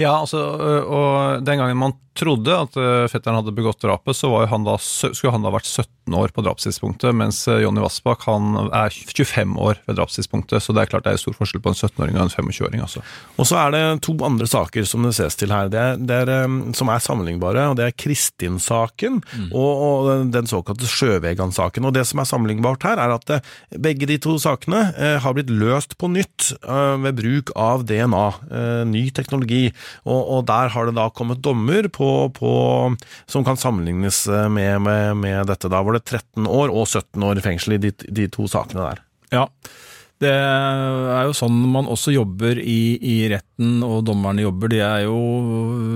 Ja, 0.00 0.16
altså, 0.16 0.40
og 0.82 1.44
den 1.46 1.60
gangen 1.60 1.78
man 1.78 1.94
trodde 2.20 2.56
at 2.66 2.76
fetteren 3.10 3.40
hadde 3.40 3.54
begått 3.56 3.80
drapet, 3.82 4.16
så 4.16 4.30
var 4.32 4.50
han 4.52 4.66
da, 4.66 4.76
skulle 4.80 5.32
han 5.34 5.46
da 5.46 5.52
vært 5.54 5.68
17 5.68 6.16
år 6.16 6.32
på 6.34 6.44
drapstidspunktet, 6.44 7.14
mens 7.16 7.42
Jonny 7.48 7.82
Vassbakk 7.82 8.26
han 8.28 8.56
er 8.66 8.92
25 8.92 9.56
år 9.60 9.80
ved 9.86 9.98
drapstidspunktet, 9.98 10.62
så 10.62 10.74
det 10.76 10.84
er 10.84 10.92
klart 10.92 11.06
det 11.06 11.14
er 11.14 11.22
stor 11.22 11.36
forskjell 11.38 11.62
på 11.64 11.72
en 11.72 11.78
17-åring 11.78 12.18
og 12.18 12.26
en 12.26 12.32
25-åring. 12.34 12.82
altså. 12.84 13.02
Og 13.40 13.48
så 13.48 13.58
er 13.62 13.74
det 13.74 13.82
to 14.06 14.14
andre 14.26 14.48
saker 14.50 14.86
som 14.88 15.06
det 15.06 15.14
ses 15.16 15.38
til 15.38 15.52
her, 15.54 15.70
det 15.72 15.80
er, 15.80 16.00
det 16.00 16.18
er, 16.24 16.44
um, 16.44 16.60
som 16.76 16.90
er 16.92 17.02
sammenlignbare. 17.04 17.68
og 17.70 17.78
Det 17.78 17.86
er 17.86 17.96
Kristin-saken 17.96 19.20
og, 19.50 19.70
og 19.70 20.10
den 20.34 20.48
såkalte 20.50 20.88
Sjøvegan-saken. 20.90 21.86
Og 21.88 21.94
Det 21.96 22.04
som 22.08 22.22
er 22.22 22.28
sammenlignbart 22.28 22.86
her, 22.86 23.00
er 23.00 23.14
at 23.16 23.34
eh, 23.34 23.52
begge 23.80 24.08
de 24.10 24.18
to 24.22 24.36
sakene 24.42 24.82
eh, 24.96 25.16
har 25.22 25.36
blitt 25.36 25.52
løst 25.52 25.96
på 26.00 26.10
nytt 26.12 26.52
eh, 26.60 26.96
ved 27.04 27.18
bruk 27.20 27.54
av 27.58 27.86
DNA, 27.88 28.26
eh, 28.50 28.82
ny 28.90 29.04
teknologi. 29.16 29.68
Og, 30.04 30.20
og 30.20 30.46
Der 30.50 30.74
har 30.74 30.88
det 30.88 30.96
da 30.98 31.08
kommet 31.14 31.42
dommer 31.44 31.88
på, 31.92 32.09
på, 32.36 32.54
som 33.30 33.46
kan 33.46 33.58
sammenlignes 33.60 34.22
eh, 34.30 34.48
med, 34.52 34.80
med, 34.86 35.20
med 35.20 35.50
dette. 35.50 35.70
Da 35.72 35.82
var 35.86 35.96
det 35.96 36.04
13 36.06 36.48
år 36.48 36.72
og 36.72 36.88
17 36.88 37.28
år 37.28 37.40
i 37.40 37.44
fengsel 37.44 37.76
i 37.76 37.80
de, 37.86 37.94
de 38.08 38.28
to 38.32 38.48
sakene 38.50 38.88
der. 38.88 39.02
Ja, 39.30 39.46
det 40.20 40.34
er 40.34 41.24
jo 41.24 41.36
sånn 41.36 41.56
man 41.72 41.88
også 41.88 42.12
jobber 42.12 42.58
i, 42.60 42.98
i 43.00 43.16
retten, 43.32 43.78
og 43.86 44.04
dommerne 44.08 44.44
jobber. 44.44 44.72
De 44.72 44.82
er 44.84 45.06
jo 45.06 45.16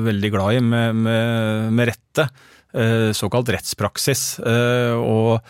veldig 0.06 0.30
glad 0.32 0.56
i, 0.56 0.64
med, 0.64 1.02
med, 1.04 1.72
med 1.76 1.90
rette, 1.92 2.28
eh, 2.72 3.10
såkalt 3.16 3.52
rettspraksis. 3.52 4.24
Eh, 4.40 4.96
og, 4.96 5.44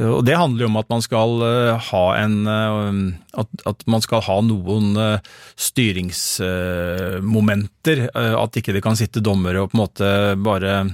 og 0.00 0.22
det 0.24 0.38
handler 0.40 0.64
jo 0.64 0.70
om 0.70 0.78
at 0.80 0.88
man 0.88 1.02
skal 1.04 1.42
eh, 1.44 1.76
ha 1.90 2.04
en 2.16 2.46
eh, 2.48 2.92
at, 3.42 3.50
at 3.68 3.82
man 3.90 4.00
skal 4.04 4.22
ha 4.24 4.36
noen 4.46 4.96
eh, 4.96 5.18
styringsmomenter. 5.60 7.98
eh, 8.14 8.34
At 8.38 8.56
ikke 8.56 8.72
det 8.76 8.82
kan 8.84 8.96
sitte 8.96 9.20
dommere 9.24 9.60
og 9.62 9.70
på 9.72 9.76
en 9.76 9.84
måte 9.84 10.36
bare 10.40 10.86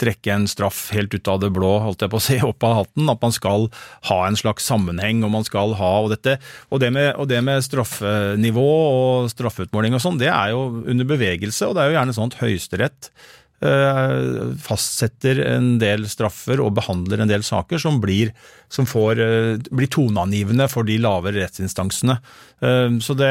trekke 0.00 0.32
en 0.32 0.46
straff 0.48 0.86
helt 0.96 1.12
ut 1.12 1.28
av 1.28 1.42
det 1.42 1.50
blå, 1.52 1.74
holdt 1.84 2.00
jeg 2.00 2.12
på 2.12 2.16
å 2.16 2.24
si, 2.24 2.38
opp 2.50 2.64
av 2.64 2.74
hatten. 2.78 3.10
At 3.12 3.20
man 3.20 3.32
skal 3.36 3.68
ha 4.08 4.18
en 4.26 4.36
slags 4.40 4.64
sammenheng, 4.70 5.20
og 5.26 5.30
man 5.34 5.44
skal 5.44 5.74
ha 5.76 5.90
og 6.00 6.08
dette. 6.14 6.38
Og 6.72 6.80
det 6.80 6.88
med, 6.96 7.12
og 7.20 7.28
det 7.28 7.40
med 7.44 7.60
straffenivå 7.66 8.64
og 8.64 9.28
straffeutmåling 9.32 9.92
og 9.98 10.02
sånn, 10.04 10.20
det 10.22 10.30
er 10.32 10.48
jo 10.54 10.60
under 10.88 11.04
bevegelse, 11.04 11.62
og 11.68 11.74
det 11.76 11.82
er 11.84 11.88
jo 11.92 11.98
gjerne 11.98 12.16
sånn 12.16 12.32
at 12.32 12.40
Høyesterett 12.40 13.02
eh, 13.10 13.12
fastsetter 13.60 15.42
en 15.44 15.74
del 15.78 16.06
straffer 16.08 16.62
og 16.64 16.74
behandler 16.78 17.20
en 17.20 17.28
del 17.30 17.44
saker 17.44 17.78
som 17.82 18.00
blir, 18.00 18.32
som 18.72 18.86
får, 18.88 19.20
eh, 19.20 19.56
blir 19.70 19.90
toneangivende 19.92 20.68
for 20.70 20.84
de 20.88 20.98
lavere 20.98 21.42
rettsinstansene. 21.44 22.20
Eh, 22.62 22.98
Så 23.00 23.16
det, 23.16 23.28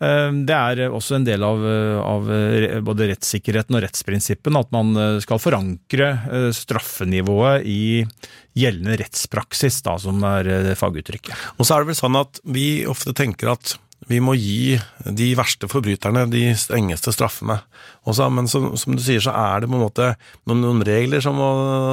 eh, 0.00 0.30
det 0.32 0.56
er 0.56 0.88
også 0.88 1.16
en 1.16 1.24
del 1.24 1.42
av, 1.42 1.58
eh, 1.58 1.98
av 2.00 2.30
eh, 2.30 2.80
både 2.80 3.10
rettssikkerheten 3.12 3.76
og 3.76 3.82
rettsprinsippen 3.84 4.56
at 4.56 4.72
man 4.72 4.96
eh, 4.96 5.20
skal 5.20 5.38
forankre 5.38 6.08
eh, 6.32 6.50
straffenivået 6.50 7.64
i 7.66 8.06
gjeldende 8.56 8.98
rettspraksis, 9.00 9.82
da, 9.82 9.98
som 9.98 10.22
er 10.24 10.48
eh, 10.48 10.74
faguttrykket. 10.74 11.34
Og 11.58 11.66
så 11.66 11.76
er 11.76 11.80
det 11.84 11.92
vel 11.92 12.02
sånn 12.02 12.20
at 12.20 12.40
vi 12.44 12.84
ofte 12.86 13.12
tenker 13.12 13.52
at 13.52 13.76
vi 14.10 14.18
må 14.22 14.34
gi 14.38 14.78
de 15.06 15.28
verste 15.38 15.68
forbryterne 15.70 16.24
de 16.30 16.44
strengeste 16.58 17.12
straffene. 17.14 17.60
Også, 18.08 18.26
men 18.34 18.48
som, 18.50 18.72
som 18.78 18.96
du 18.96 19.02
sier, 19.02 19.22
så 19.22 19.34
er 19.36 19.62
det 19.62 19.70
på 19.70 19.76
en 19.78 19.84
måte 19.84 20.08
noen, 20.48 20.62
noen 20.64 20.82
regler 20.86 21.22
som 21.22 21.38
må 21.38 21.50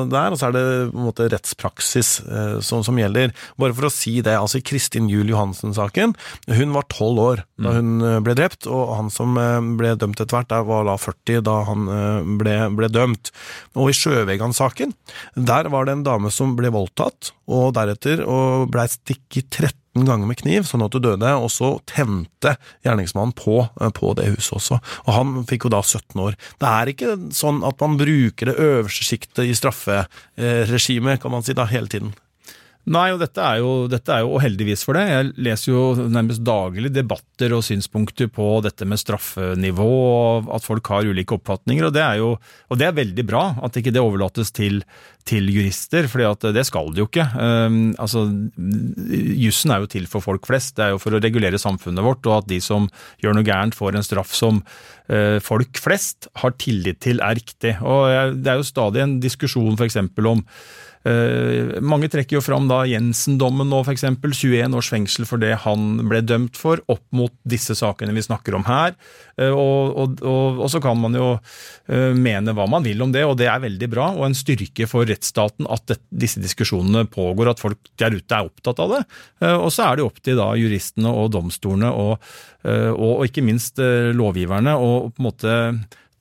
der, 0.10 0.34
og 0.34 0.40
så 0.40 0.50
er 0.50 0.56
det 0.56 0.64
på 0.90 0.98
en 0.98 1.08
måte 1.10 1.28
rettspraksis 1.30 2.12
eh, 2.26 2.56
som, 2.66 2.82
som 2.86 2.98
gjelder. 2.98 3.34
Bare 3.62 3.76
for 3.78 3.90
å 3.90 3.94
si 3.94 4.16
det, 4.26 4.34
altså 4.40 4.62
i 4.62 4.66
Kristin 4.66 5.10
Juel 5.12 5.30
Johansen-saken, 5.34 6.16
hun 6.58 6.76
var 6.76 6.88
tolv 6.90 7.24
år 7.26 7.44
da 7.62 7.76
hun 7.78 8.00
eh, 8.02 8.20
ble 8.26 8.36
drept, 8.40 8.66
og 8.70 8.96
han 8.98 9.14
som 9.14 9.38
eh, 9.40 9.60
ble 9.80 9.94
dømt 10.00 10.18
etter 10.18 10.40
hvert, 10.40 10.52
der 10.52 10.66
var 10.70 10.88
da 10.90 10.98
40 11.00 11.44
da 11.46 11.58
han 11.70 11.92
eh, 11.94 12.32
ble, 12.42 12.56
ble 12.80 12.90
dømt. 12.94 13.34
Og 13.78 13.92
i 13.92 13.98
Sjøvegan-saken, 13.98 14.96
der 15.36 15.70
var 15.70 15.86
det 15.86 16.00
en 16.00 16.08
dame 16.08 16.34
som 16.34 16.58
ble 16.58 16.74
voldtatt, 16.74 17.34
og 17.50 17.74
deretter 17.78 18.26
og 18.26 18.70
blei 18.74 18.88
stikket 18.90 19.50
13 19.50 19.78
ganger 20.08 20.30
med 20.30 20.40
kniv, 20.42 20.68
sånn 20.70 20.84
at 20.86 20.94
du 20.94 21.00
døde, 21.04 21.34
og 21.36 21.50
så 21.54 21.74
tente 21.90 22.56
gjerningsmannen 22.86 23.36
på, 23.38 23.62
eh, 23.82 23.92
på 23.96 24.14
det 24.20 24.30
huset 24.36 24.58
også. 24.60 24.80
Og 25.08 25.12
han 25.16 25.36
fikk 25.50 25.68
jo 25.68 25.74
da 25.76 25.82
17 25.84 26.24
år. 26.24 26.40
Det 26.62 26.72
er 26.72 26.94
ikke 26.94 27.18
sånn 27.36 27.64
at 27.68 27.80
man 27.84 28.00
bruker 28.00 28.52
det 28.52 28.58
øverste 28.60 29.08
sjiktet 29.08 29.46
i 29.50 29.58
strafferegimet, 29.58 31.22
kan 31.22 31.32
man 31.36 31.46
si 31.46 31.58
da, 31.58 31.68
hele 31.70 31.92
tiden. 31.92 32.14
Nei, 32.90 33.12
og 33.14 33.20
dette 33.22 33.44
er, 33.44 33.60
jo, 33.62 33.74
dette 33.90 34.14
er 34.16 34.24
jo 34.26 34.40
heldigvis 34.42 34.82
for 34.88 34.98
det. 34.98 35.04
Jeg 35.12 35.28
leser 35.46 35.70
jo 35.70 36.08
nærmest 36.10 36.42
daglig 36.46 36.90
debatter 36.96 37.54
og 37.54 37.62
synspunkter 37.68 38.32
på 38.34 38.48
dette 38.66 38.88
med 38.90 38.98
straffenivå, 38.98 39.86
og 39.90 40.50
at 40.56 40.66
folk 40.66 40.90
har 40.90 41.06
ulike 41.06 41.38
oppfatninger. 41.38 41.86
Og 41.86 41.94
det 41.94 42.02
er 42.02 42.18
jo 42.22 42.32
og 42.34 42.80
det 42.82 42.88
er 42.88 42.98
veldig 42.98 43.26
bra 43.30 43.44
at 43.66 43.78
ikke 43.78 43.94
det 43.94 44.02
overlates 44.02 44.50
til, 44.56 44.82
til 45.30 45.52
jurister, 45.54 46.10
for 46.10 46.50
det 46.50 46.66
skal 46.66 46.90
det 46.94 47.04
jo 47.04 47.08
ikke. 47.10 47.28
Um, 47.38 47.80
altså, 48.02 48.26
Jussen 49.38 49.76
er 49.76 49.86
jo 49.86 49.92
til 49.94 50.10
for 50.10 50.26
folk 50.26 50.50
flest, 50.50 50.76
det 50.80 50.88
er 50.88 50.96
jo 50.96 51.02
for 51.02 51.14
å 51.14 51.22
regulere 51.22 51.62
samfunnet 51.62 52.06
vårt, 52.06 52.26
og 52.26 52.40
at 52.42 52.50
de 52.50 52.62
som 52.64 52.90
gjør 53.22 53.38
noe 53.38 53.46
gærent, 53.46 53.78
får 53.78 53.98
en 54.00 54.06
straff 54.06 54.34
som 54.38 54.64
uh, 55.14 55.38
folk 55.46 55.78
flest 55.82 56.30
har 56.42 56.58
tillit 56.62 57.02
til 57.06 57.22
er 57.22 57.38
riktig. 57.38 57.78
Og 57.86 58.38
Det 58.42 58.50
er 58.50 58.62
jo 58.62 58.70
stadig 58.70 59.06
en 59.06 59.20
diskusjon 59.22 59.78
f.eks. 59.78 60.02
om 60.26 60.48
mange 61.86 62.10
trekker 62.12 62.36
jo 62.36 62.42
fram 62.44 62.68
da 62.68 62.82
Jensen-dommen 62.90 63.70
nå, 63.72 63.80
f.eks. 63.86 64.04
21 64.20 64.76
års 64.76 64.90
fengsel 64.92 65.28
for 65.30 65.40
det 65.42 65.54
han 65.64 66.10
ble 66.10 66.20
dømt 66.28 66.60
for, 66.60 66.82
opp 66.92 67.06
mot 67.16 67.34
disse 67.48 67.76
sakene 67.78 68.14
vi 68.16 68.26
snakker 68.26 68.58
om 68.58 68.66
her. 68.68 68.98
Eh, 69.40 69.52
og, 69.54 69.96
og, 69.96 70.24
og, 70.26 70.60
og 70.66 70.72
så 70.72 70.82
kan 70.84 71.00
man 71.00 71.16
jo 71.18 71.30
eh, 71.36 72.16
mene 72.18 72.54
hva 72.56 72.68
man 72.72 72.86
vil 72.86 73.02
om 73.06 73.14
det, 73.14 73.24
og 73.28 73.38
det 73.40 73.50
er 73.52 73.64
veldig 73.64 73.90
bra. 73.92 74.10
Og 74.18 74.28
en 74.28 74.38
styrke 74.38 74.88
for 74.90 75.08
rettsstaten 75.10 75.70
at 75.72 75.86
det, 75.92 76.00
disse 76.10 76.44
diskusjonene 76.44 77.08
pågår, 77.12 77.54
at 77.54 77.64
folk 77.64 77.92
der 78.00 78.18
ute 78.18 78.36
er 78.36 78.50
opptatt 78.50 78.84
av 78.84 78.98
det. 78.98 79.02
Eh, 79.44 79.56
og 79.56 79.72
så 79.76 79.88
er 79.88 80.00
det 80.00 80.08
opp 80.08 80.20
til 80.26 80.40
da 80.40 80.52
juristene 80.60 81.14
og 81.14 81.32
domstolene 81.36 81.94
og, 81.94 82.30
eh, 82.68 82.92
og, 82.92 83.26
ikke 83.28 83.46
minst 83.46 83.82
eh, 83.84 84.12
lovgiverne 84.16 84.76
å 84.76 84.92
på 85.10 85.22
en 85.22 85.30
måte 85.30 85.56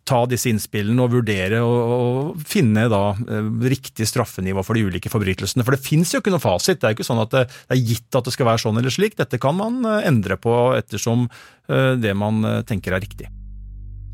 ta 0.08 0.22
disse 0.28 0.48
innspillene 0.50 1.04
og 1.04 1.12
vurdere 1.12 1.60
og, 1.64 2.36
finne 2.48 2.86
da 2.90 3.02
eh, 3.14 3.48
riktig 3.72 4.06
straffenivå 4.08 4.64
for 4.66 4.78
de 4.78 4.86
ulike 4.88 5.12
forbrytelsene. 5.12 5.64
For 5.66 5.76
det 5.76 5.84
fins 5.84 6.14
jo 6.14 6.22
ikke 6.22 6.32
noe 6.34 6.42
fasit. 6.42 6.80
Det 6.80 6.88
er 6.88 6.94
jo 6.94 7.00
ikke 7.00 7.08
sånn 7.10 7.24
at 7.24 7.34
det, 7.34 7.44
det 7.68 7.76
er 7.76 7.86
gitt 7.92 8.18
at 8.18 8.28
det 8.28 8.34
skal 8.34 8.50
være 8.50 8.62
sånn 8.64 8.80
eller 8.80 8.94
slik. 8.94 9.18
Dette 9.18 9.40
kan 9.42 9.58
man 9.58 9.80
eh, 9.84 10.06
endre 10.08 10.38
på 10.40 10.54
ettersom 10.78 11.26
eh, 11.28 11.94
det 12.00 12.14
man 12.18 12.40
tenker 12.68 12.96
er 12.96 13.04
riktig. 13.04 13.28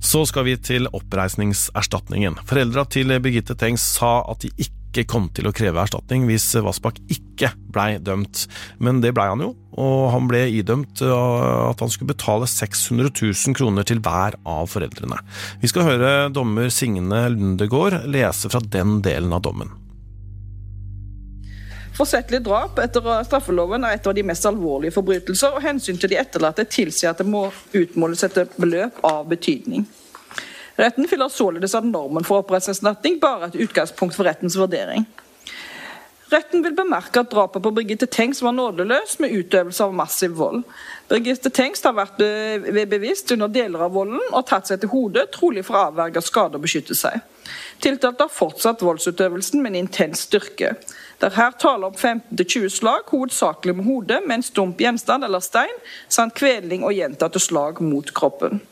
Så 0.04 0.26
skal 0.28 0.44
vi 0.48 0.58
til 0.60 0.88
oppreisningserstatningen. 0.92 2.42
Foreldra 2.48 2.84
til 2.92 3.14
Birgitte 3.24 3.56
Tengs 3.56 3.84
sa 3.96 4.18
at 4.28 4.44
de 4.44 4.52
ikke 4.58 4.83
kom 5.02 5.26
til 5.34 5.48
å 5.50 5.52
kreve 5.56 5.82
erstatning 5.82 6.28
hvis 6.28 6.46
Vassbakk 6.62 7.00
ikke 7.10 7.50
blei 7.74 7.98
dømt, 7.98 8.44
men 8.78 9.00
det 9.02 9.10
blei 9.16 9.26
han 9.32 9.42
jo, 9.42 9.50
og 9.74 10.10
han 10.14 10.28
ble 10.30 10.44
idømt 10.54 11.02
at 11.02 11.82
han 11.82 11.90
skulle 11.90 12.12
betale 12.14 12.46
600 12.46 13.10
000 13.10 13.58
kroner 13.58 13.86
til 13.88 13.98
hver 14.04 14.38
av 14.46 14.70
foreldrene. 14.70 15.18
Vi 15.58 15.70
skal 15.72 15.88
høre 15.88 16.12
dommer 16.30 16.70
Signe 16.70 17.26
Lundegård 17.34 18.04
lese 18.06 18.52
fra 18.52 18.62
den 18.62 19.00
delen 19.02 19.34
av 19.34 19.42
dommen. 19.48 19.74
Forsettlig 21.94 22.40
drap 22.42 22.78
etter 22.82 23.04
straffeloven 23.26 23.84
er 23.86 23.98
et 23.98 24.06
av 24.10 24.14
de 24.16 24.24
mest 24.26 24.46
alvorlige 24.48 24.96
forbrytelser, 24.96 25.54
og 25.54 25.62
hensyn 25.62 25.98
til 25.98 26.10
de 26.10 26.18
etterlatte 26.18 26.66
tilsier 26.66 27.12
at 27.12 27.22
det 27.22 27.28
må 27.30 27.46
utmåles 27.74 28.26
et 28.26 28.40
beløp 28.58 28.98
av 29.06 29.28
betydning. 29.30 29.86
Retten 30.78 31.08
finner 31.08 31.28
således 31.28 31.74
at 31.74 31.86
normen 31.86 32.24
for 32.26 32.42
oppreisningserstatning 32.42 33.20
bare 33.22 33.46
er 33.46 33.52
et 33.52 33.62
utgangspunkt 33.68 34.16
for 34.16 34.26
rettens 34.26 34.58
vurdering. 34.58 35.06
Retten 36.32 36.64
vil 36.64 36.74
bemerke 36.74 37.20
at 37.20 37.30
drapet 37.30 37.62
på 37.62 37.70
Birgitte 37.76 38.08
Tengs 38.10 38.40
var 38.42 38.54
nådeløst 38.56 39.20
med 39.22 39.34
utøvelse 39.36 39.84
av 39.84 39.92
massiv 39.94 40.32
vold. 40.38 40.64
Birgitte 41.10 41.52
Tengs 41.54 41.84
har 41.84 41.94
vært 41.94 42.18
ved 42.18 42.88
bevisst 42.90 43.30
under 43.36 43.52
deler 43.52 43.84
av 43.86 43.94
volden 43.94 44.22
og 44.32 44.46
tatt 44.48 44.70
seg 44.70 44.80
til 44.82 44.90
hodet, 44.90 45.28
trolig 45.36 45.62
for 45.66 45.78
å 45.78 45.84
avverge 45.90 46.24
skade 46.24 46.58
og 46.58 46.64
beskytte 46.64 46.96
seg. 46.98 47.20
Tiltalte 47.84 48.24
har 48.24 48.32
fortsatt 48.32 48.82
voldsutøvelsen 48.82 49.62
med 49.62 49.74
en 49.74 49.84
intens 49.84 50.24
styrke. 50.26 50.74
Det 51.20 51.28
er 51.28 51.38
her 51.38 51.54
tale 51.60 51.92
om 51.92 51.94
15-20 51.94 52.72
slag, 52.80 53.10
hovedsakelig 53.12 53.76
med 53.78 53.86
hodet, 53.86 54.22
med 54.24 54.40
en 54.40 54.48
stump 54.48 54.80
gjenstand 54.80 55.28
eller 55.28 55.44
stein, 55.44 55.82
samt 56.08 56.34
kveling 56.40 56.82
og 56.82 56.96
gjentatte 56.96 57.42
slag 57.42 57.84
mot 57.84 58.10
kroppen. 58.16 58.64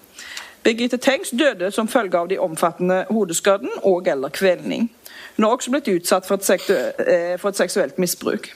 Birgitte 0.62 0.96
Tengs 0.96 1.30
døde 1.30 1.70
som 1.74 1.88
følge 1.90 2.18
av 2.18 2.28
de 2.30 2.38
omfattende 2.38 3.04
hodeskaden 3.10 3.70
og 3.82 4.08
eller 4.08 4.30
kvelning. 4.30 4.90
Hun 5.36 5.44
har 5.44 5.56
også 5.56 5.72
blitt 5.74 5.88
utsatt 5.90 6.26
for 6.26 6.38
et, 6.38 6.70
eh, 6.70 7.38
for 7.38 7.48
et 7.48 7.56
seksuelt 7.56 7.98
misbruk. 7.98 8.52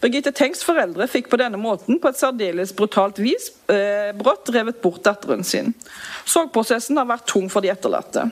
Birgitte 0.00 0.32
Tengs 0.36 0.64
foreldre 0.64 1.08
fikk 1.08 1.30
på 1.30 1.38
denne 1.40 1.56
måten 1.56 1.96
på 2.00 2.08
et 2.08 2.18
særdeles 2.18 2.74
brutalt 2.76 3.18
vis 3.18 3.48
eh, 3.72 4.12
brått 4.12 4.50
revet 4.52 4.82
bort 4.82 5.04
datteren 5.04 5.44
sin. 5.44 5.72
Sorgprosessen 6.26 6.96
har 7.00 7.08
vært 7.08 7.26
tung 7.26 7.48
for 7.48 7.64
de 7.64 7.72
etterlatte. 7.72 8.28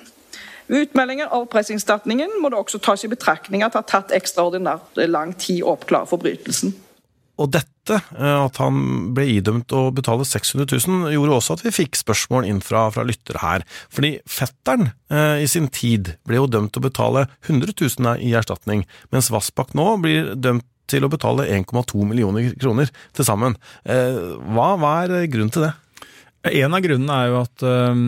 Ved 0.66 0.88
utmeldingen 0.88 1.30
av 1.30 1.46
oppreisningserstatningen 1.46 2.36
må 2.40 2.50
det 2.52 2.58
også 2.58 2.78
tas 2.78 3.04
i 3.04 3.08
betraktning 3.08 3.64
at 3.64 3.72
det 3.72 3.80
har 3.80 3.88
tatt 3.88 4.12
ekstraordinært 4.12 5.00
lang 5.08 5.32
tid 5.32 5.62
å 5.62 5.72
oppklare 5.78 6.10
forbrytelsen. 6.12 6.74
Og 7.40 7.48
dette, 7.54 7.96
eh, 7.96 8.38
at 8.44 8.58
han 8.60 9.12
ble 9.16 9.24
idømt 9.38 9.72
å 9.72 9.86
betale 9.94 10.26
600 10.28 10.66
000, 10.84 11.12
gjorde 11.14 11.38
også 11.38 11.56
at 11.56 11.64
vi 11.66 11.74
fikk 11.74 11.96
spørsmål 11.98 12.48
inn 12.48 12.60
fra, 12.64 12.84
fra 12.92 13.06
lyttere 13.08 13.40
her. 13.42 13.64
Fordi 13.92 14.16
fetteren 14.28 14.90
eh, 15.12 15.40
i 15.44 15.48
sin 15.50 15.70
tid 15.72 16.14
ble 16.28 16.42
jo 16.42 16.50
dømt 16.50 16.74
til 16.74 16.82
å 16.82 16.88
betale 16.88 17.24
100 17.48 17.72
000 17.72 18.20
i 18.20 18.34
erstatning, 18.38 18.84
mens 19.14 19.32
Vassbakk 19.32 19.72
nå 19.78 19.88
blir 20.04 20.34
dømt 20.36 20.68
til 20.92 21.06
å 21.06 21.10
betale 21.12 21.48
1,2 21.48 22.04
millioner 22.04 22.52
kroner 22.60 22.92
til 23.16 23.26
sammen. 23.26 23.56
Eh, 23.88 24.36
hva, 24.52 24.74
hva, 24.76 24.94
er 25.06 25.30
grunnen 25.32 25.54
til 25.54 25.68
det? 25.68 25.72
En 26.52 26.74
av 26.74 26.84
grunnene 26.84 27.16
er 27.16 27.30
jo 27.30 27.42
at 27.46 27.68
um 27.70 28.06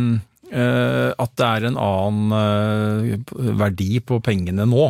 at 0.54 1.32
det 1.34 1.46
er 1.46 1.64
en 1.66 1.78
annen 1.82 3.24
verdi 3.58 3.98
på 4.06 4.20
pengene 4.22 4.66
nå. 4.70 4.84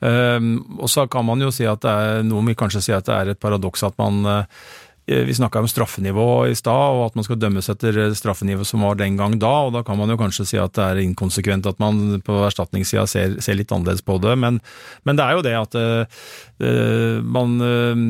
Ehm, 0.00 0.54
og 0.80 0.88
så 0.88 1.04
kan 1.12 1.26
man 1.28 1.42
jo 1.44 1.50
si 1.52 1.66
at 1.68 1.82
det 1.84 1.92
er, 1.92 2.22
noe 2.26 2.44
vi 2.46 2.56
kanskje 2.58 2.82
sier 2.84 3.00
at 3.00 3.08
det 3.08 3.16
er 3.16 3.32
et 3.32 3.40
paradoks 3.40 3.84
at 3.84 3.98
man 4.00 4.22
eh, 4.24 4.62
vi 5.06 5.34
snakka 5.34 5.58
om 5.58 5.68
straffenivå 5.68 6.46
i 6.46 6.54
stad, 6.54 6.96
og 6.96 7.08
at 7.08 7.16
man 7.18 7.26
skal 7.26 7.38
dømmes 7.40 7.66
etter 7.72 7.96
straffenivået 8.14 8.68
som 8.68 8.84
var 8.84 8.98
den 9.00 9.16
gang 9.18 9.34
da. 9.42 9.50
og 9.66 9.72
Da 9.74 9.82
kan 9.86 9.98
man 9.98 10.12
jo 10.12 10.18
kanskje 10.20 10.46
si 10.46 10.58
at 10.60 10.76
det 10.76 10.84
er 10.84 11.02
inkonsekvent 11.02 11.66
at 11.66 11.80
man 11.82 12.20
på 12.22 12.36
erstatningssida 12.46 13.06
ser, 13.10 13.34
ser, 13.42 13.58
litt 13.58 13.72
annerledes 13.74 14.04
på 14.06 14.20
det. 14.22 14.36
Men, 14.38 14.60
men, 15.02 15.18
det 15.18 15.26
er 15.26 15.34
jo 15.34 15.44
det 15.46 15.56
at 15.58 15.78
uh, 15.80 17.18
man, 17.26 17.56
uh, 17.58 18.04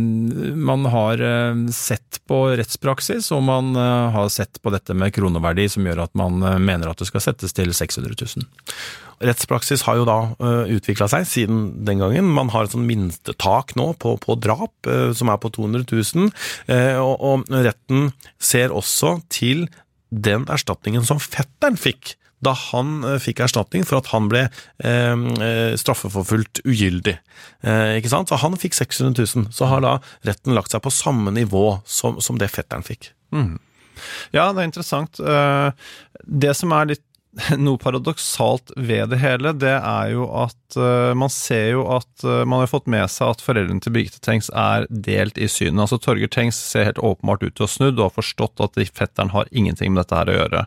man, 0.70 0.88
har 0.92 1.24
sett 1.72 2.20
på 2.28 2.42
rettspraksis, 2.60 3.30
og 3.32 3.46
man 3.48 3.72
uh, 3.78 4.10
har 4.12 4.28
sett 4.28 4.60
på 4.60 4.74
dette 4.74 4.96
med 4.96 5.14
kroneverdi, 5.16 5.70
som 5.72 5.88
gjør 5.88 6.04
at 6.04 6.16
man 6.18 6.42
mener 6.60 6.90
at 6.90 7.00
det 7.00 7.08
skal 7.08 7.24
settes 7.30 7.56
til 7.56 7.72
600 7.72 8.12
000. 8.12 8.50
Rettspraksis 9.20 9.84
har 9.84 9.98
jo 9.98 10.06
da 10.08 10.18
eh, 10.40 10.70
utvikla 10.76 11.08
seg 11.12 11.26
siden 11.28 11.84
den 11.84 12.00
gangen. 12.00 12.30
Man 12.32 12.52
har 12.54 12.64
et 12.64 12.72
sånn 12.72 12.86
minstetak 12.88 13.74
nå 13.76 13.92
på, 14.00 14.14
på 14.22 14.36
drap, 14.40 14.72
uh, 14.88 15.10
som 15.16 15.28
er 15.28 15.40
på 15.42 15.50
200 15.52 15.84
000. 15.90 16.30
Uh, 16.70 16.96
og, 17.02 17.14
og, 17.20 17.44
retten 17.52 18.10
ser 18.40 18.72
også 18.72 19.18
til 19.32 19.66
den 20.10 20.46
erstatningen 20.50 21.04
som 21.06 21.20
fetteren 21.22 21.76
fikk 21.78 22.16
da 22.40 22.54
han 22.56 23.02
fikk 23.20 23.42
erstatning 23.44 23.84
for 23.84 23.98
at 23.98 24.06
han 24.14 24.30
ble 24.30 24.46
eh, 24.48 25.74
straffeforfulgt 25.76 26.62
ugyldig. 26.64 27.12
Eh, 27.60 27.98
ikke 27.98 28.08
sant? 28.08 28.32
Så 28.32 28.38
han 28.40 28.56
fikk 28.56 28.78
600 28.78 29.12
000, 29.12 29.50
så 29.52 29.68
har 29.68 29.84
da 29.84 29.98
retten 30.24 30.56
lagt 30.56 30.72
seg 30.72 30.80
på 30.80 30.92
samme 30.94 31.34
nivå 31.36 31.66
som, 31.84 32.16
som 32.24 32.40
det 32.40 32.48
fetteren 32.48 32.86
fikk. 32.86 33.10
Mm. 33.36 33.58
Ja, 34.32 34.48
det 34.56 34.62
er 34.62 34.70
interessant. 34.70 35.20
Det 35.20 36.54
som 36.56 36.72
er 36.72 36.94
litt 36.94 37.04
noe 37.62 37.78
paradoksalt 37.78 38.72
ved 38.76 39.12
det 39.12 39.20
hele, 39.22 39.52
det 39.54 39.76
er 39.76 40.10
jo 40.16 40.24
at 40.34 40.76
uh, 40.78 41.12
man 41.14 41.30
ser 41.30 41.76
jo 41.76 41.84
at 41.94 42.24
uh, 42.26 42.42
man 42.42 42.64
har 42.64 42.70
fått 42.70 42.88
med 42.90 43.06
seg 43.12 43.36
at 43.36 43.44
foreldrene 43.44 43.82
til 43.82 43.94
Birgitte 43.94 44.18
Tengs 44.24 44.50
er 44.50 44.88
delt 44.90 45.38
i 45.38 45.46
synet. 45.50 45.84
Altså 45.84 46.00
Torgeir 46.02 46.30
Tengs 46.32 46.58
ser 46.58 46.88
helt 46.88 46.98
åpenbart 46.98 47.44
ut 47.44 47.54
til 47.54 47.66
å 47.66 47.70
snudd 47.70 48.00
og 48.00 48.08
har 48.08 48.16
forstått 48.16 48.62
at 48.66 48.78
fetteren 48.98 49.30
har 49.30 49.50
ingenting 49.54 49.94
med 49.94 50.02
dette 50.02 50.18
her 50.18 50.32
å 50.32 50.36
gjøre. 50.40 50.64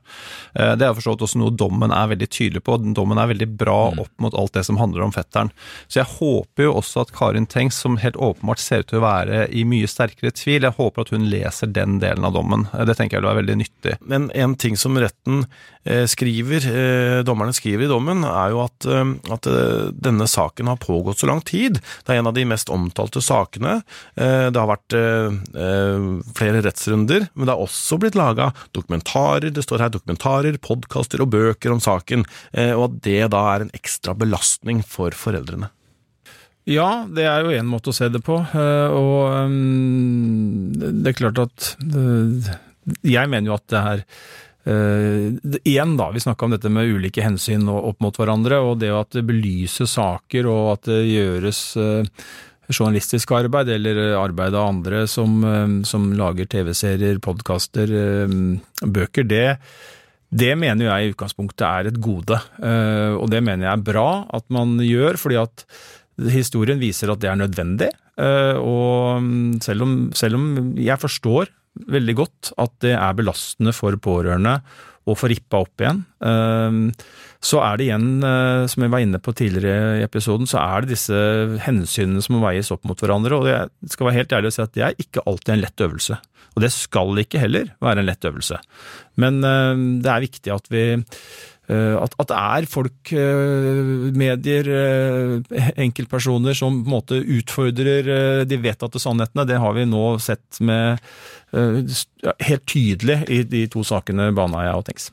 Uh, 0.56 0.72
det 0.80 0.88
er 0.88 0.96
forstått 0.96 1.26
også 1.28 1.42
noe 1.42 1.56
dommen 1.60 1.92
er 1.92 2.14
veldig 2.14 2.30
tydelig 2.32 2.64
på. 2.64 2.80
Dommen 2.96 3.20
er 3.20 3.32
veldig 3.34 3.50
bra 3.60 3.80
mm. 3.92 4.04
opp 4.06 4.14
mot 4.24 4.40
alt 4.40 4.56
det 4.56 4.64
som 4.70 4.80
handler 4.80 5.04
om 5.04 5.14
fetteren. 5.16 5.52
Så 5.92 6.00
jeg 6.00 6.12
håper 6.16 6.70
jo 6.70 6.78
også 6.80 7.04
at 7.04 7.14
Karin 7.16 7.50
Tengs, 7.50 7.82
som 7.84 8.00
helt 8.00 8.16
åpenbart 8.16 8.64
ser 8.64 8.86
ut 8.86 8.92
til 8.94 9.02
å 9.02 9.08
være 9.10 9.44
i 9.52 9.66
mye 9.68 9.90
sterkere 9.92 10.32
tvil, 10.32 10.64
jeg 10.64 10.78
håper 10.80 11.04
at 11.04 11.12
hun 11.12 11.28
leser 11.28 11.76
den 11.76 12.00
delen 12.00 12.24
av 12.24 12.38
dommen. 12.40 12.70
Det 12.72 12.96
tenker 12.96 13.18
jeg 13.20 13.26
vil 13.26 13.32
være 13.34 13.42
veldig 13.44 13.60
nyttig. 13.60 14.00
Men 14.08 14.32
en 14.32 14.56
ting 14.60 14.80
som 14.80 14.96
retten 15.02 15.44
skriver 16.08 16.53
skriver, 16.62 17.18
eh, 17.18 17.24
dommerne 17.24 17.54
skriver 17.54 17.86
i 17.86 17.88
dommen, 17.88 18.24
er 18.24 18.52
jo 18.52 18.64
at, 18.64 18.86
eh, 18.86 19.34
at, 19.34 19.48
eh, 19.48 19.92
denne 19.92 20.28
saken 20.28 20.68
har 20.68 20.78
pågått 20.78 21.20
så 21.20 21.28
lang 21.28 21.42
tid. 21.42 21.82
Det 22.06 22.10
er 22.10 22.20
en 22.20 22.28
av 22.28 22.34
de 22.34 22.46
mest 22.46 22.68
omtalte 22.70 23.22
sakene. 23.22 23.84
Det 24.16 24.56
har 24.56 24.68
vært 24.68 24.94
flere 26.34 26.62
rettsrunder, 26.62 27.30
men 27.34 27.46
det 27.46 27.54
har 27.54 27.62
også 27.62 28.00
blitt 28.00 28.16
laga 28.16 28.54
dokumentarer, 28.74 29.52
det 29.52 29.64
står 29.64 29.80
her 29.80 29.90
dokumentarer, 29.90 30.58
podkaster 30.58 31.22
og 31.22 31.32
bøker 31.32 31.72
om 31.72 31.80
saken, 31.80 32.26
og 32.76 32.84
at 32.84 33.02
det 33.02 33.32
da 33.32 33.56
er 33.56 33.62
en 33.62 33.72
ekstra 33.74 34.16
belastning 34.16 34.84
for 34.84 35.12
foreldrene. 35.12 35.70
Ja, 36.66 37.06
det 37.10 37.26
er 37.26 37.44
jo 37.44 37.56
én 37.58 37.68
måte 37.68 37.92
å 37.92 37.94
se 37.96 38.10
det 38.10 38.24
på, 38.24 38.38
og 38.38 39.58
det 40.78 41.08
er 41.08 41.20
klart 41.20 41.40
at 41.40 41.76
Jeg 43.04 43.30
mener 43.30 43.48
jo 43.48 43.56
at 43.56 43.68
det 43.68 43.80
er 43.80 44.06
Uh, 44.64 45.36
igjen 45.68 45.98
da, 46.00 46.06
Vi 46.16 46.22
snakka 46.24 46.46
om 46.46 46.54
dette 46.56 46.70
med 46.72 46.88
ulike 46.88 47.24
hensyn 47.24 47.68
opp 47.68 48.00
mot 48.04 48.16
hverandre, 48.16 48.62
og 48.64 48.78
det 48.80 48.94
at 48.96 49.12
det 49.12 49.26
belyser 49.28 49.90
saker 49.90 50.48
og 50.48 50.68
at 50.78 50.88
det 50.88 51.02
gjøres 51.10 51.60
uh, 51.76 52.28
journalistisk 52.72 53.34
arbeid 53.36 53.74
eller 53.74 54.14
arbeid 54.16 54.56
av 54.56 54.70
andre 54.70 55.02
som, 55.12 55.42
uh, 55.44 55.82
som 55.88 56.06
lager 56.16 56.48
TV-serier, 56.48 57.20
podkaster, 57.24 57.92
bøker, 58.80 59.28
det, 59.28 59.58
det 60.32 60.54
mener 60.56 60.88
jeg 60.88 61.10
i 61.10 61.12
utgangspunktet 61.12 61.66
er 61.68 61.90
et 61.90 62.00
gode. 62.02 62.40
Og 62.64 63.28
det 63.30 63.44
mener 63.46 63.68
jeg 63.68 63.76
er 63.76 63.84
bra 63.86 64.08
at 64.34 64.48
man 64.54 64.80
gjør, 64.82 65.20
fordi 65.22 65.38
at 65.44 65.66
historien 66.34 66.80
viser 66.82 67.12
at 67.12 67.22
det 67.22 67.30
er 67.30 67.38
nødvendig. 67.38 67.92
Og 68.18 69.22
mm, 69.22 69.60
selv 69.62 69.86
om, 69.86 69.94
selv 70.18 70.40
om 70.40 70.48
jeg 70.82 70.98
forstår 71.04 71.52
veldig 71.74 72.16
godt 72.18 72.54
at 72.62 72.74
det 72.86 72.96
er 72.96 73.16
belastende 73.18 73.74
for 73.76 73.98
pårørende 74.02 74.60
å 75.04 75.16
få 75.20 75.28
rippa 75.32 75.60
opp 75.66 75.82
igjen. 75.84 76.04
Ehm, 76.24 76.84
så 77.44 77.60
er 77.66 77.78
det 77.80 77.88
igjen, 77.90 78.24
eh, 78.24 78.66
som 78.72 78.86
jeg 78.86 78.94
var 78.94 79.04
inne 79.04 79.20
på 79.20 79.34
tidligere 79.36 80.00
i 80.00 80.06
episoden, 80.06 80.48
så 80.48 80.62
er 80.62 80.84
det 80.84 80.94
disse 80.94 81.18
hensynene 81.66 82.24
som 82.24 82.38
må 82.38 82.44
veies 82.46 82.72
opp 82.72 82.86
mot 82.88 83.00
hverandre. 83.00 83.36
Og 83.36 83.50
jeg 83.52 83.92
skal 83.92 84.08
være 84.08 84.20
helt 84.22 84.36
ærlig 84.38 84.54
og 84.54 84.56
si 84.56 84.64
at 84.64 84.78
det 84.78 84.86
er 84.88 85.02
ikke 85.04 85.26
alltid 85.28 85.56
en 85.56 85.66
lett 85.66 85.88
øvelse. 85.88 86.20
Og 86.54 86.62
det 86.64 86.72
skal 86.72 87.20
ikke 87.20 87.42
heller 87.42 87.74
være 87.84 88.00
en 88.00 88.08
lett 88.08 88.30
øvelse. 88.30 88.62
Men 89.20 89.44
ehm, 89.44 89.90
det 90.06 90.14
er 90.14 90.28
viktig 90.30 90.56
at 90.56 90.72
vi 90.72 90.86
Eh, 91.72 91.96
at, 91.96 92.12
det 92.28 92.36
er 92.36 92.66
folk, 92.68 93.14
eh, 93.16 94.10
medier, 94.20 94.68
enkeltpersoner 95.80 96.58
som 96.58 96.82
på 96.82 96.90
en 96.90 96.96
måte 96.98 97.20
utfordrer 97.24 98.44
de 98.44 98.58
vedtatte 98.60 99.00
sannhetene. 99.00 99.48
Det 99.48 99.62
har 99.64 99.78
vi 99.78 99.88
nå 99.88 100.04
sett 100.20 100.60
med 100.60 101.00
helt 101.54 102.66
tydelig 102.70 103.20
i 103.30 103.44
de 103.46 103.66
to 103.72 103.84
sakene 103.86 104.32
Baneheia 104.36 104.74
og 104.80 104.88
Tengs. 104.88 105.12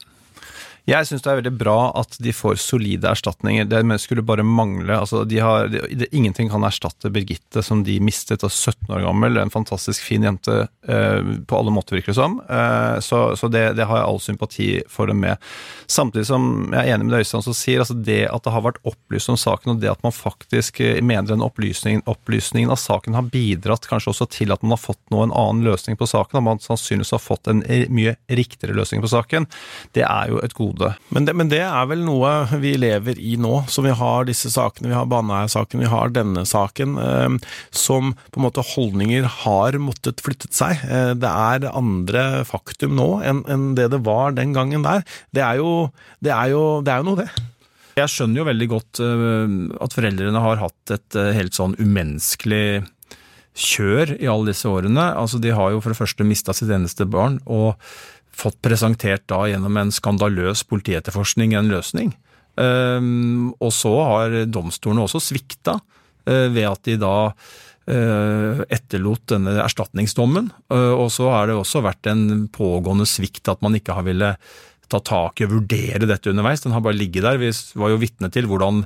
Jeg 0.88 1.06
syns 1.06 1.22
det 1.24 1.30
er 1.30 1.38
veldig 1.40 1.52
bra 1.60 1.76
at 1.98 2.16
de 2.22 2.32
får 2.34 2.56
solide 2.62 3.10
erstatninger. 3.10 3.68
Det 3.68 3.82
skulle 4.00 4.24
bare 4.26 4.44
mangle. 4.46 4.96
Altså, 4.96 5.24
de 5.28 5.40
har, 5.42 5.68
det, 5.68 6.08
ingenting 6.16 6.50
kan 6.50 6.64
erstatte 6.66 7.10
Birgitte, 7.12 7.62
som 7.62 7.84
de 7.84 7.98
mistet 8.02 8.44
av 8.46 8.50
17 8.50 8.88
år 8.94 9.04
gammel. 9.04 9.38
En 9.38 9.52
fantastisk 9.52 10.04
fin 10.06 10.24
jente 10.24 10.56
eh, 10.88 11.30
på 11.46 11.58
alle 11.58 11.74
måter, 11.74 11.98
virker 11.98 12.14
det 12.14 12.18
som. 12.18 12.38
Eh, 12.48 12.96
så, 13.04 13.22
så 13.36 13.50
det, 13.52 13.64
det, 13.78 13.86
har 13.90 14.00
jeg 14.00 14.08
all 14.08 14.20
sympati 14.24 14.68
for 14.90 15.10
dem 15.10 15.22
med. 15.24 15.50
Samtidig 15.90 16.26
som 16.30 16.48
jeg 16.72 16.80
er 16.80 16.94
enig 16.94 17.08
med 17.08 17.16
det 17.16 17.22
Øystein 17.24 17.44
som 17.44 17.56
sier, 17.56 17.84
altså 17.84 17.98
det 17.98 18.22
at 18.30 18.46
det 18.46 18.54
har 18.54 18.66
vært 18.66 18.80
opplyst 18.88 19.32
om 19.32 19.38
saken, 19.40 19.74
og 19.74 19.84
det 19.84 19.92
at 19.92 20.04
man 20.06 20.16
faktisk 20.16 20.82
eh, 20.84 21.00
mener 21.04 21.34
den 21.34 21.44
opplysningen, 21.44 22.06
opplysningen 22.10 22.72
av 22.72 22.80
saken 22.80 23.18
har 23.18 23.30
bidratt 23.32 23.88
kanskje 23.90 24.14
også 24.14 24.30
til 24.32 24.54
at 24.54 24.64
man 24.64 24.76
har 24.76 24.82
fått 24.82 25.02
nå 25.12 25.24
en 25.26 25.34
annen 25.34 25.64
løsning 25.68 25.98
på 26.00 26.08
saken, 26.08 26.40
at 26.40 26.48
man 26.48 26.62
sannsynligvis 26.64 27.14
har 27.16 27.22
fått 27.22 27.50
en 27.52 27.62
mye 27.92 28.16
riktigere 28.30 28.76
løsning 28.76 29.04
på 29.04 29.10
saken, 29.12 29.46
det 29.96 30.06
er 30.06 30.30
jo 30.32 30.40
et 30.42 30.54
gode 30.56 30.69
episode. 30.70 30.94
Men 31.08 31.24
det, 31.24 31.34
men 31.34 31.50
det 31.50 31.62
er 31.64 31.86
vel 31.88 32.04
noe 32.04 32.46
vi 32.60 32.74
lever 32.78 33.18
i 33.18 33.36
nå, 33.36 33.64
som 33.68 33.84
vi 33.84 33.94
har 33.94 34.24
disse 34.28 34.50
sakene. 34.50 34.90
Vi 34.90 34.96
har 34.96 35.08
Baneheia-saken, 35.10 35.80
vi 35.80 35.90
har 35.90 36.10
denne 36.10 36.44
saken, 36.46 36.98
eh, 36.98 37.38
som 37.70 38.14
på 38.30 38.40
en 38.40 38.46
måte 38.46 38.64
holdninger 38.74 39.24
har 39.44 39.78
måttet 39.78 40.20
flyttet 40.20 40.54
seg. 40.54 40.80
Eh, 40.88 41.14
det 41.14 41.30
er 41.30 41.70
andre 41.72 42.44
faktum 42.44 42.96
nå 42.96 43.20
enn, 43.24 43.44
en 43.48 43.74
det 43.74 43.90
det 43.90 44.02
var 44.06 44.32
den 44.32 44.52
gangen 44.52 44.84
der. 44.86 45.04
Det 45.34 45.42
er 45.42 45.60
jo, 45.60 45.90
det 46.20 46.32
er 46.34 46.52
jo, 46.54 46.80
det 46.84 46.92
er 46.92 47.02
jo 47.02 47.10
noe, 47.10 47.24
det. 47.24 47.30
Jeg 47.98 48.10
skjønner 48.12 48.40
jo 48.40 48.46
veldig 48.46 48.66
godt 48.70 49.00
uh, 49.02 49.50
at 49.82 49.92
foreldrene 49.92 50.40
har 50.40 50.60
hatt 50.62 50.92
et 50.94 51.16
uh, 51.18 51.32
helt 51.36 51.56
sånn 51.56 51.74
umenneskelig 51.76 52.86
kjør 53.60 54.14
i 54.14 54.28
alle 54.30 54.52
disse 54.52 54.70
årene. 54.70 55.10
Altså, 55.18 55.40
de 55.42 55.50
har 55.52 55.74
jo 55.74 55.82
for 55.82 55.92
det 55.92 55.98
første 55.98 56.24
mista 56.24 56.54
sitt 56.56 56.70
eneste 56.72 57.04
barn, 57.10 57.40
og 57.50 57.74
fått 58.36 58.60
presentert 58.64 59.26
da 59.30 59.44
gjennom 59.50 59.76
en 59.80 59.92
skandaløs 59.94 60.64
politietterforskning 60.68 61.54
en 61.58 61.70
løsning. 61.72 62.12
Um, 62.60 63.52
og 63.62 63.72
så 63.72 63.92
har 64.04 64.34
domstolene 64.50 65.06
også 65.06 65.20
svikta 65.22 65.78
uh, 65.78 66.48
ved 66.52 66.66
at 66.68 66.82
de 66.88 66.96
da 67.00 67.14
uh, 67.30 68.62
etterlot 68.68 69.28
denne 69.32 69.54
erstatningsdommen. 69.64 70.50
Uh, 70.72 70.92
og 70.96 71.08
så 71.14 71.30
har 71.32 71.48
det 71.48 71.58
også 71.58 71.84
vært 71.84 72.10
en 72.10 72.48
pågående 72.52 73.08
svikt 73.08 73.48
at 73.52 73.62
man 73.64 73.78
ikke 73.78 73.96
har 73.96 74.06
ville 74.06 74.34
ta 74.90 75.00
tak 75.06 75.40
i 75.40 75.46
og 75.46 75.54
vurdere 75.54 76.08
dette 76.08 76.32
underveis. 76.32 76.64
Den 76.64 76.74
har 76.74 76.82
bare 76.84 76.98
ligget 76.98 77.24
der. 77.26 77.40
Vi 77.40 77.52
var 77.78 77.92
jo 77.92 78.00
vitne 78.02 78.30
til 78.34 78.48
hvordan, 78.50 78.82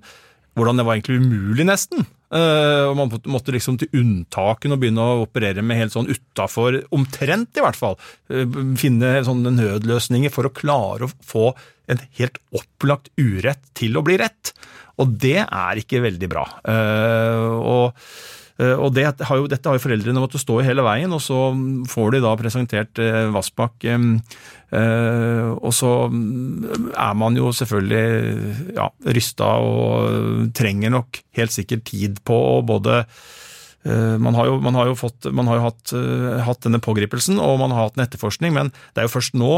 hvordan 0.59 0.81
det 0.81 0.87
var 0.87 0.99
egentlig 0.99 1.23
umulig, 1.23 1.67
nesten. 1.69 2.05
Uh, 2.35 2.91
og 2.91 2.97
Man 2.99 3.13
måtte 3.31 3.55
liksom 3.55 3.79
til 3.79 3.93
unntaken 3.95 4.75
og 4.75 4.81
begynne 4.83 5.05
å 5.05 5.23
operere 5.23 5.63
med 5.63 5.79
helt 5.79 5.95
sånn 5.95 6.11
utafor, 6.11 6.81
omtrent 6.95 7.61
i 7.61 7.63
hvert 7.63 7.79
fall, 7.79 7.95
uh, 8.33 8.45
finne 8.81 9.21
sånne 9.27 9.55
nødløsninger 9.55 10.35
for 10.35 10.49
å 10.49 10.55
klare 10.55 11.07
å 11.07 11.13
få 11.23 11.53
en 11.93 12.01
helt 12.19 12.41
opplagt 12.57 13.13
urett 13.21 13.63
til 13.77 13.99
å 13.99 14.03
bli 14.07 14.17
rett. 14.19 14.55
Og 14.99 15.15
det 15.21 15.43
er 15.45 15.81
ikke 15.81 16.03
veldig 16.03 16.31
bra. 16.33 16.47
Uh, 16.67 17.55
og 17.61 18.07
og 18.55 18.93
det 18.95 19.09
har 19.27 19.41
jo, 19.41 19.49
Dette 19.51 19.67
har 19.67 19.79
jo 19.79 19.83
foreldrene 19.83 20.21
måttet 20.23 20.43
stå 20.43 20.61
i 20.61 20.67
hele 20.69 20.85
veien, 20.87 21.11
og 21.15 21.23
så 21.23 21.51
får 21.91 22.15
de 22.15 22.21
da 22.23 22.35
presentert 22.39 23.01
eh, 23.03 23.25
Vassbakk. 23.35 23.87
Eh, 23.91 25.49
og 25.55 25.73
så 25.75 25.91
er 26.07 27.17
man 27.19 27.39
jo 27.39 27.51
selvfølgelig 27.55 28.75
ja, 28.77 28.89
rysta 29.17 29.49
og 29.63 30.53
trenger 30.55 30.95
nok 30.95 31.19
helt 31.39 31.55
sikkert 31.55 31.87
tid 31.91 32.23
på 32.27 32.39
å 32.59 32.61
både 32.67 33.03
man 33.85 34.33
har 34.33 34.47
jo, 34.49 34.55
man 34.65 34.79
har 34.79 34.87
jo, 34.89 34.95
fått, 34.97 35.27
man 35.37 35.45
har 35.45 35.59
jo 35.59 35.65
hatt, 35.67 35.91
hatt, 36.47 36.63
denne 36.65 36.79
pågripelsen, 36.81 37.37
og 37.37 37.59
man 37.61 37.75
har 37.77 37.91
hatt 37.91 37.99
en 37.99 38.05
etterforskning, 38.07 38.55
men 38.57 38.71
det 38.73 39.03
er 39.03 39.05
jo 39.05 39.13
først 39.13 39.37
nå, 39.37 39.51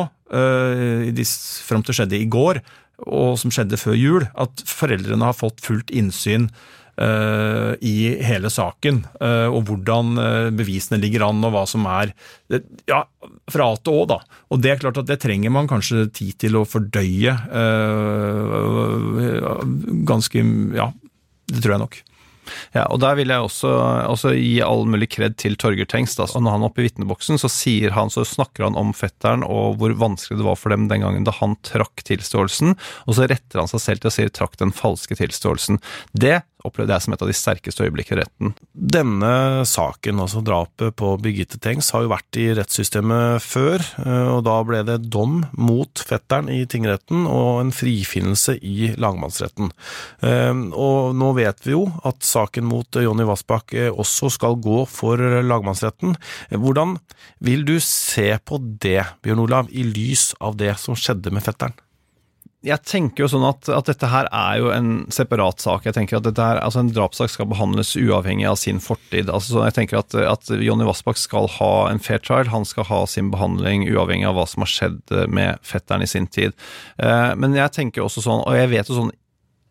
fram 1.68 1.84
til 1.86 1.94
skjedde 1.94 2.18
i 2.18 2.26
går, 2.26 2.58
og 3.06 3.36
som 3.38 3.54
skjedde 3.54 3.78
før 3.78 3.94
jul, 3.94 4.26
at 4.34 4.66
foreldrene 4.66 5.30
har 5.30 5.38
fått 5.38 5.62
fullt 5.62 5.94
innsyn 5.94 6.48
i 6.96 7.96
hele 8.24 8.48
saken. 8.52 9.02
Uh, 9.20 9.52
og 9.52 9.66
hvordan 9.68 10.16
uh, 10.16 10.48
bevisene 10.56 11.00
ligger 11.02 11.26
an, 11.26 11.44
og 11.44 11.52
hva 11.52 11.66
som 11.68 11.84
er 11.90 12.14
Ja, 12.88 13.02
fra 13.52 13.68
A 13.72 13.76
til 13.76 14.00
Å, 14.00 14.06
da. 14.08 14.20
Og 14.54 14.62
det 14.62 14.72
er 14.72 14.80
klart 14.80 15.00
at 15.02 15.08
det 15.10 15.18
trenger 15.20 15.52
man 15.52 15.68
kanskje 15.68 16.06
tid 16.14 16.38
til 16.40 16.56
å 16.56 16.66
fordøye. 16.68 17.34
ganske 20.08 20.44
Ja, 20.76 20.92
det 21.50 21.62
tror 21.62 21.76
jeg 21.76 21.84
nok. 21.84 22.04
Ja, 22.74 22.86
og 22.90 23.00
Der 23.02 23.16
vil 23.18 23.32
jeg 23.32 23.42
også, 23.42 23.70
også 24.06 24.32
gi 24.36 24.60
all 24.64 24.84
mulig 24.88 25.08
kred 25.14 25.36
til 25.40 25.56
Torgeir 25.60 25.88
Tengst. 25.90 26.20
Altså, 26.22 26.40
når 26.42 26.56
han 26.56 26.64
er 26.64 26.70
oppe 26.70 26.82
i 26.82 26.88
vitneboksen, 26.88 27.40
så, 27.40 27.50
han, 27.94 28.12
så 28.12 28.26
snakker 28.26 28.68
han 28.68 28.78
om 28.78 28.92
fetteren 28.96 29.44
og 29.46 29.80
hvor 29.80 29.96
vanskelig 29.98 30.40
det 30.40 30.48
var 30.48 30.58
for 30.60 30.74
dem 30.74 30.88
den 30.90 31.04
gangen 31.04 31.26
da 31.26 31.34
han 31.40 31.56
trakk 31.66 32.04
tilståelsen, 32.06 32.76
og 33.06 33.18
så 33.18 33.28
retter 33.30 33.62
han 33.62 33.70
seg 33.70 33.82
selv 33.82 34.04
til 34.04 34.12
å 34.12 34.16
si 34.16 34.28
trakk 34.30 34.58
den 34.62 34.74
falske 34.76 35.18
tilståelsen. 35.18 35.80
Det 36.12 36.40
opplevde 36.66 36.94
jeg 36.94 37.04
som 37.04 37.14
et 37.14 37.22
av 37.24 37.30
de 37.30 37.36
sterkeste 37.36 37.86
øyeblikkene 37.86 38.20
i 38.20 38.24
retten. 38.24 38.54
Denne 38.96 39.64
saken, 39.68 40.20
altså 40.22 40.42
drapet 40.44 40.96
på 40.98 41.12
Birgitte 41.22 41.60
Tengs, 41.62 41.90
har 41.94 42.04
jo 42.04 42.12
vært 42.12 42.38
i 42.40 42.48
rettssystemet 42.58 43.44
før, 43.44 43.84
eh, 44.02 44.28
og 44.34 44.44
da 44.48 44.56
ble 44.66 44.82
det 44.86 44.98
dom 45.12 45.38
mot 45.56 46.02
fetteren 46.08 46.50
i 46.52 46.62
tingretten 46.70 47.26
og 47.30 47.62
en 47.62 47.72
frifinnelse 47.74 48.56
i 48.60 48.92
lagmannsretten. 49.00 49.72
Eh, 50.26 50.62
og 50.76 51.16
nå 51.18 51.32
vet 51.38 51.64
vi 51.66 51.76
jo 51.76 51.86
at 52.06 52.26
saken 52.26 52.66
mot 52.68 53.00
Jonny 53.00 53.26
Vassbakk 53.28 53.76
eh, 53.76 53.90
også 53.92 54.32
skal 54.36 54.58
gå 54.62 54.82
for 54.90 55.20
lagmannsretten. 55.20 56.16
Hvordan 56.52 56.98
vil 57.44 57.66
du 57.68 57.76
se 57.82 58.30
på 58.44 58.60
det, 58.60 59.02
Bjørn 59.24 59.44
Olav, 59.46 59.72
i 59.72 59.84
lys 59.86 60.32
av 60.40 60.58
det 60.60 60.74
som 60.82 60.98
skjedde 60.98 61.32
med 61.34 61.44
fetteren? 61.46 61.76
Jeg 62.66 62.82
tenker 62.88 63.24
jo 63.24 63.28
sånn 63.30 63.44
at, 63.46 63.68
at, 63.70 63.86
dette 63.86 64.08
her 64.10 64.28
er 64.34 64.58
jo 64.60 64.70
en 64.74 64.90
separat 65.14 65.62
sak. 65.62 65.86
Jeg 65.86 65.94
tenker 65.96 66.18
at 66.18 66.26
dette 66.26 66.42
her, 66.42 66.58
altså 66.58 66.82
En 66.82 66.90
drapssak 66.90 67.30
skal 67.30 67.48
behandles 67.50 67.94
uavhengig 67.98 68.48
av 68.50 68.58
sin 68.60 68.80
fortid. 68.82 69.30
Altså, 69.30 69.62
jeg 69.68 69.76
tenker 69.76 70.00
at, 70.00 70.16
at 70.18 70.50
Jonny 70.50 70.86
Vassbakk 70.88 71.20
skal 71.20 71.46
ha 71.58 71.72
en 71.90 72.02
fair 72.02 72.22
trial. 72.22 72.50
Han 72.50 72.66
skal 72.68 72.88
ha 72.90 73.04
sin 73.10 73.30
behandling 73.34 73.86
uavhengig 73.92 74.26
av 74.28 74.38
hva 74.38 74.48
som 74.50 74.66
har 74.66 74.72
skjedd 74.72 75.14
med 75.30 75.62
fetteren 75.66 76.02
i 76.02 76.10
sin 76.10 76.26
tid. 76.26 76.56
Eh, 76.98 77.32
men 77.38 77.54
jeg 77.56 77.74
tenker 77.76 78.04
også 78.04 78.24
sånn, 78.26 78.42
og 78.42 78.58
jeg 78.58 78.72
vet 78.74 78.90
jo 78.90 78.98
sånn 78.98 79.14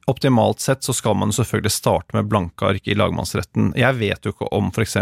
Optimalt 0.08 0.60
sett 0.60 0.84
så 0.84 0.94
skal 0.94 1.16
man 1.18 1.32
selvfølgelig 1.34 1.72
starte 1.74 2.14
med 2.14 2.28
blanke 2.30 2.68
ark 2.68 2.88
i 2.88 2.94
lagmannsretten. 2.94 3.72
Jeg 3.74 3.98
vet 3.98 4.28
jo 4.28 4.36
ikke 4.36 4.52
om 4.54 4.68
f.eks. 4.70 5.00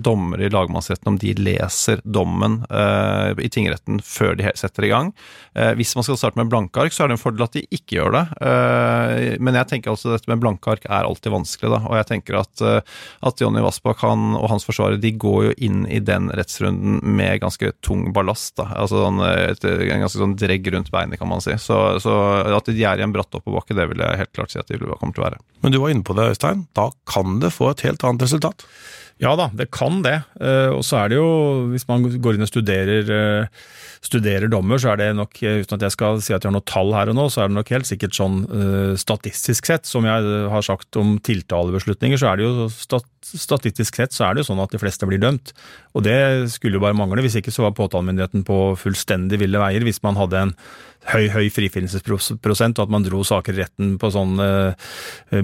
dommere 0.00 0.46
i 0.46 0.48
lagmannsretten 0.48 1.10
om 1.10 1.18
de 1.20 1.34
leser 1.36 2.00
dommen 2.08 2.62
eh, 2.72 3.34
i 3.44 3.50
tingretten 3.52 4.00
før 4.00 4.38
de 4.38 4.48
setter 4.56 4.86
i 4.88 4.90
gang. 4.94 5.10
Eh, 5.52 5.74
hvis 5.76 5.92
man 5.98 6.06
skal 6.06 6.16
starte 6.16 6.40
med 6.40 6.48
blanke 6.48 6.80
ark, 6.80 6.96
så 6.96 7.04
er 7.04 7.10
det 7.12 7.18
en 7.18 7.20
fordel 7.20 7.44
at 7.44 7.58
de 7.58 7.66
ikke 7.76 7.98
gjør 7.98 8.16
det. 8.16 8.22
Eh, 8.48 9.26
men 9.36 9.58
jeg 9.60 9.68
tenker 9.74 9.92
altså 9.92 10.14
dette 10.14 10.32
med 10.32 10.40
blanke 10.40 10.72
ark 10.72 10.88
er 10.88 11.10
alltid 11.10 11.36
vanskelig, 11.36 11.74
da. 11.74 11.82
Og 11.84 11.98
jeg 12.00 12.08
tenker 12.14 12.40
at, 12.40 12.64
at 13.28 13.44
Jonny 13.44 13.60
Vassbakk 13.66 14.06
og 14.08 14.48
hans 14.48 14.64
forsvarer 14.64 14.96
de 14.96 15.12
går 15.12 15.50
jo 15.50 15.54
inn 15.68 15.84
i 15.92 16.00
den 16.00 16.32
rettsrunden 16.32 17.02
med 17.04 17.44
ganske 17.44 17.74
tung 17.84 18.08
ballast. 18.16 18.56
da. 18.56 18.70
Altså 18.80 19.04
en, 19.10 19.20
et, 19.28 19.68
en 19.68 20.06
ganske 20.06 20.24
sånn 20.24 20.38
dregg 20.40 20.72
rundt 20.72 20.88
beinet, 20.94 21.20
kan 21.20 21.28
man 21.28 21.44
si. 21.44 21.52
Så, 21.60 21.98
så 22.00 22.16
at 22.48 22.72
de 22.72 22.88
er 22.88 22.96
i 22.96 23.04
en 23.04 23.12
bratt 23.12 23.28
oppoverbakke, 23.36 23.76
det 23.76 23.90
vil 23.92 24.06
jeg 24.08 24.24
helt 24.24 24.37
klart 24.38 24.54
si 24.54 24.60
at 24.62 24.70
det 24.70 24.80
kommer 24.80 25.16
til 25.16 25.24
å 25.24 25.28
være. 25.28 25.42
Men 25.64 25.74
du 25.74 25.80
var 25.82 25.92
inne 25.92 26.06
på 26.06 26.16
det, 26.16 26.30
Øystein. 26.32 26.66
Da 26.78 26.88
kan 27.10 27.40
det 27.42 27.52
få 27.54 27.72
et 27.72 27.84
helt 27.86 28.06
annet 28.06 28.24
resultat? 28.28 28.64
Ja 29.18 29.32
da, 29.34 29.48
det 29.50 29.66
kan 29.74 29.98
det. 30.04 30.20
Eh, 30.38 30.70
og 30.70 30.84
så 30.86 31.00
er 31.00 31.10
det 31.10 31.18
jo, 31.18 31.28
hvis 31.72 31.88
man 31.88 32.04
går 32.06 32.36
inn 32.36 32.46
og 32.46 32.50
studerer, 32.52 33.08
eh, 33.10 33.48
studerer 34.04 34.46
dommer, 34.50 34.78
så 34.78 34.92
er 34.92 35.00
det 35.00 35.08
nok, 35.18 35.40
eh, 35.42 35.58
uten 35.64 35.74
at 35.74 35.86
jeg 35.88 35.94
skal 35.96 36.20
si 36.22 36.34
at 36.36 36.44
jeg 36.44 36.52
har 36.52 36.54
noe 36.54 36.68
tall 36.70 36.94
her 36.94 37.10
og 37.10 37.18
nå, 37.18 37.26
så 37.26 37.42
er 37.42 37.50
det 37.50 37.58
nok 37.58 37.72
helt 37.74 37.88
sikkert 37.88 38.14
sånn 38.14 38.38
statistisk 38.98 39.66
sett, 39.66 39.90
som 39.90 40.06
jeg 40.06 40.22
har 40.52 40.62
sagt 40.62 40.96
om 41.00 41.16
tiltalebeslutninger, 41.18 42.20
så 42.20 42.30
er 42.30 42.38
det 42.38 42.46
jo 42.46 42.68
statistisk 42.70 43.98
sett 43.98 44.14
så 44.14 44.28
er 44.28 44.36
det 44.36 44.44
jo 44.44 44.52
sånn 44.52 44.62
at 44.62 44.70
de 44.70 44.78
fleste 44.78 45.06
blir 45.08 45.18
dømt. 45.18 45.50
Og 45.98 46.06
det 46.06 46.46
skulle 46.54 46.78
jo 46.78 46.84
bare 46.84 46.96
mangle. 46.96 47.24
Hvis 47.24 47.40
ikke 47.40 47.52
så 47.52 47.66
var 47.66 47.74
påtalemyndigheten 47.74 48.46
på 48.46 48.78
fullstendig 48.78 49.40
ville 49.42 49.58
veier 49.58 49.82
hvis 49.82 50.02
man 50.06 50.16
hadde 50.20 50.44
en 50.46 50.54
høy 51.08 51.28
høy 51.32 51.48
frifinnelsesprosent, 51.52 52.78
og 52.78 52.84
at 52.84 52.92
man 52.92 53.06
dro 53.06 53.22
saker 53.26 53.56
i 53.56 53.62
retten 53.62 53.94
på 54.00 54.10
sånn 54.14 54.40
uh, 54.40 54.90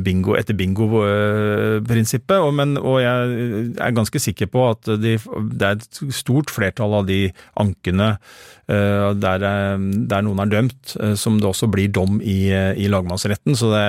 bingo 0.04 0.36
etter 0.38 0.56
bingo-prinsippet. 0.58 2.36
Og, 2.38 2.60
og 2.82 2.98
jeg 3.02 3.70
er 3.78 3.96
ganske 3.96 4.22
sikker 4.22 4.50
på 4.52 4.66
at 4.72 4.92
de, 5.00 5.16
det 5.54 5.70
er 5.70 5.78
et 5.78 6.02
stort 6.14 6.52
flertall 6.52 7.00
av 7.00 7.08
de 7.08 7.22
ankene 7.60 8.14
uh, 8.16 9.10
der, 9.16 9.44
der, 9.44 10.24
noen 10.24 10.44
er 10.44 10.52
dømt, 10.52 10.96
som 11.20 11.40
det 11.40 11.48
også 11.48 11.68
blir 11.72 11.92
dom 11.92 12.20
i, 12.20 12.48
i 12.52 12.90
lagmannsretten. 12.92 13.56
Så, 13.58 13.72
det, 13.72 13.86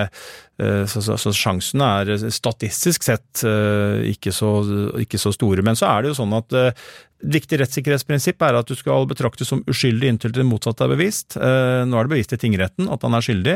så, 0.55 1.01
så, 1.03 1.17
så 1.19 1.33
sjansene 1.35 1.87
er 1.99 2.29
statistisk 2.31 3.03
sett 3.03 3.41
ikke 4.07 4.31
så, 4.31 4.51
ikke 5.03 5.19
så, 5.19 5.33
store. 5.35 5.65
Men 5.65 5.75
så 5.75 5.89
er 5.89 6.05
det 6.05 6.13
jo 6.13 6.17
sånn 6.21 6.35
at 6.37 6.55
et 6.55 6.85
viktig 7.23 7.57
rettssikkerhetsprinsipp 7.61 8.43
er 8.43 8.57
at 8.59 8.69
du 8.69 8.75
skal 8.77 9.07
betraktes 9.09 9.49
som 9.49 9.63
uskyldig 9.71 10.09
inntil 10.11 10.33
det 10.35 10.45
motsatte 10.47 10.85
er 10.85 10.91
bevist. 10.93 11.37
Eh, 11.37 11.83
nå 11.87 11.97
er 11.97 12.05
det 12.05 12.13
bevist 12.13 12.35
i 12.35 12.39
tingretten 12.41 12.89
at 12.91 13.05
han 13.05 13.15
er 13.17 13.25
skyldig, 13.25 13.55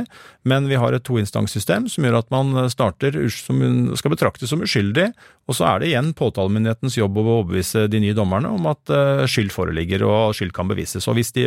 men 0.49 0.69
vi 0.69 0.79
har 0.79 0.95
et 0.95 1.05
toinstanssystem 1.05 1.89
som 1.91 2.07
gjør 2.07 2.21
at 2.21 2.31
man 2.33 2.69
starter 2.71 3.19
som 3.33 3.61
skal 3.99 4.15
betraktes 4.15 4.51
som 4.53 4.63
uskyldig, 4.65 5.09
og 5.49 5.57
så 5.57 5.65
er 5.65 5.81
det 5.81 5.89
igjen 5.89 6.11
påtalemyndighetens 6.17 6.99
jobb 6.99 7.17
å 7.17 7.25
overbevise 7.39 7.87
de 7.89 8.01
nye 8.03 8.15
dommerne 8.17 8.51
om 8.53 8.67
at 8.69 8.93
eh, 8.93 9.25
skyld 9.29 9.53
foreligger 9.53 10.05
og 10.07 10.35
skyld 10.37 10.53
kan 10.55 10.69
bevises. 10.69 11.07
Og 11.09 11.17
hvis 11.17 11.33
de 11.35 11.45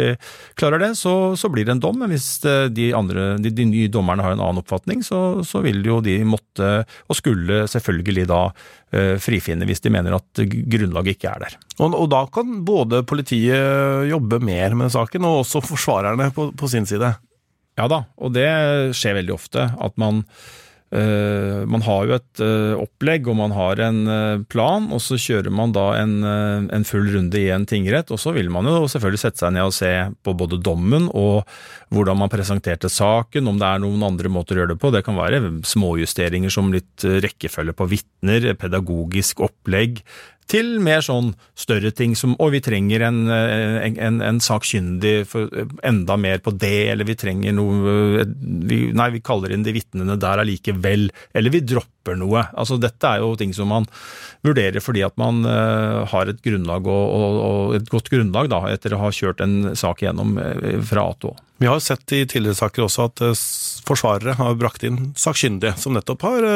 klarer 0.59 0.83
det, 0.83 0.93
så, 0.99 1.35
blir 1.53 1.69
det 1.69 1.77
en 1.77 1.85
dom, 1.85 2.01
men 2.03 2.11
hvis 2.13 2.29
eh, 2.49 2.67
de, 2.73 2.91
andre, 2.99 3.37
de, 3.43 3.55
de 3.55 3.69
nye 3.71 3.91
dommerne 3.93 4.25
har 4.25 4.37
en 4.37 4.43
annen 4.43 4.63
oppfatning, 4.63 5.05
så, 5.07 5.42
så 5.47 5.63
vil 5.65 5.81
jo 5.87 6.01
de 6.05 6.19
måtte, 6.29 6.71
og 7.09 7.19
skulle 7.19 7.65
selvfølgelig 7.71 8.27
da 8.29 8.43
frifinne 9.23 9.65
hvis 9.65 9.81
de 9.81 9.93
mener 9.95 10.19
at 10.19 10.43
grunnlaget 10.45 11.15
ikke 11.15 11.31
er 11.31 11.45
der. 11.47 11.55
Og, 11.79 11.95
og, 11.95 12.09
da 12.13 12.27
kan 12.29 12.59
både 12.69 13.01
politiet 13.09 14.05
jobbe 14.11 14.37
mer 14.45 14.77
med 14.77 14.93
saken, 14.93 15.25
og 15.25 15.39
også 15.47 15.63
forsvarerne 15.65 16.29
på, 16.37 16.51
på 16.53 16.69
sin 16.69 16.85
side? 16.89 17.15
Ja 17.81 17.89
da, 17.89 18.03
og 18.21 18.35
det 18.37 18.49
skjer 18.99 19.17
veldig 19.23 19.35
ofte. 19.35 19.65
At 19.81 19.97
man 20.01 20.21
man 20.93 21.81
har 21.87 22.05
jo 22.05 22.17
et 22.19 22.41
uh, 22.45 22.75
opplegg 22.83 23.29
og 23.31 23.39
man 23.39 23.55
har 23.57 23.81
en 23.81 24.01
uh, 24.05 24.43
plan, 24.53 24.91
og 24.93 25.01
så 25.01 25.17
kjører 25.17 25.55
man 25.55 25.73
da 25.73 25.87
en, 25.97 26.19
en, 26.23 26.85
full 26.85 27.07
runde 27.15 27.41
i 27.41 27.47
en 27.55 27.65
tingrett. 27.69 28.13
Og 28.13 28.21
så 28.21 28.35
vil 28.37 28.51
man 28.53 28.69
jo 28.69 28.85
selvfølgelig 28.93 29.23
sette 29.23 29.41
seg 29.41 29.55
ned 29.57 29.71
og 29.71 29.77
se 29.77 29.93
på 30.21 30.35
både 30.37 30.61
dommen 30.61 31.09
og 31.09 31.49
hvordan 31.93 32.21
man 32.21 32.33
presenterte 32.33 32.91
saken, 32.93 33.49
om 33.49 33.61
det 33.61 33.71
er 33.71 33.81
noen 33.85 34.05
andre 34.11 34.33
måter 34.33 34.59
å 34.59 34.63
gjøre 34.63 34.75
det 34.75 34.83
på. 34.83 34.93
Det 34.93 35.05
kan 35.07 35.17
være 35.17 35.41
småjusteringer 35.73 36.53
som 36.53 36.73
litt 36.75 37.07
rekkefølge 37.25 37.77
på 37.79 37.89
vitner, 37.95 38.53
pedagogisk 38.61 39.41
opplegg, 39.49 40.05
til 40.51 40.75
mer 40.83 41.03
sånn 41.05 41.33
større 41.59 41.93
ting 41.95 42.15
som 42.19 42.35
å, 42.43 42.49
vi 42.53 42.61
trenger 42.65 43.05
en, 43.07 43.21
en, 43.31 43.97
en, 43.97 44.21
en 44.27 44.41
sakkyndig 44.43 45.15
for 45.31 45.49
enda 45.87 46.17
mer 46.21 46.43
på 46.45 46.53
det, 46.57 46.91
eller 46.93 47.09
vi 47.09 47.17
trenger 47.19 47.55
noe 47.57 48.27
vi, 48.69 48.83
Nei, 48.93 49.09
vi 49.15 49.23
kaller 49.25 49.55
inn 49.55 49.65
de 49.65 49.75
vitnene 49.75 50.19
der 50.21 50.43
allikevel, 50.43 51.09
eller 51.33 51.55
vi 51.55 51.63
dropper 51.65 52.19
noe. 52.19 52.45
Altså 52.59 52.77
Dette 52.83 53.09
er 53.09 53.23
jo 53.23 53.33
ting 53.39 53.55
som 53.57 53.71
man 53.73 53.87
vurderer 54.45 54.83
fordi 54.83 55.05
at 55.07 55.17
man 55.21 55.45
uh, 55.47 56.03
har 56.11 56.29
et 56.29 56.43
grunnlag 56.45 56.89
og, 56.91 57.07
og, 57.15 57.39
og, 57.47 57.77
et 57.79 57.89
godt 57.93 58.11
grunnlag 58.13 58.51
da, 58.53 58.65
etter 58.73 58.97
å 58.97 59.01
ha 59.05 59.13
kjørt 59.15 59.41
en 59.45 59.73
sak 59.79 60.03
igjennom 60.03 60.37
fra 60.89 61.07
A 61.09 61.17
til 61.17 61.33
Å. 61.33 61.39
Vi 61.63 61.71
har 61.71 61.79
sett 61.85 62.11
i 62.17 62.25
tidligere 62.27 62.59
saker 62.59 62.89
også 62.89 63.07
at 63.07 63.23
forsvarere 63.87 64.35
har 64.41 64.59
brakt 64.59 64.83
inn 64.87 65.13
sakkyndige 65.19 65.77
som 65.79 65.95
nettopp 65.95 66.25
har 66.27 66.47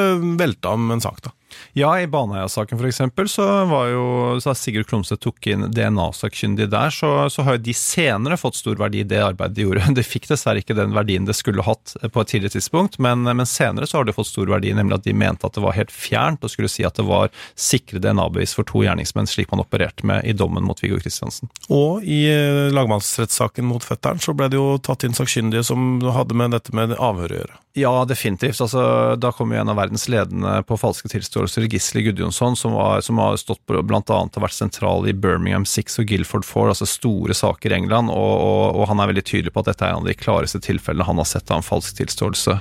velta 0.40 0.74
om 0.74 0.90
en 0.90 1.04
sak. 1.04 1.22
da. 1.22 1.30
Ja, 1.76 1.92
i 2.00 2.06
Baneheia-saken 2.10 2.80
f.eks. 2.80 3.02
så 3.32 3.46
var 3.70 3.88
jo 3.90 4.04
så 4.42 4.54
Sigurd 4.56 4.88
Klomsæt 4.90 5.20
tok 5.24 5.48
inn 5.50 5.66
DNA-sakkyndig 5.74 6.68
der, 6.72 6.92
så, 6.94 7.10
så, 7.32 7.44
har 7.46 7.58
jo 7.58 7.64
de 7.66 7.74
senere 7.76 8.38
fått 8.40 8.58
stor 8.58 8.78
verdi 8.80 9.02
i 9.02 9.08
det 9.08 9.20
arbeidet 9.22 9.58
de 9.58 9.66
gjorde. 9.66 9.84
De 9.96 10.04
fikk 10.04 10.28
dessverre 10.30 10.60
ikke 10.60 10.76
den 10.76 10.92
verdien 10.96 11.24
det 11.28 11.36
skulle 11.36 11.64
hatt 11.64 11.94
på 12.12 12.22
et 12.22 12.32
tidligere 12.32 12.56
tidspunkt, 12.56 12.98
men, 13.02 13.24
men 13.24 13.48
senere 13.48 13.88
så 13.88 14.00
har 14.00 14.08
de 14.08 14.14
fått 14.16 14.28
stor 14.30 14.50
verdi, 14.50 14.72
nemlig 14.76 14.98
at 14.98 15.06
de 15.06 15.14
mente 15.16 15.46
at 15.46 15.56
det 15.56 15.64
var 15.64 15.76
helt 15.76 15.92
fjernt 15.94 16.44
å 16.44 16.50
skulle 16.52 16.70
si 16.70 16.84
at 16.86 16.98
det 16.98 17.06
var 17.08 17.32
sikre 17.54 18.00
DNA-bevis 18.02 18.56
for 18.56 18.68
to 18.68 18.82
gjerningsmenn, 18.84 19.28
slik 19.30 19.52
man 19.52 19.64
opererte 19.64 20.06
med 20.06 20.24
i 20.28 20.34
dommen 20.36 20.66
mot 20.66 20.80
Viggo 20.82 21.00
Kristiansen. 21.00 21.52
Og 21.72 22.04
i 22.04 22.24
eh, 22.30 22.66
lagmannsrettssaken 22.74 23.66
mot 23.68 23.84
fetteren 23.84 24.20
så 24.22 24.36
ble 24.36 24.50
det 24.52 24.60
jo 24.60 24.76
tatt 24.82 25.06
inn 25.06 25.16
sakkyndige 25.16 25.64
som 25.66 26.00
hadde 26.16 26.36
med 26.36 26.56
dette 26.56 26.74
med 26.76 26.96
avhør 26.96 27.32
å 27.32 27.40
gjøre. 27.40 27.62
Ja, 27.76 28.04
definitivt. 28.08 28.60
Altså, 28.64 28.82
da 29.20 29.30
kom 29.36 29.50
jo 29.52 29.58
en 29.60 29.68
av 29.68 29.76
verdens 29.76 30.06
ledende 30.08 30.62
på 30.64 30.78
falske 30.80 31.10
tilståelser, 31.12 31.45
Gisli 31.48 32.02
Gudjonsson, 32.02 32.56
som, 32.56 32.74
var, 32.76 33.00
som 33.00 33.18
har 33.22 33.36
stått 33.40 33.62
på, 33.66 33.78
blant 33.86 34.10
annet 34.10 34.36
har 34.36 34.44
vært 34.46 34.56
sentral 34.56 35.06
i 35.08 35.14
Birmingham 35.14 35.66
Six 35.68 36.00
og 36.02 36.08
Guilford 36.10 36.44
Four, 36.44 36.70
altså 36.72 36.88
store 36.88 37.34
saker 37.36 37.72
i 37.72 37.78
England, 37.80 38.10
og, 38.12 38.32
og, 38.42 38.80
og 38.80 38.88
han 38.90 39.02
er 39.02 39.12
veldig 39.12 39.26
tydelig 39.26 39.54
på 39.54 39.64
at 39.64 39.72
dette 39.72 39.86
er 39.86 39.94
en 39.94 40.04
av 40.04 40.10
de 40.10 40.16
klareste 40.18 40.62
tilfellene 40.64 41.06
han 41.08 41.22
har 41.22 41.28
sett 41.28 41.50
av 41.50 41.62
en 41.62 41.66
falsk 41.66 42.00
tilståelse. 42.02 42.58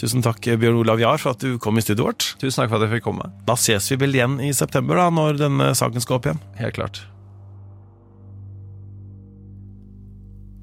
Tusen 0.00 0.24
takk, 0.24 0.46
Bjørn 0.60 0.80
Olav 0.80 1.00
Jahr, 1.02 1.20
for 1.20 1.34
at 1.34 1.42
du 1.44 1.58
kom 1.60 1.76
i 1.76 1.84
studioet 1.84 2.06
vårt. 2.08 2.28
Tusen 2.40 2.62
takk 2.62 2.70
for 2.72 2.80
at 2.80 2.88
jeg 2.88 2.98
fikk 2.98 3.08
komme. 3.10 3.26
Da 3.44 3.56
ses 3.60 3.90
vi 3.92 4.00
vel 4.00 4.16
igjen 4.16 4.38
i 4.40 4.52
september, 4.56 4.96
da, 4.96 5.10
når 5.12 5.42
denne 5.42 5.72
saken 5.76 6.00
skal 6.00 6.16
opp 6.16 6.30
igjen? 6.30 6.40
Helt 6.60 6.78
klart. 6.78 7.02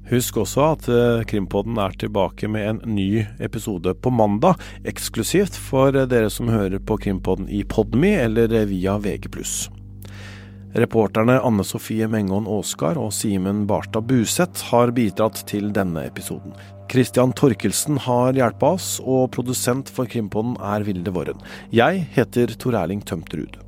Husk 0.08 0.38
også 0.40 0.62
at 0.72 0.86
eh, 0.88 1.24
Krimpodden 1.28 1.76
er 1.82 1.92
tilbake 2.00 2.48
med 2.48 2.64
en 2.64 2.78
ny 2.96 3.26
episode 3.44 3.92
på 4.00 4.12
mandag, 4.14 4.56
eksklusivt 4.88 5.58
for 5.60 5.92
dere 5.92 6.30
som 6.32 6.48
hører 6.48 6.80
på 6.80 6.96
Krimpodden 7.04 7.50
i 7.52 7.60
Podme 7.68 8.14
eller 8.22 8.54
via 8.70 8.96
VG+. 9.04 9.28
Reporterne 10.78 11.38
Anne 11.44 11.64
Sofie 11.64 12.08
Mengon 12.08 12.48
Aaskar 12.48 12.96
og 13.00 13.12
Simen 13.16 13.66
Barstad 13.68 14.08
Buseth 14.08 14.68
har 14.72 14.92
bidratt 14.96 15.44
til 15.48 15.72
denne 15.76 16.06
episoden. 16.08 16.56
Christian 16.88 17.34
Torkelsen 17.36 18.00
har 18.08 18.32
hjulpet 18.32 18.68
oss, 18.80 18.90
og 19.04 19.28
produsent 19.36 19.92
for 19.92 20.08
Krimpodden 20.08 20.56
er 20.56 20.88
Vilde 20.88 21.12
Våren. 21.12 21.40
Jeg 21.68 22.06
heter 22.16 22.56
Tor 22.56 22.80
Erling 22.80 23.04
Tømterud. 23.04 23.67